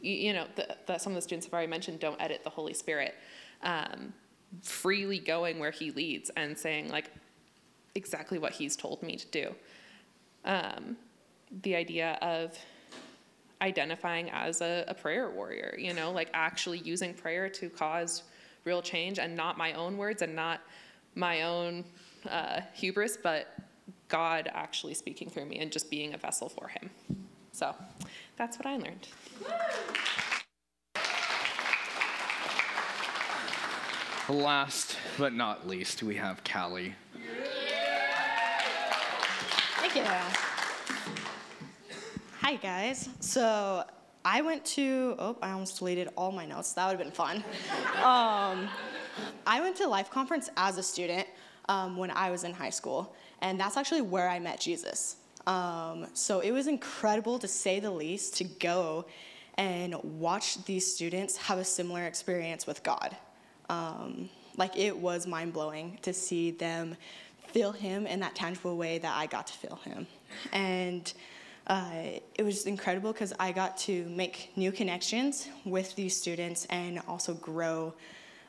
you, 0.00 0.32
know, 0.32 0.46
that 0.86 1.02
some 1.02 1.12
of 1.12 1.16
the 1.16 1.22
students 1.22 1.46
have 1.46 1.52
already 1.52 1.68
mentioned, 1.68 2.00
don't 2.00 2.20
edit 2.20 2.42
the 2.42 2.50
Holy 2.50 2.74
Spirit. 2.74 3.14
Um, 3.62 4.14
freely 4.62 5.18
going 5.18 5.58
where 5.58 5.70
he 5.70 5.90
leads 5.90 6.30
and 6.30 6.58
saying 6.58 6.88
like 6.88 7.10
exactly 7.94 8.38
what 8.38 8.52
he's 8.52 8.76
told 8.76 9.02
me 9.02 9.16
to 9.16 9.26
do. 9.28 9.54
Um, 10.44 10.96
the 11.62 11.74
idea 11.74 12.18
of 12.22 12.56
identifying 13.60 14.30
as 14.30 14.60
a, 14.60 14.84
a 14.88 14.94
prayer 14.94 15.30
warrior, 15.30 15.74
you 15.78 15.92
know, 15.92 16.10
like 16.10 16.30
actually 16.34 16.78
using 16.78 17.14
prayer 17.14 17.48
to 17.48 17.68
cause 17.68 18.22
real 18.64 18.82
change 18.82 19.18
and 19.18 19.36
not 19.36 19.58
my 19.58 19.72
own 19.74 19.96
words 19.96 20.22
and 20.22 20.34
not 20.34 20.60
my 21.14 21.42
own 21.42 21.84
uh, 22.28 22.60
hubris, 22.74 23.18
but 23.22 23.48
God 24.08 24.50
actually 24.52 24.94
speaking 24.94 25.30
through 25.30 25.46
me 25.46 25.58
and 25.58 25.70
just 25.70 25.90
being 25.90 26.14
a 26.14 26.18
vessel 26.18 26.48
for 26.48 26.68
Him. 26.68 26.90
So 27.52 27.74
that's 28.36 28.58
what 28.58 28.66
I 28.66 28.76
learned. 28.76 29.08
Last 34.28 34.96
but 35.18 35.32
not 35.32 35.66
least, 35.66 36.02
we 36.02 36.14
have 36.14 36.44
Callie. 36.44 36.94
Thank 39.80 39.96
you. 39.96 40.49
Hi, 42.42 42.56
guys. 42.56 43.10
So 43.20 43.84
I 44.24 44.40
went 44.40 44.64
to, 44.64 45.14
oh, 45.18 45.36
I 45.42 45.50
almost 45.50 45.78
deleted 45.78 46.08
all 46.16 46.32
my 46.32 46.46
notes. 46.46 46.72
That 46.72 46.86
would 46.86 46.96
have 46.96 46.98
been 46.98 47.12
fun. 47.12 47.36
um, 47.96 48.66
I 49.46 49.60
went 49.60 49.76
to 49.76 49.86
Life 49.86 50.10
Conference 50.10 50.48
as 50.56 50.78
a 50.78 50.82
student 50.82 51.28
um, 51.68 51.98
when 51.98 52.10
I 52.10 52.30
was 52.30 52.44
in 52.44 52.54
high 52.54 52.70
school, 52.70 53.14
and 53.42 53.60
that's 53.60 53.76
actually 53.76 54.00
where 54.00 54.26
I 54.26 54.38
met 54.38 54.58
Jesus. 54.58 55.16
Um, 55.46 56.06
so 56.14 56.40
it 56.40 56.50
was 56.50 56.66
incredible, 56.66 57.38
to 57.40 57.46
say 57.46 57.78
the 57.78 57.90
least, 57.90 58.38
to 58.38 58.44
go 58.44 59.04
and 59.58 59.94
watch 60.02 60.64
these 60.64 60.90
students 60.90 61.36
have 61.36 61.58
a 61.58 61.64
similar 61.64 62.04
experience 62.04 62.66
with 62.66 62.82
God. 62.82 63.14
Um, 63.68 64.30
like 64.56 64.78
it 64.78 64.96
was 64.96 65.26
mind 65.26 65.52
blowing 65.52 65.98
to 66.00 66.14
see 66.14 66.52
them 66.52 66.96
feel 67.48 67.72
Him 67.72 68.06
in 68.06 68.18
that 68.20 68.34
tangible 68.34 68.78
way 68.78 68.96
that 68.96 69.14
I 69.14 69.26
got 69.26 69.46
to 69.48 69.52
feel 69.52 69.78
Him. 69.84 70.06
And 70.54 71.12
uh, 71.70 72.18
it 72.34 72.42
was 72.42 72.66
incredible 72.66 73.12
because 73.12 73.32
I 73.38 73.52
got 73.52 73.76
to 73.78 74.04
make 74.06 74.50
new 74.56 74.72
connections 74.72 75.48
with 75.64 75.94
these 75.94 76.16
students 76.16 76.66
and 76.68 77.00
also 77.06 77.32
grow 77.34 77.94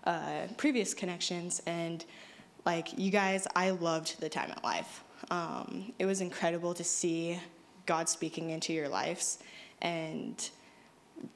uh, 0.05 0.47
previous 0.57 0.95
connections. 0.95 1.61
And 1.67 2.03
like 2.65 2.97
you 2.97 3.11
guys, 3.11 3.47
I 3.55 3.69
loved 3.69 4.19
the 4.19 4.28
time 4.28 4.49
at 4.49 4.63
Life. 4.63 5.03
Um, 5.30 5.93
it 5.99 6.07
was 6.07 6.19
incredible 6.19 6.74
to 6.74 6.84
see 6.84 7.39
God 7.86 8.09
speaking 8.09 8.49
into 8.49 8.74
your 8.74 8.89
lives, 8.89 9.38
and 9.84 10.49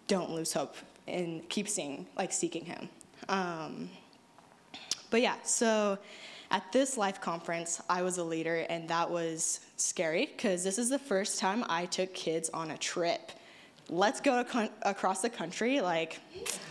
don't 0.07 0.31
lose 0.31 0.53
hope 0.53 0.75
and 1.07 1.47
keep 1.49 1.69
seeing, 1.69 2.07
like 2.17 2.33
seeking 2.33 2.65
Him. 2.65 2.89
Um, 3.29 3.89
but 5.11 5.21
yeah, 5.21 5.35
so 5.43 5.99
at 6.55 6.71
this 6.71 6.95
life 6.95 7.19
conference, 7.19 7.81
I 7.89 8.01
was 8.01 8.17
a 8.17 8.23
leader, 8.23 8.65
and 8.69 8.87
that 8.87 9.11
was 9.11 9.59
scary 9.75 10.25
because 10.27 10.63
this 10.63 10.77
is 10.77 10.89
the 10.89 10.97
first 10.97 11.37
time 11.37 11.65
I 11.67 11.85
took 11.85 12.13
kids 12.13 12.49
on 12.53 12.71
a 12.71 12.77
trip. 12.77 13.33
Let's 13.89 14.21
go 14.21 14.45
across 14.83 15.21
the 15.21 15.29
country, 15.29 15.81
like 15.81 16.21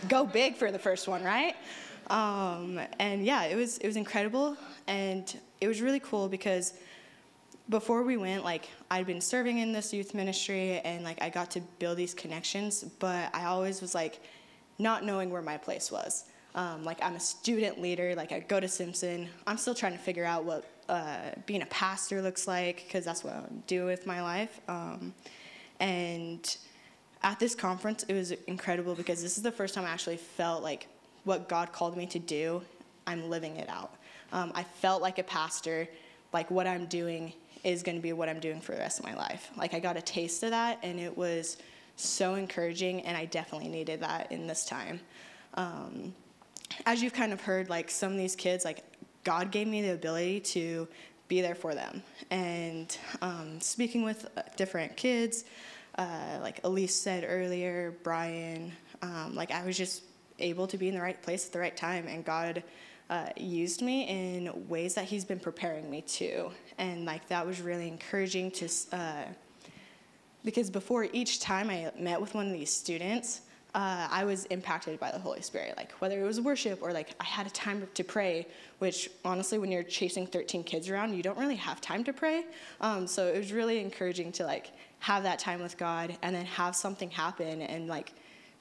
go 0.09 0.25
big 0.25 0.55
for 0.55 0.71
the 0.71 0.79
first 0.79 1.07
one, 1.07 1.23
right? 1.23 1.55
Um, 2.09 2.79
and 2.97 3.23
yeah, 3.23 3.43
it 3.43 3.55
was 3.55 3.77
it 3.77 3.85
was 3.85 3.95
incredible, 3.95 4.57
and 4.87 5.23
it 5.61 5.67
was 5.67 5.83
really 5.83 5.99
cool 5.99 6.29
because 6.29 6.73
before 7.69 8.01
we 8.01 8.17
went, 8.17 8.43
like 8.43 8.67
I'd 8.89 9.05
been 9.05 9.21
serving 9.21 9.59
in 9.59 9.71
this 9.71 9.93
youth 9.93 10.15
ministry, 10.15 10.79
and 10.79 11.03
like 11.03 11.21
I 11.21 11.29
got 11.29 11.51
to 11.51 11.61
build 11.77 11.97
these 11.97 12.15
connections, 12.15 12.83
but 12.97 13.29
I 13.35 13.45
always 13.45 13.81
was 13.81 13.93
like 13.93 14.19
not 14.79 15.05
knowing 15.05 15.29
where 15.29 15.43
my 15.43 15.57
place 15.57 15.91
was. 15.91 16.25
Um, 16.55 16.85
like 16.85 17.03
I'm 17.03 17.15
a 17.15 17.19
student 17.19 17.81
leader, 17.81 18.15
like 18.15 18.31
I 18.31 18.39
go 18.39 18.59
to 18.59 18.67
Simpson. 18.67 19.27
I'm 19.45 19.57
still 19.57 19.75
trying 19.75 19.91
to 19.91 19.99
figure 19.99 20.23
out 20.25 20.45
what 20.45 20.63
uh, 20.87 21.17
being 21.45 21.61
a 21.61 21.67
pastor 21.67 22.21
looks 22.21 22.47
like 22.47 22.85
because 22.87 23.03
that's 23.03 23.23
what 23.23 23.33
I 23.33 23.43
do 23.67 23.85
with 23.85 24.07
my 24.07 24.21
life. 24.21 24.61
Um, 24.69 25.13
and 25.81 26.57
at 27.23 27.39
this 27.39 27.55
conference, 27.55 28.03
it 28.03 28.13
was 28.13 28.31
incredible 28.47 28.95
because 28.95 29.21
this 29.21 29.35
is 29.35 29.43
the 29.43 29.51
first 29.51 29.73
time 29.73 29.83
I 29.83 29.89
actually 29.89 30.17
felt 30.17 30.63
like 30.63 30.87
what 31.25 31.49
God 31.49 31.73
called 31.73 31.97
me 31.97 32.05
to 32.07 32.19
do, 32.19 32.61
I'm 33.05 33.29
living 33.29 33.57
it 33.57 33.67
out. 33.67 33.95
Um, 34.31 34.51
I 34.55 34.63
felt 34.63 35.01
like 35.01 35.19
a 35.19 35.23
pastor, 35.23 35.89
like 36.31 36.49
what 36.49 36.67
I'm 36.67 36.85
doing 36.85 37.33
is 37.63 37.83
going 37.83 37.97
to 37.97 38.01
be 38.01 38.13
what 38.13 38.29
I'm 38.29 38.39
doing 38.39 38.61
for 38.61 38.73
the 38.73 38.77
rest 38.77 38.99
of 38.99 39.05
my 39.05 39.15
life. 39.15 39.49
Like 39.57 39.73
I 39.73 39.79
got 39.79 39.97
a 39.97 40.01
taste 40.01 40.43
of 40.43 40.51
that, 40.51 40.79
and 40.83 40.99
it 40.99 41.17
was 41.17 41.57
so 41.95 42.35
encouraging, 42.35 43.01
and 43.01 43.17
I 43.17 43.25
definitely 43.25 43.69
needed 43.69 44.01
that 44.01 44.31
in 44.31 44.47
this 44.47 44.65
time. 44.65 44.99
Um, 45.55 46.13
as 46.85 47.01
you've 47.01 47.13
kind 47.13 47.33
of 47.33 47.41
heard, 47.41 47.69
like 47.69 47.89
some 47.89 48.11
of 48.11 48.17
these 48.17 48.35
kids, 48.35 48.65
like 48.65 48.83
God 49.23 49.51
gave 49.51 49.67
me 49.67 49.81
the 49.81 49.93
ability 49.93 50.39
to 50.41 50.87
be 51.27 51.41
there 51.41 51.55
for 51.55 51.73
them. 51.73 52.03
And 52.29 52.95
um, 53.21 53.59
speaking 53.59 54.03
with 54.03 54.27
uh, 54.37 54.41
different 54.55 54.95
kids, 54.95 55.45
uh, 55.97 56.39
like 56.41 56.59
Elise 56.63 56.93
said 56.93 57.25
earlier, 57.27 57.95
Brian, 58.03 58.71
um, 59.01 59.33
like 59.35 59.51
I 59.51 59.65
was 59.65 59.77
just 59.77 60.03
able 60.39 60.67
to 60.67 60.77
be 60.77 60.89
in 60.89 60.95
the 60.95 61.01
right 61.01 61.21
place 61.21 61.45
at 61.47 61.53
the 61.53 61.59
right 61.59 61.75
time, 61.75 62.07
and 62.07 62.25
God 62.25 62.63
uh, 63.09 63.27
used 63.37 63.81
me 63.81 64.03
in 64.03 64.67
ways 64.67 64.95
that 64.95 65.05
He's 65.05 65.25
been 65.25 65.39
preparing 65.39 65.89
me 65.89 66.01
to. 66.01 66.49
And 66.77 67.05
like 67.05 67.27
that 67.29 67.45
was 67.45 67.61
really 67.61 67.87
encouraging 67.87 68.51
to, 68.51 68.69
uh, 68.91 69.23
because 70.43 70.69
before 70.69 71.07
each 71.13 71.39
time 71.39 71.69
I 71.69 71.91
met 71.97 72.19
with 72.19 72.33
one 72.33 72.47
of 72.47 72.53
these 72.53 72.71
students, 72.71 73.41
uh, 73.75 74.07
I 74.09 74.23
was 74.23 74.45
impacted 74.45 74.97
by 75.01 75.11
the 75.11 75.19
Holy 75.19 75.41
Spirit, 75.41 75.73
like 75.75 75.91
whether 75.99 76.17
it 76.17 76.23
was 76.23 76.39
worship 76.39 76.81
or 76.81 76.93
like 76.93 77.13
I 77.19 77.25
had 77.25 77.45
a 77.45 77.49
time 77.49 77.85
to 77.93 78.03
pray, 78.05 78.47
which 78.79 79.09
honestly, 79.25 79.57
when 79.57 79.69
you're 79.69 79.83
chasing 79.83 80.25
13 80.25 80.63
kids 80.63 80.89
around, 80.89 81.13
you 81.13 81.21
don't 81.21 81.37
really 81.37 81.57
have 81.57 81.81
time 81.81 82.01
to 82.05 82.13
pray. 82.13 82.45
Um, 82.79 83.05
so 83.05 83.27
it 83.27 83.37
was 83.37 83.51
really 83.51 83.81
encouraging 83.81 84.31
to 84.33 84.45
like 84.45 84.71
have 84.99 85.23
that 85.23 85.39
time 85.39 85.61
with 85.61 85.77
God 85.77 86.17
and 86.21 86.33
then 86.33 86.45
have 86.45 86.73
something 86.73 87.11
happen 87.11 87.61
and 87.63 87.87
like 87.87 88.13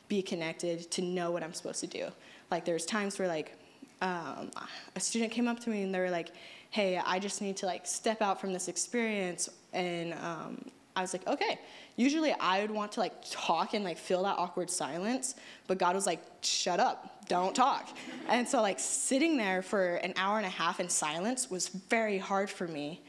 be 0.08 0.20
connected 0.20 0.90
to 0.90 1.02
know 1.02 1.30
what 1.30 1.44
I'm 1.44 1.54
supposed 1.54 1.78
to 1.80 1.86
do. 1.86 2.08
Like 2.50 2.64
there's 2.64 2.84
times 2.84 3.16
where 3.16 3.28
like 3.28 3.56
um, 4.02 4.50
a 4.96 5.00
student 5.00 5.30
came 5.30 5.46
up 5.46 5.60
to 5.60 5.70
me 5.70 5.84
and 5.84 5.94
they 5.94 6.00
were 6.00 6.10
like, 6.10 6.32
"Hey, 6.70 6.98
I 6.98 7.20
just 7.20 7.40
need 7.40 7.56
to 7.58 7.66
like 7.66 7.86
step 7.86 8.20
out 8.20 8.40
from 8.40 8.52
this 8.52 8.66
experience," 8.66 9.48
and 9.72 10.12
um, 10.14 10.64
I 10.96 11.02
was 11.02 11.12
like, 11.12 11.24
"Okay." 11.28 11.60
Usually 11.96 12.32
I 12.32 12.60
would 12.60 12.70
want 12.70 12.92
to 12.92 13.00
like 13.00 13.12
talk 13.30 13.74
and 13.74 13.84
like 13.84 13.98
fill 13.98 14.24
that 14.24 14.36
awkward 14.36 14.68
silence, 14.68 15.36
but 15.66 15.78
God 15.78 15.94
was 15.94 16.06
like, 16.06 16.22
"Shut 16.40 16.80
up, 16.80 17.28
don't 17.28 17.54
talk." 17.54 17.88
and 18.28 18.48
so 18.48 18.60
like 18.60 18.80
sitting 18.80 19.36
there 19.36 19.62
for 19.62 19.96
an 19.96 20.12
hour 20.16 20.38
and 20.38 20.46
a 20.46 20.50
half 20.50 20.80
in 20.80 20.88
silence 20.88 21.50
was 21.50 21.68
very 21.68 22.18
hard 22.18 22.50
for 22.50 22.66
me, 22.66 23.00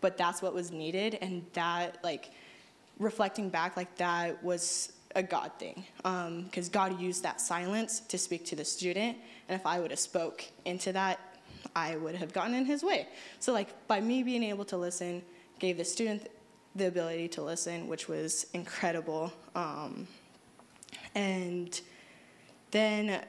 but 0.00 0.16
that's 0.16 0.40
what 0.40 0.54
was 0.54 0.70
needed, 0.70 1.18
and 1.20 1.44
that 1.54 1.98
like 2.04 2.30
reflecting 2.98 3.48
back, 3.48 3.76
like 3.76 3.96
that 3.96 4.42
was 4.42 4.92
a 5.16 5.22
God 5.22 5.50
thing, 5.58 5.84
because 5.96 6.66
um, 6.66 6.72
God 6.72 7.00
used 7.00 7.24
that 7.24 7.40
silence 7.40 8.00
to 8.00 8.18
speak 8.18 8.44
to 8.46 8.56
the 8.56 8.64
student, 8.64 9.16
and 9.48 9.58
if 9.58 9.66
I 9.66 9.80
would 9.80 9.90
have 9.90 9.98
spoke 9.98 10.44
into 10.64 10.92
that, 10.92 11.18
I 11.74 11.96
would 11.96 12.14
have 12.14 12.32
gotten 12.32 12.54
in 12.54 12.66
His 12.66 12.84
way. 12.84 13.08
So 13.40 13.52
like 13.52 13.88
by 13.88 14.00
me 14.00 14.22
being 14.22 14.44
able 14.44 14.64
to 14.66 14.76
listen, 14.76 15.22
gave 15.58 15.76
the 15.76 15.84
student 15.84 16.28
the 16.78 16.86
ability 16.86 17.28
to 17.28 17.42
listen, 17.42 17.88
which 17.88 18.08
was 18.08 18.46
incredible, 18.54 19.32
um, 19.54 20.06
and 21.14 21.80
then 22.70 23.22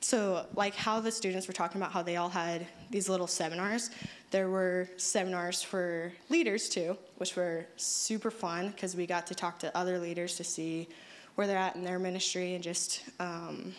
so 0.00 0.46
like 0.54 0.74
how 0.74 1.00
the 1.00 1.10
students 1.10 1.46
were 1.48 1.52
talking 1.52 1.80
about 1.80 1.92
how 1.92 2.02
they 2.02 2.16
all 2.16 2.28
had 2.28 2.66
these 2.90 3.08
little 3.08 3.26
seminars 3.26 3.90
there 4.30 4.48
were 4.48 4.88
seminars 4.96 5.62
for 5.62 6.12
leaders 6.28 6.68
too 6.68 6.96
which 7.16 7.34
were 7.34 7.66
super 7.76 8.30
fun 8.30 8.68
because 8.68 8.94
we 8.94 9.06
got 9.06 9.26
to 9.26 9.34
talk 9.34 9.58
to 9.58 9.76
other 9.76 9.98
leaders 9.98 10.36
to 10.36 10.44
see 10.44 10.88
where 11.34 11.46
they're 11.46 11.58
at 11.58 11.74
in 11.74 11.82
their 11.82 11.98
ministry 11.98 12.54
and 12.54 12.62
just 12.62 13.02
um, 13.18 13.74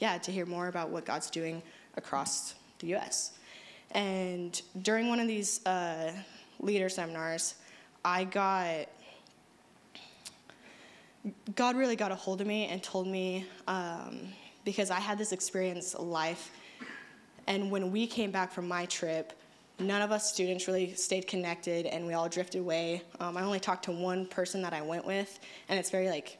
yeah 0.00 0.18
to 0.18 0.30
hear 0.30 0.44
more 0.44 0.68
about 0.68 0.90
what 0.90 1.04
god's 1.04 1.30
doing 1.30 1.62
across 1.96 2.54
the 2.80 2.94
us 2.94 3.32
and 3.92 4.62
during 4.82 5.08
one 5.08 5.18
of 5.18 5.26
these 5.26 5.64
uh, 5.64 6.12
leader 6.60 6.88
seminars 6.88 7.54
i 8.08 8.24
got 8.24 8.88
god 11.54 11.76
really 11.76 11.96
got 11.96 12.12
a 12.12 12.14
hold 12.14 12.40
of 12.40 12.46
me 12.46 12.66
and 12.66 12.82
told 12.82 13.06
me 13.06 13.46
um, 13.66 14.32
because 14.64 14.90
I 14.90 15.00
had 15.00 15.16
this 15.16 15.32
experience 15.32 15.94
life. 15.94 16.50
And 17.46 17.70
when 17.70 17.90
we 17.90 18.06
came 18.06 18.30
back 18.30 18.52
from 18.52 18.68
my 18.68 18.84
trip, 18.84 19.32
none 19.78 20.02
of 20.02 20.12
us 20.12 20.30
students 20.30 20.66
really 20.66 20.92
stayed 20.94 21.26
connected 21.26 21.86
and 21.86 22.06
we 22.06 22.12
all 22.12 22.28
drifted 22.28 22.60
away. 22.60 23.02
Um, 23.18 23.36
I 23.36 23.42
only 23.42 23.60
talked 23.60 23.84
to 23.86 23.92
one 23.92 24.26
person 24.26 24.60
that 24.62 24.74
I 24.74 24.82
went 24.82 25.06
with, 25.06 25.38
and 25.70 25.78
it's 25.78 25.90
very 25.90 26.08
like 26.08 26.38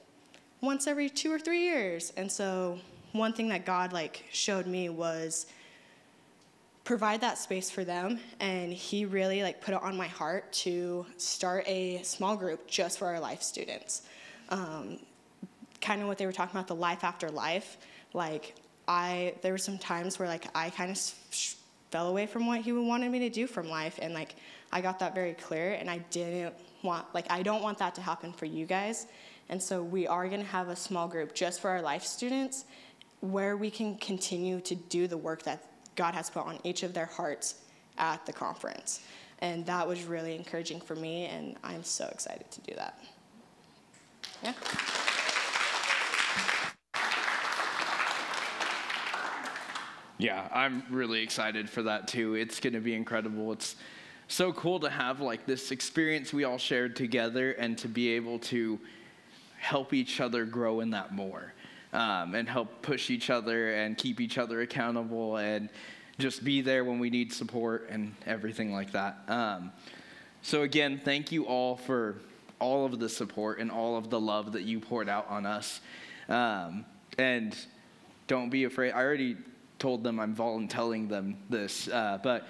once 0.61 0.87
every 0.87 1.09
two 1.09 1.33
or 1.33 1.39
three 1.39 1.63
years. 1.63 2.13
And 2.17 2.31
so 2.31 2.79
one 3.13 3.33
thing 3.33 3.49
that 3.49 3.65
God 3.65 3.95
like 3.95 4.25
showed 4.31 4.67
me 4.67 4.91
was 4.91 5.47
provide 6.89 7.21
that 7.21 7.37
space 7.37 7.71
for 7.71 7.85
them 7.85 8.19
and 8.41 8.73
he 8.73 9.05
really 9.05 9.43
like 9.43 9.61
put 9.61 9.75
it 9.75 9.83
on 9.83 9.95
my 9.95 10.07
heart 10.07 10.51
to 10.51 11.05
start 11.19 11.63
a 11.69 12.03
small 12.03 12.35
group 12.35 12.67
just 12.67 12.99
for 12.99 13.07
our 13.07 13.21
life 13.21 13.43
students. 13.43 14.03
Um, 14.49 14.99
kind 15.83 16.01
of 16.01 16.09
what 16.09 16.17
they 16.17 16.25
were 16.25 16.33
talking 16.33 16.57
about 16.57 16.67
the 16.67 16.75
life 16.75 17.05
after 17.05 17.31
life 17.31 17.77
like 18.15 18.55
I 18.89 19.35
there 19.43 19.53
were 19.53 19.59
some 19.59 19.77
times 19.77 20.19
where 20.19 20.27
like 20.29 20.47
I 20.55 20.71
kind 20.71 20.91
of 20.91 20.99
sh- 21.31 21.55
fell 21.91 22.09
away 22.09 22.25
from 22.25 22.47
what 22.47 22.63
he 22.63 22.73
wanted 22.73 23.13
me 23.13 23.19
to 23.21 23.31
do 23.31 23.47
from 23.47 23.69
life, 23.69 23.99
and 24.01 24.15
like 24.15 24.37
I 24.73 24.81
got 24.81 24.99
that 25.01 25.15
very 25.15 25.35
clear, 25.35 25.75
and 25.75 25.91
I 25.91 25.99
didn't 26.11 26.55
want 26.83 27.05
like 27.15 27.27
I 27.31 27.43
don't 27.43 27.63
want 27.63 27.79
that 27.79 27.95
to 27.97 28.01
happen 28.01 28.33
for 28.33 28.47
you 28.47 28.65
guys, 28.65 29.07
and 29.51 29.63
so 29.63 29.83
we 29.83 30.07
are 30.07 30.27
gonna 30.29 30.43
have 30.43 30.69
a 30.69 30.77
small 30.77 31.07
group 31.07 31.35
just 31.35 31.61
for 31.61 31.69
our 31.69 31.83
life 31.83 32.03
students, 32.03 32.65
where 33.21 33.57
we 33.57 33.71
can 33.71 33.97
continue 33.97 34.61
to 34.63 34.75
do 34.75 35.07
the 35.07 35.19
work 35.19 35.43
that 35.43 35.63
God 35.99 36.15
has 36.15 36.31
put 36.31 36.47
on 36.47 36.61
each 36.63 36.85
of 36.85 36.95
their 36.95 37.07
hearts 37.07 37.57
at 37.99 38.25
the 38.25 38.33
conference, 38.33 39.01
and 39.41 39.67
that 39.67 39.87
was 39.87 40.05
really 40.05 40.37
encouraging 40.37 40.81
for 40.81 40.95
me, 40.95 41.27
and 41.27 41.57
I'm 41.65 41.83
so 41.83 42.09
excited 42.13 42.49
to 42.53 42.61
do 42.61 42.75
that. 42.77 43.01
Yeah. 44.45 44.53
Yeah, 50.21 50.49
I'm 50.53 50.85
really 50.89 51.21
excited 51.21 51.69
for 51.69 51.83
that 51.83 52.07
too. 52.07 52.35
It's 52.35 52.61
going 52.61 52.75
to 52.75 52.81
be 52.81 52.95
incredible. 52.95 53.53
It's 53.53 53.75
so 54.29 54.53
cool 54.53 54.79
to 54.81 54.91
have 54.91 55.21
like 55.21 55.47
this 55.47 55.73
experience 55.73 56.33
we 56.33 56.45
all 56.45 56.59
shared 56.59 56.95
together 56.95 57.53
and 57.53 57.77
to 57.79 57.89
be 57.89 58.11
able 58.11 58.39
to 58.41 58.79
help 59.59 59.93
each 59.93 60.21
other 60.21 60.45
grow 60.45 60.79
in 60.79 60.91
that 60.91 61.13
more 61.13 61.53
um, 61.93 62.35
and 62.35 62.49
help 62.49 62.83
push 62.83 63.11
each 63.11 63.31
other 63.31 63.75
and 63.75 63.97
keep 63.97 64.21
each 64.21 64.39
other 64.39 64.61
accountable 64.61 65.37
and 65.37 65.69
just 66.19 66.45
be 66.45 66.61
there 66.61 66.85
when 66.85 66.99
we 66.99 67.11
need 67.11 67.33
support 67.33 67.89
and 67.91 68.15
everything 68.27 68.73
like 68.73 68.93
that. 68.93 69.19
Um, 69.29 69.73
so, 70.43 70.63
again, 70.63 71.01
thank 71.05 71.33
you 71.33 71.45
all 71.45 71.77
for 71.77 72.17
all 72.59 72.85
of 72.85 72.99
the 72.99 73.09
support 73.09 73.59
and 73.59 73.71
all 73.71 73.97
of 73.97 74.11
the 74.11 74.21
love 74.21 74.53
that 74.53 74.63
you 74.63 74.81
poured 74.81 75.09
out 75.09 75.27
on 75.29 75.47
us. 75.47 75.81
Um, 76.29 76.85
and 77.19 77.57
don't 78.27 78.51
be 78.51 78.65
afraid. 78.65 78.93
I 78.93 79.03
already 79.03 79.37
told 79.79 80.03
them 80.03 80.19
I'm 80.19 80.35
volunteering 80.35 81.09
them 81.09 81.37
this, 81.49 81.89
uh, 81.89 82.19
but 82.23 82.47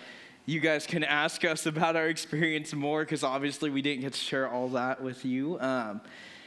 you 0.46 0.60
guys 0.60 0.86
can 0.86 1.04
ask 1.04 1.44
us 1.44 1.66
about 1.66 1.94
our 1.94 2.08
experience 2.08 2.72
more 2.72 3.04
because 3.04 3.22
obviously 3.22 3.68
we 3.68 3.82
didn't 3.82 4.00
get 4.00 4.14
to 4.14 4.18
share 4.18 4.48
all 4.48 4.68
that 4.70 5.02
with 5.02 5.24
you. 5.24 5.60
Um, 5.60 6.00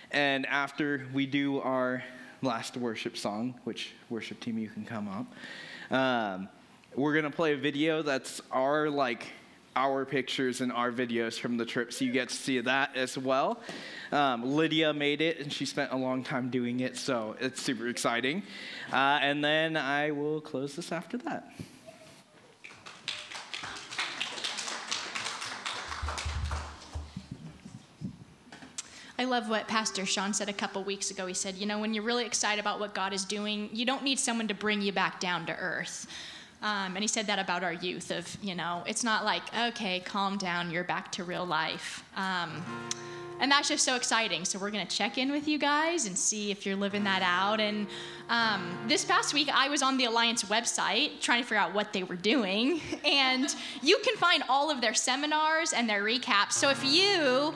and 0.10 0.46
after 0.48 1.08
we 1.14 1.26
do 1.28 1.62
our 1.62 2.04
last 2.42 2.78
worship 2.78 3.18
song, 3.18 3.56
which 3.64 3.94
worship 4.10 4.40
team 4.40 4.58
you 4.58 4.70
can 4.70 4.86
come 4.86 5.08
up, 5.08 5.96
um, 5.96 6.50
we're 6.96 7.14
gonna 7.14 7.32
play 7.32 7.54
a 7.54 7.58
video 7.58 8.02
that's 8.02 8.42
our 8.52 8.90
like 8.90 9.28
our 9.76 10.04
pictures 10.04 10.60
and 10.60 10.72
our 10.72 10.92
videos 10.92 11.40
from 11.40 11.56
the 11.56 11.66
trip, 11.66 11.94
so 11.94 12.04
you 12.04 12.12
get 12.12 12.28
to 12.30 12.36
see 12.36 12.60
that 12.60 12.96
as 12.96 13.18
well. 13.18 13.60
Um, 14.12 14.56
Lydia 14.56 14.94
made 14.94 15.22
it, 15.22 15.40
and 15.40 15.52
she 15.52 15.66
spent 15.66 15.94
a 15.94 15.96
long 15.96 16.24
time 16.24 16.50
doing 16.50 16.82
it, 16.82 16.98
so 16.98 17.38
it's 17.40 17.62
super 17.62 17.88
exciting. 17.88 18.44
Uh, 18.92 19.20
and 19.22 19.44
then 19.44 19.78
I 19.78 20.12
will 20.12 20.42
close 20.42 20.76
this 20.76 20.92
after 20.92 21.18
that. 21.20 21.54
I 29.22 29.26
love 29.26 29.50
what 29.50 29.68
Pastor 29.68 30.04
Sean 30.04 30.34
said 30.34 30.50
a 30.50 30.54
couple 30.54 30.84
weeks 30.84 31.12
ago. 31.12 31.28
He 31.28 31.36
said, 31.36 31.54
You 31.54 31.68
know, 31.68 31.78
when 31.78 31.94
you're 31.94 32.04
really 32.04 32.26
excited 32.26 32.60
about 32.60 32.80
what 32.80 32.96
God 32.96 33.14
is 33.14 33.24
doing, 33.24 33.70
you 33.72 33.86
don't 33.86 34.02
need 34.02 34.18
someone 34.18 34.48
to 34.48 34.56
bring 34.56 34.82
you 34.82 34.92
back 34.92 35.20
down 35.20 35.46
to 35.46 35.56
earth. 35.56 36.08
Um, 36.64 36.96
and 36.96 36.98
he 36.98 37.08
said 37.08 37.28
that 37.28 37.38
about 37.38 37.64
our 37.64 37.74
youth 37.74 38.10
of, 38.10 38.36
you 38.42 38.56
know, 38.56 38.82
it's 38.88 39.04
not 39.04 39.24
like, 39.24 39.44
okay, 39.56 40.00
calm 40.00 40.40
down, 40.40 40.72
you're 40.72 40.84
back 40.84 41.12
to 41.12 41.24
real 41.24 41.46
life. 41.46 42.04
Um, 42.18 42.64
and 43.40 43.52
that's 43.52 43.68
just 43.68 43.86
so 43.86 43.96
exciting. 43.96 44.44
So 44.44 44.58
we're 44.58 44.72
going 44.72 44.86
to 44.86 44.96
check 44.96 45.20
in 45.20 45.32
with 45.32 45.48
you 45.48 45.60
guys 45.60 46.08
and 46.08 46.18
see 46.18 46.50
if 46.50 46.66
you're 46.66 46.76
living 46.76 47.04
that 47.04 47.22
out. 47.22 47.60
And 47.60 47.86
um, 48.30 48.76
this 48.88 49.06
past 49.06 49.36
week, 49.36 49.50
I 49.54 49.70
was 49.70 49.84
on 49.84 49.98
the 49.98 50.06
Alliance 50.06 50.46
website 50.46 51.20
trying 51.22 51.42
to 51.42 51.48
figure 51.48 51.58
out 51.58 51.76
what 51.76 51.94
they 51.94 52.04
were 52.04 52.16
doing. 52.16 52.82
And 53.04 53.54
you 53.82 54.00
can 54.04 54.16
find 54.16 54.44
all 54.48 54.72
of 54.72 54.80
their 54.80 54.94
seminars 54.94 55.74
and 55.74 55.90
their 55.90 56.04
recaps. 56.04 56.54
So 56.54 56.70
if 56.70 56.84
you 56.84 57.54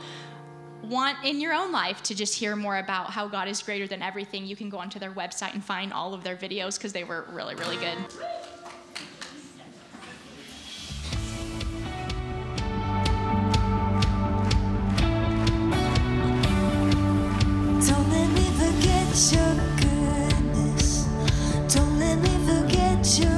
want 0.90 1.18
in 1.24 1.40
your 1.40 1.54
own 1.54 1.72
life 1.72 2.02
to 2.04 2.16
just 2.16 2.36
hear 2.36 2.56
more 2.56 2.78
about 2.78 3.10
how 3.10 3.28
God 3.28 3.48
is 3.48 3.62
greater 3.62 3.88
than 3.88 4.02
everything, 4.02 4.46
you 4.46 4.56
can 4.56 4.70
go 4.70 4.78
onto 4.78 5.00
their 5.00 5.12
website 5.12 5.54
and 5.54 5.64
find 5.64 5.92
all 5.92 6.14
of 6.14 6.24
their 6.24 6.36
videos 6.36 6.78
because 6.78 6.94
they 6.94 7.04
were 7.04 7.26
really, 7.30 7.56
really 7.56 7.78
good. 7.78 7.98
Don't 21.68 22.00
let 22.00 22.20
me 22.20 22.30
forget 22.48 23.20
your 23.20 23.35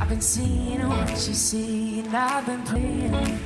I've 0.00 0.08
been 0.08 0.20
seeing 0.20 0.88
what 0.88 1.10
you 1.10 1.34
see, 1.34 2.00
and 2.00 2.16
I've 2.16 2.44
been 2.46 2.62
praying 2.64 3.38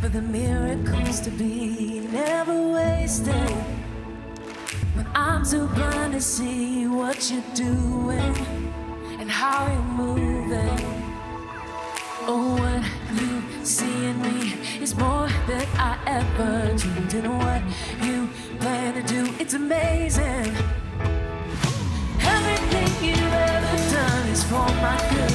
for 0.00 0.08
the 0.08 0.20
miracles 0.20 1.20
to 1.20 1.30
be 1.30 2.00
never 2.12 2.70
wasted. 2.72 3.54
But 4.94 5.06
I'm 5.14 5.44
too 5.44 5.66
blind 5.68 6.12
to 6.12 6.20
see 6.20 6.86
what 6.86 7.30
you're 7.30 7.54
doing 7.54 8.34
and 9.18 9.30
how 9.30 9.66
you're 9.72 9.82
moving. 9.82 10.78
Oh, 12.26 12.56
what 12.58 12.84
you 13.20 13.64
see 13.64 14.06
in 14.06 14.20
me 14.20 14.54
is 14.82 14.94
more 14.94 15.28
than 15.46 15.66
I 15.76 15.98
ever 16.06 16.76
dreamed. 16.76 17.14
And 17.14 17.38
what 17.38 17.62
you 18.02 18.28
plan 18.60 18.94
to 18.94 19.02
do, 19.02 19.34
it's 19.40 19.54
amazing. 19.54 20.54
Everything 22.82 23.10
you've 23.10 23.32
ever 23.32 23.94
done 23.94 24.28
is 24.28 24.42
for 24.42 24.66
my 24.82 24.98
good, 25.10 25.31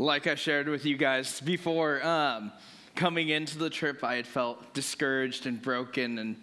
like 0.00 0.26
I 0.26 0.34
shared 0.34 0.68
with 0.68 0.86
you 0.86 0.96
guys 0.96 1.40
before, 1.40 2.04
um, 2.04 2.52
coming 2.94 3.28
into 3.28 3.58
the 3.58 3.68
trip, 3.68 4.02
I 4.02 4.14
had 4.14 4.26
felt 4.26 4.72
discouraged 4.72 5.46
and 5.46 5.60
broken 5.60 6.18
and 6.18 6.36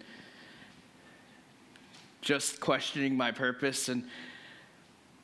just 2.20 2.60
questioning 2.60 3.16
my 3.16 3.32
purpose. 3.32 3.88
And 3.88 4.04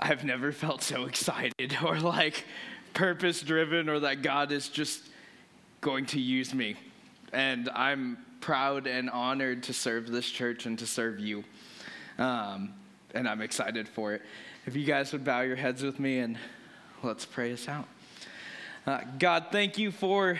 I've 0.01 0.25
never 0.25 0.51
felt 0.65 0.83
so 0.83 1.05
excited 1.05 1.77
or 1.85 2.01
like 2.01 2.45
purpose 2.93 3.41
driven 3.41 3.89
or 3.89 4.01
that 4.01 4.23
God 4.23 4.51
is 4.51 4.69
just 4.69 5.09
going 5.81 6.07
to 6.07 6.21
use 6.21 6.53
me. 6.53 6.75
And 7.33 7.69
I'm 7.73 8.19
proud 8.41 8.89
and 8.89 9.11
honored 9.11 9.63
to 9.65 9.73
serve 9.73 10.11
this 10.11 10.29
church 10.29 10.67
and 10.67 10.77
to 10.81 10.87
serve 10.87 11.21
you. 11.21 11.45
Um, 12.19 12.75
and 13.15 13.29
I'm 13.29 13.41
excited 13.41 13.89
for 13.89 14.13
it. 14.13 14.23
If 14.67 14.75
you 14.75 14.85
guys 14.85 15.13
would 15.13 15.25
bow 15.25 15.43
your 15.43 15.57
heads 15.57 15.85
with 15.85 16.01
me 16.01 16.19
and 16.19 16.37
let's 17.03 17.25
pray 17.25 17.53
us 17.53 17.69
out. 17.69 17.87
Uh, 18.87 19.01
God, 19.19 19.47
thank 19.51 19.79
you 19.79 19.91
for 19.91 20.39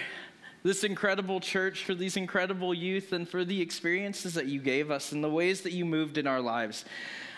this 0.63 0.85
incredible 0.85 1.41
church, 1.41 1.85
for 1.85 1.95
these 1.95 2.19
incredible 2.19 2.75
youth, 2.75 3.15
and 3.15 3.27
for 3.27 3.43
the 3.43 3.59
experiences 3.59 4.35
that 4.35 4.45
you 4.45 4.61
gave 4.61 4.91
us 4.91 5.13
and 5.13 5.25
the 5.25 5.31
ways 5.31 5.63
that 5.63 5.73
you 5.73 5.87
moved 5.87 6.19
in 6.19 6.27
our 6.27 6.43
lives. 6.43 6.85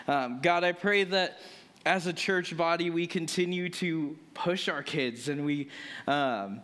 Um, 0.09 0.39
God, 0.41 0.65
I 0.65 0.73
pray 0.73 1.05
that 1.05 1.39
as 1.85 2.07
a 2.07 2.13
church 2.13 2.57
body, 2.57 2.89
we 2.89 3.07
continue 3.07 3.69
to 3.69 4.17
push 4.33 4.67
our 4.67 4.83
kids 4.83 5.29
and 5.29 5.45
we 5.45 5.69
um, 6.07 6.59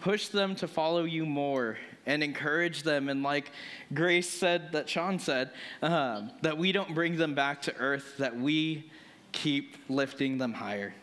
push 0.00 0.28
them 0.28 0.54
to 0.56 0.68
follow 0.68 1.02
you 1.02 1.26
more 1.26 1.76
and 2.06 2.22
encourage 2.22 2.84
them. 2.84 3.08
And 3.08 3.24
like 3.24 3.50
Grace 3.92 4.30
said, 4.30 4.70
that 4.72 4.88
Sean 4.88 5.18
said, 5.18 5.50
um, 5.82 6.30
that 6.42 6.56
we 6.56 6.70
don't 6.70 6.94
bring 6.94 7.16
them 7.16 7.34
back 7.34 7.62
to 7.62 7.76
earth, 7.78 8.14
that 8.18 8.38
we 8.38 8.92
keep 9.32 9.74
lifting 9.88 10.38
them 10.38 10.52
higher. 10.52 10.94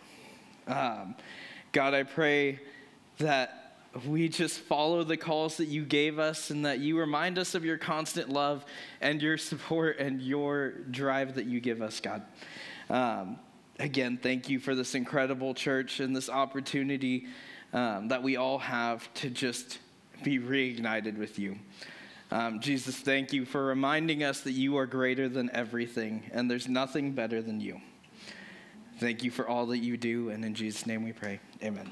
God, 1.72 1.94
I 1.94 2.02
pray 2.02 2.60
that 3.20 3.76
we 4.08 4.28
just 4.28 4.60
follow 4.62 5.04
the 5.04 5.18
calls 5.18 5.58
that 5.58 5.68
you 5.68 5.86
gave 5.86 6.18
us 6.18 6.50
and 6.50 6.66
that 6.66 6.80
you 6.80 6.98
remind 6.98 7.38
us 7.38 7.54
of 7.54 7.64
your 7.64 7.78
constant 7.78 8.30
love 8.30 8.66
and 9.02 9.22
your 9.22 9.38
support 9.38 10.00
and 10.00 10.22
your 10.22 10.72
drive 10.90 11.36
that 11.36 11.46
you 11.46 11.60
give 11.60 11.82
us, 11.82 12.00
God. 12.00 12.24
Um, 12.90 13.38
again, 13.80 14.20
thank 14.22 14.50
you 14.50 14.60
for 14.60 14.74
this 14.74 14.96
incredible 14.96 15.54
church 15.54 16.00
and 16.00 16.16
this 16.16 16.30
opportunity 16.30 17.28
um, 17.74 18.08
that 18.08 18.24
we 18.24 18.36
all 18.36 18.58
have 18.58 19.12
to 19.16 19.30
just 19.30 19.78
be 20.24 20.40
reignited 20.40 21.18
with 21.18 21.38
you. 21.38 21.58
Um, 22.32 22.62
Jesus, 22.62 22.96
thank 22.96 23.32
you 23.32 23.46
for 23.46 23.64
reminding 23.64 24.24
us 24.24 24.42
that 24.42 24.52
you 24.52 24.78
are 24.78 24.88
greater 24.88 25.30
than 25.30 25.50
everything 25.54 26.30
and 26.32 26.50
there's 26.50 26.68
nothing 26.68 27.12
better 27.14 27.42
than 27.42 27.60
you. 27.60 27.80
Thank 29.00 29.24
you 29.24 29.32
for 29.32 29.48
all 29.48 29.66
that 29.68 29.78
you 29.78 29.96
do, 29.96 30.30
and 30.30 30.44
in 30.44 30.54
Jesus' 30.54 30.86
name 30.86 31.04
we 31.06 31.14
pray. 31.14 31.40
Amen. 31.64 31.90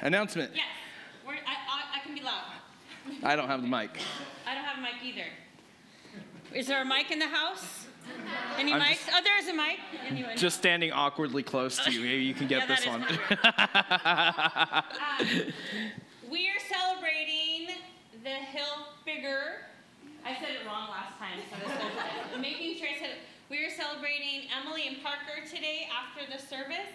Announcement. 0.00 0.52
Yes, 0.54 0.64
We're, 1.26 1.34
I, 1.34 1.36
I, 1.36 1.98
I 1.98 2.00
can 2.02 2.14
be 2.14 2.22
loud. 2.22 2.44
I 3.22 3.36
don't 3.36 3.48
have 3.48 3.60
the 3.60 3.68
mic. 3.68 3.90
I 4.46 4.54
don't 4.54 4.64
have 4.64 4.78
a 4.78 4.80
mic 4.80 4.92
either. 5.04 5.26
Is 6.54 6.66
there 6.66 6.80
a 6.80 6.86
mic 6.86 7.10
in 7.10 7.18
the 7.18 7.26
house? 7.28 7.86
Any 8.58 8.72
I'm 8.72 8.80
mics? 8.80 9.04
just- 9.04 9.10
oh, 9.12 9.20
there 9.22 9.38
is 9.38 9.48
a 9.48 9.52
mic. 9.54 9.78
Anyone? 10.08 10.36
Just 10.38 10.56
standing 10.56 10.90
awkwardly 10.90 11.42
close 11.42 11.76
to 11.84 11.92
you. 11.92 12.00
Maybe 12.00 12.24
you 12.24 12.32
can 12.32 12.46
get 12.46 12.60
Yeah, 12.66 12.76
this 12.76 12.86
one. 12.86 13.02
Um, 15.20 16.30
we 16.30 16.48
are 16.48 16.60
celebrating 16.68 17.74
the 18.22 18.30
Hill 18.30 18.86
Figure. 19.04 19.62
I 20.24 20.34
said 20.34 20.50
it 20.62 20.66
wrong 20.66 20.88
last 20.90 21.18
time, 21.18 21.38
so 21.50 21.56
this 21.58 21.76
was 22.32 22.40
making 22.40 22.78
sure 22.78 22.88
I 22.88 22.98
said 22.98 23.10
it. 23.10 23.18
We 23.48 23.64
are 23.64 23.72
celebrating 23.72 24.44
Emily 24.52 24.88
and 24.88 25.02
Parker 25.02 25.40
today 25.48 25.88
after 25.88 26.20
the 26.28 26.36
service. 26.36 26.92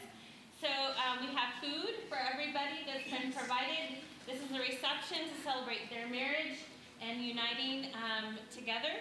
So 0.62 0.70
um, 0.70 1.26
we 1.26 1.34
have 1.34 1.58
food 1.58 2.06
for 2.06 2.14
everybody 2.22 2.86
that's 2.86 3.10
been 3.10 3.34
provided. 3.34 3.98
This 4.30 4.38
is 4.38 4.54
a 4.54 4.62
reception 4.62 5.26
to 5.34 5.36
celebrate 5.42 5.90
their 5.90 6.06
marriage 6.06 6.62
and 7.02 7.26
uniting 7.26 7.90
um, 7.98 8.38
together. 8.54 8.94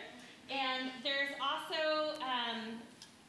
And 0.48 0.96
there's 1.04 1.36
also 1.44 2.16
um, 2.24 2.80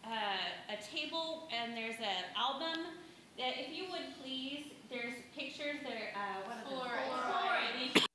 uh, 0.07 0.71
a 0.71 0.79
table 0.79 1.51
and 1.51 1.75
there's 1.75 1.99
an 1.99 2.23
album 2.39 2.95
that 3.35 3.59
if 3.59 3.75
you 3.75 3.91
would 3.91 4.07
please, 4.23 4.71
there's 4.87 5.19
pictures 5.35 5.83
that 5.83 5.99
are, 5.99 6.15
uh, 6.15 6.39
what 6.47 6.63
are? 6.63 6.95
Polaroid. 6.95 8.07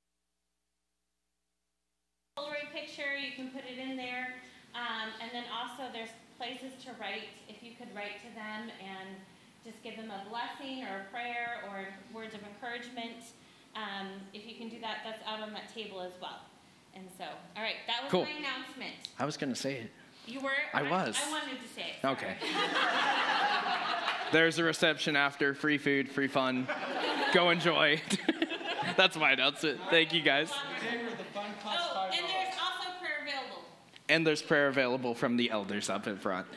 Polaroid 2.33 2.73
picture, 2.73 3.13
you 3.13 3.37
can 3.37 3.53
put 3.53 3.61
it 3.61 3.77
in 3.77 3.95
there. 3.95 4.41
Um, 4.75 5.09
and 5.21 5.31
then 5.33 5.43
also 5.51 5.91
there's 5.91 6.09
places 6.37 6.71
to 6.85 6.91
write, 6.99 7.29
if 7.47 7.61
you 7.63 7.71
could 7.77 7.93
write 7.95 8.21
to 8.23 8.29
them 8.35 8.71
and 8.79 9.17
just 9.65 9.81
give 9.83 9.97
them 9.97 10.11
a 10.11 10.23
blessing 10.29 10.83
or 10.83 11.03
a 11.03 11.11
prayer 11.11 11.63
or 11.67 11.87
words 12.13 12.33
of 12.33 12.41
encouragement. 12.43 13.35
Um, 13.75 14.07
if 14.33 14.47
you 14.47 14.55
can 14.55 14.69
do 14.69 14.79
that, 14.81 14.99
that's 15.03 15.21
out 15.27 15.41
on 15.41 15.53
that 15.53 15.73
table 15.73 16.01
as 16.01 16.13
well. 16.21 16.39
And 16.95 17.07
so, 17.17 17.25
all 17.55 17.63
right, 17.63 17.75
that 17.87 18.03
was 18.03 18.11
Cool. 18.11 18.23
my 18.23 18.31
announcement. 18.31 18.95
I 19.19 19.25
was 19.25 19.37
going 19.37 19.53
to 19.53 19.59
say 19.59 19.75
it. 19.75 19.91
You 20.25 20.41
were? 20.41 20.51
I 20.73 20.83
was. 20.83 21.17
I 21.23 21.31
wanted 21.31 21.59
to 21.61 21.67
say 21.67 21.95
it. 22.01 22.05
Okay. 22.05 22.35
There's 24.31 24.59
a 24.59 24.63
reception 24.63 25.15
after, 25.15 25.53
free 25.53 25.77
food, 25.77 26.09
free 26.09 26.27
fun. 26.27 26.67
Go 27.33 27.49
enjoy. 27.49 28.01
That's 28.97 29.17
my 29.17 29.31
announcement. 29.31 29.79
Thank 29.89 30.13
you 30.13 30.21
guys. 30.21 30.51
Oh, 30.53 32.09
and 32.11 32.25
there's 32.25 32.55
also 32.59 32.89
prayer 32.99 33.21
available. 33.21 33.63
And 34.09 34.25
there's 34.27 34.41
prayer 34.41 34.67
available 34.67 35.13
from 35.13 35.37
the 35.37 35.51
elders 35.51 35.89
up 35.89 36.07
in 36.07 36.17
front. 36.17 36.47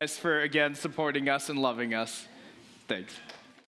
As 0.00 0.18
for 0.18 0.40
again 0.40 0.74
supporting 0.74 1.28
us 1.28 1.48
and 1.48 1.58
loving 1.58 1.94
us, 1.94 2.26
thanks. 2.86 3.14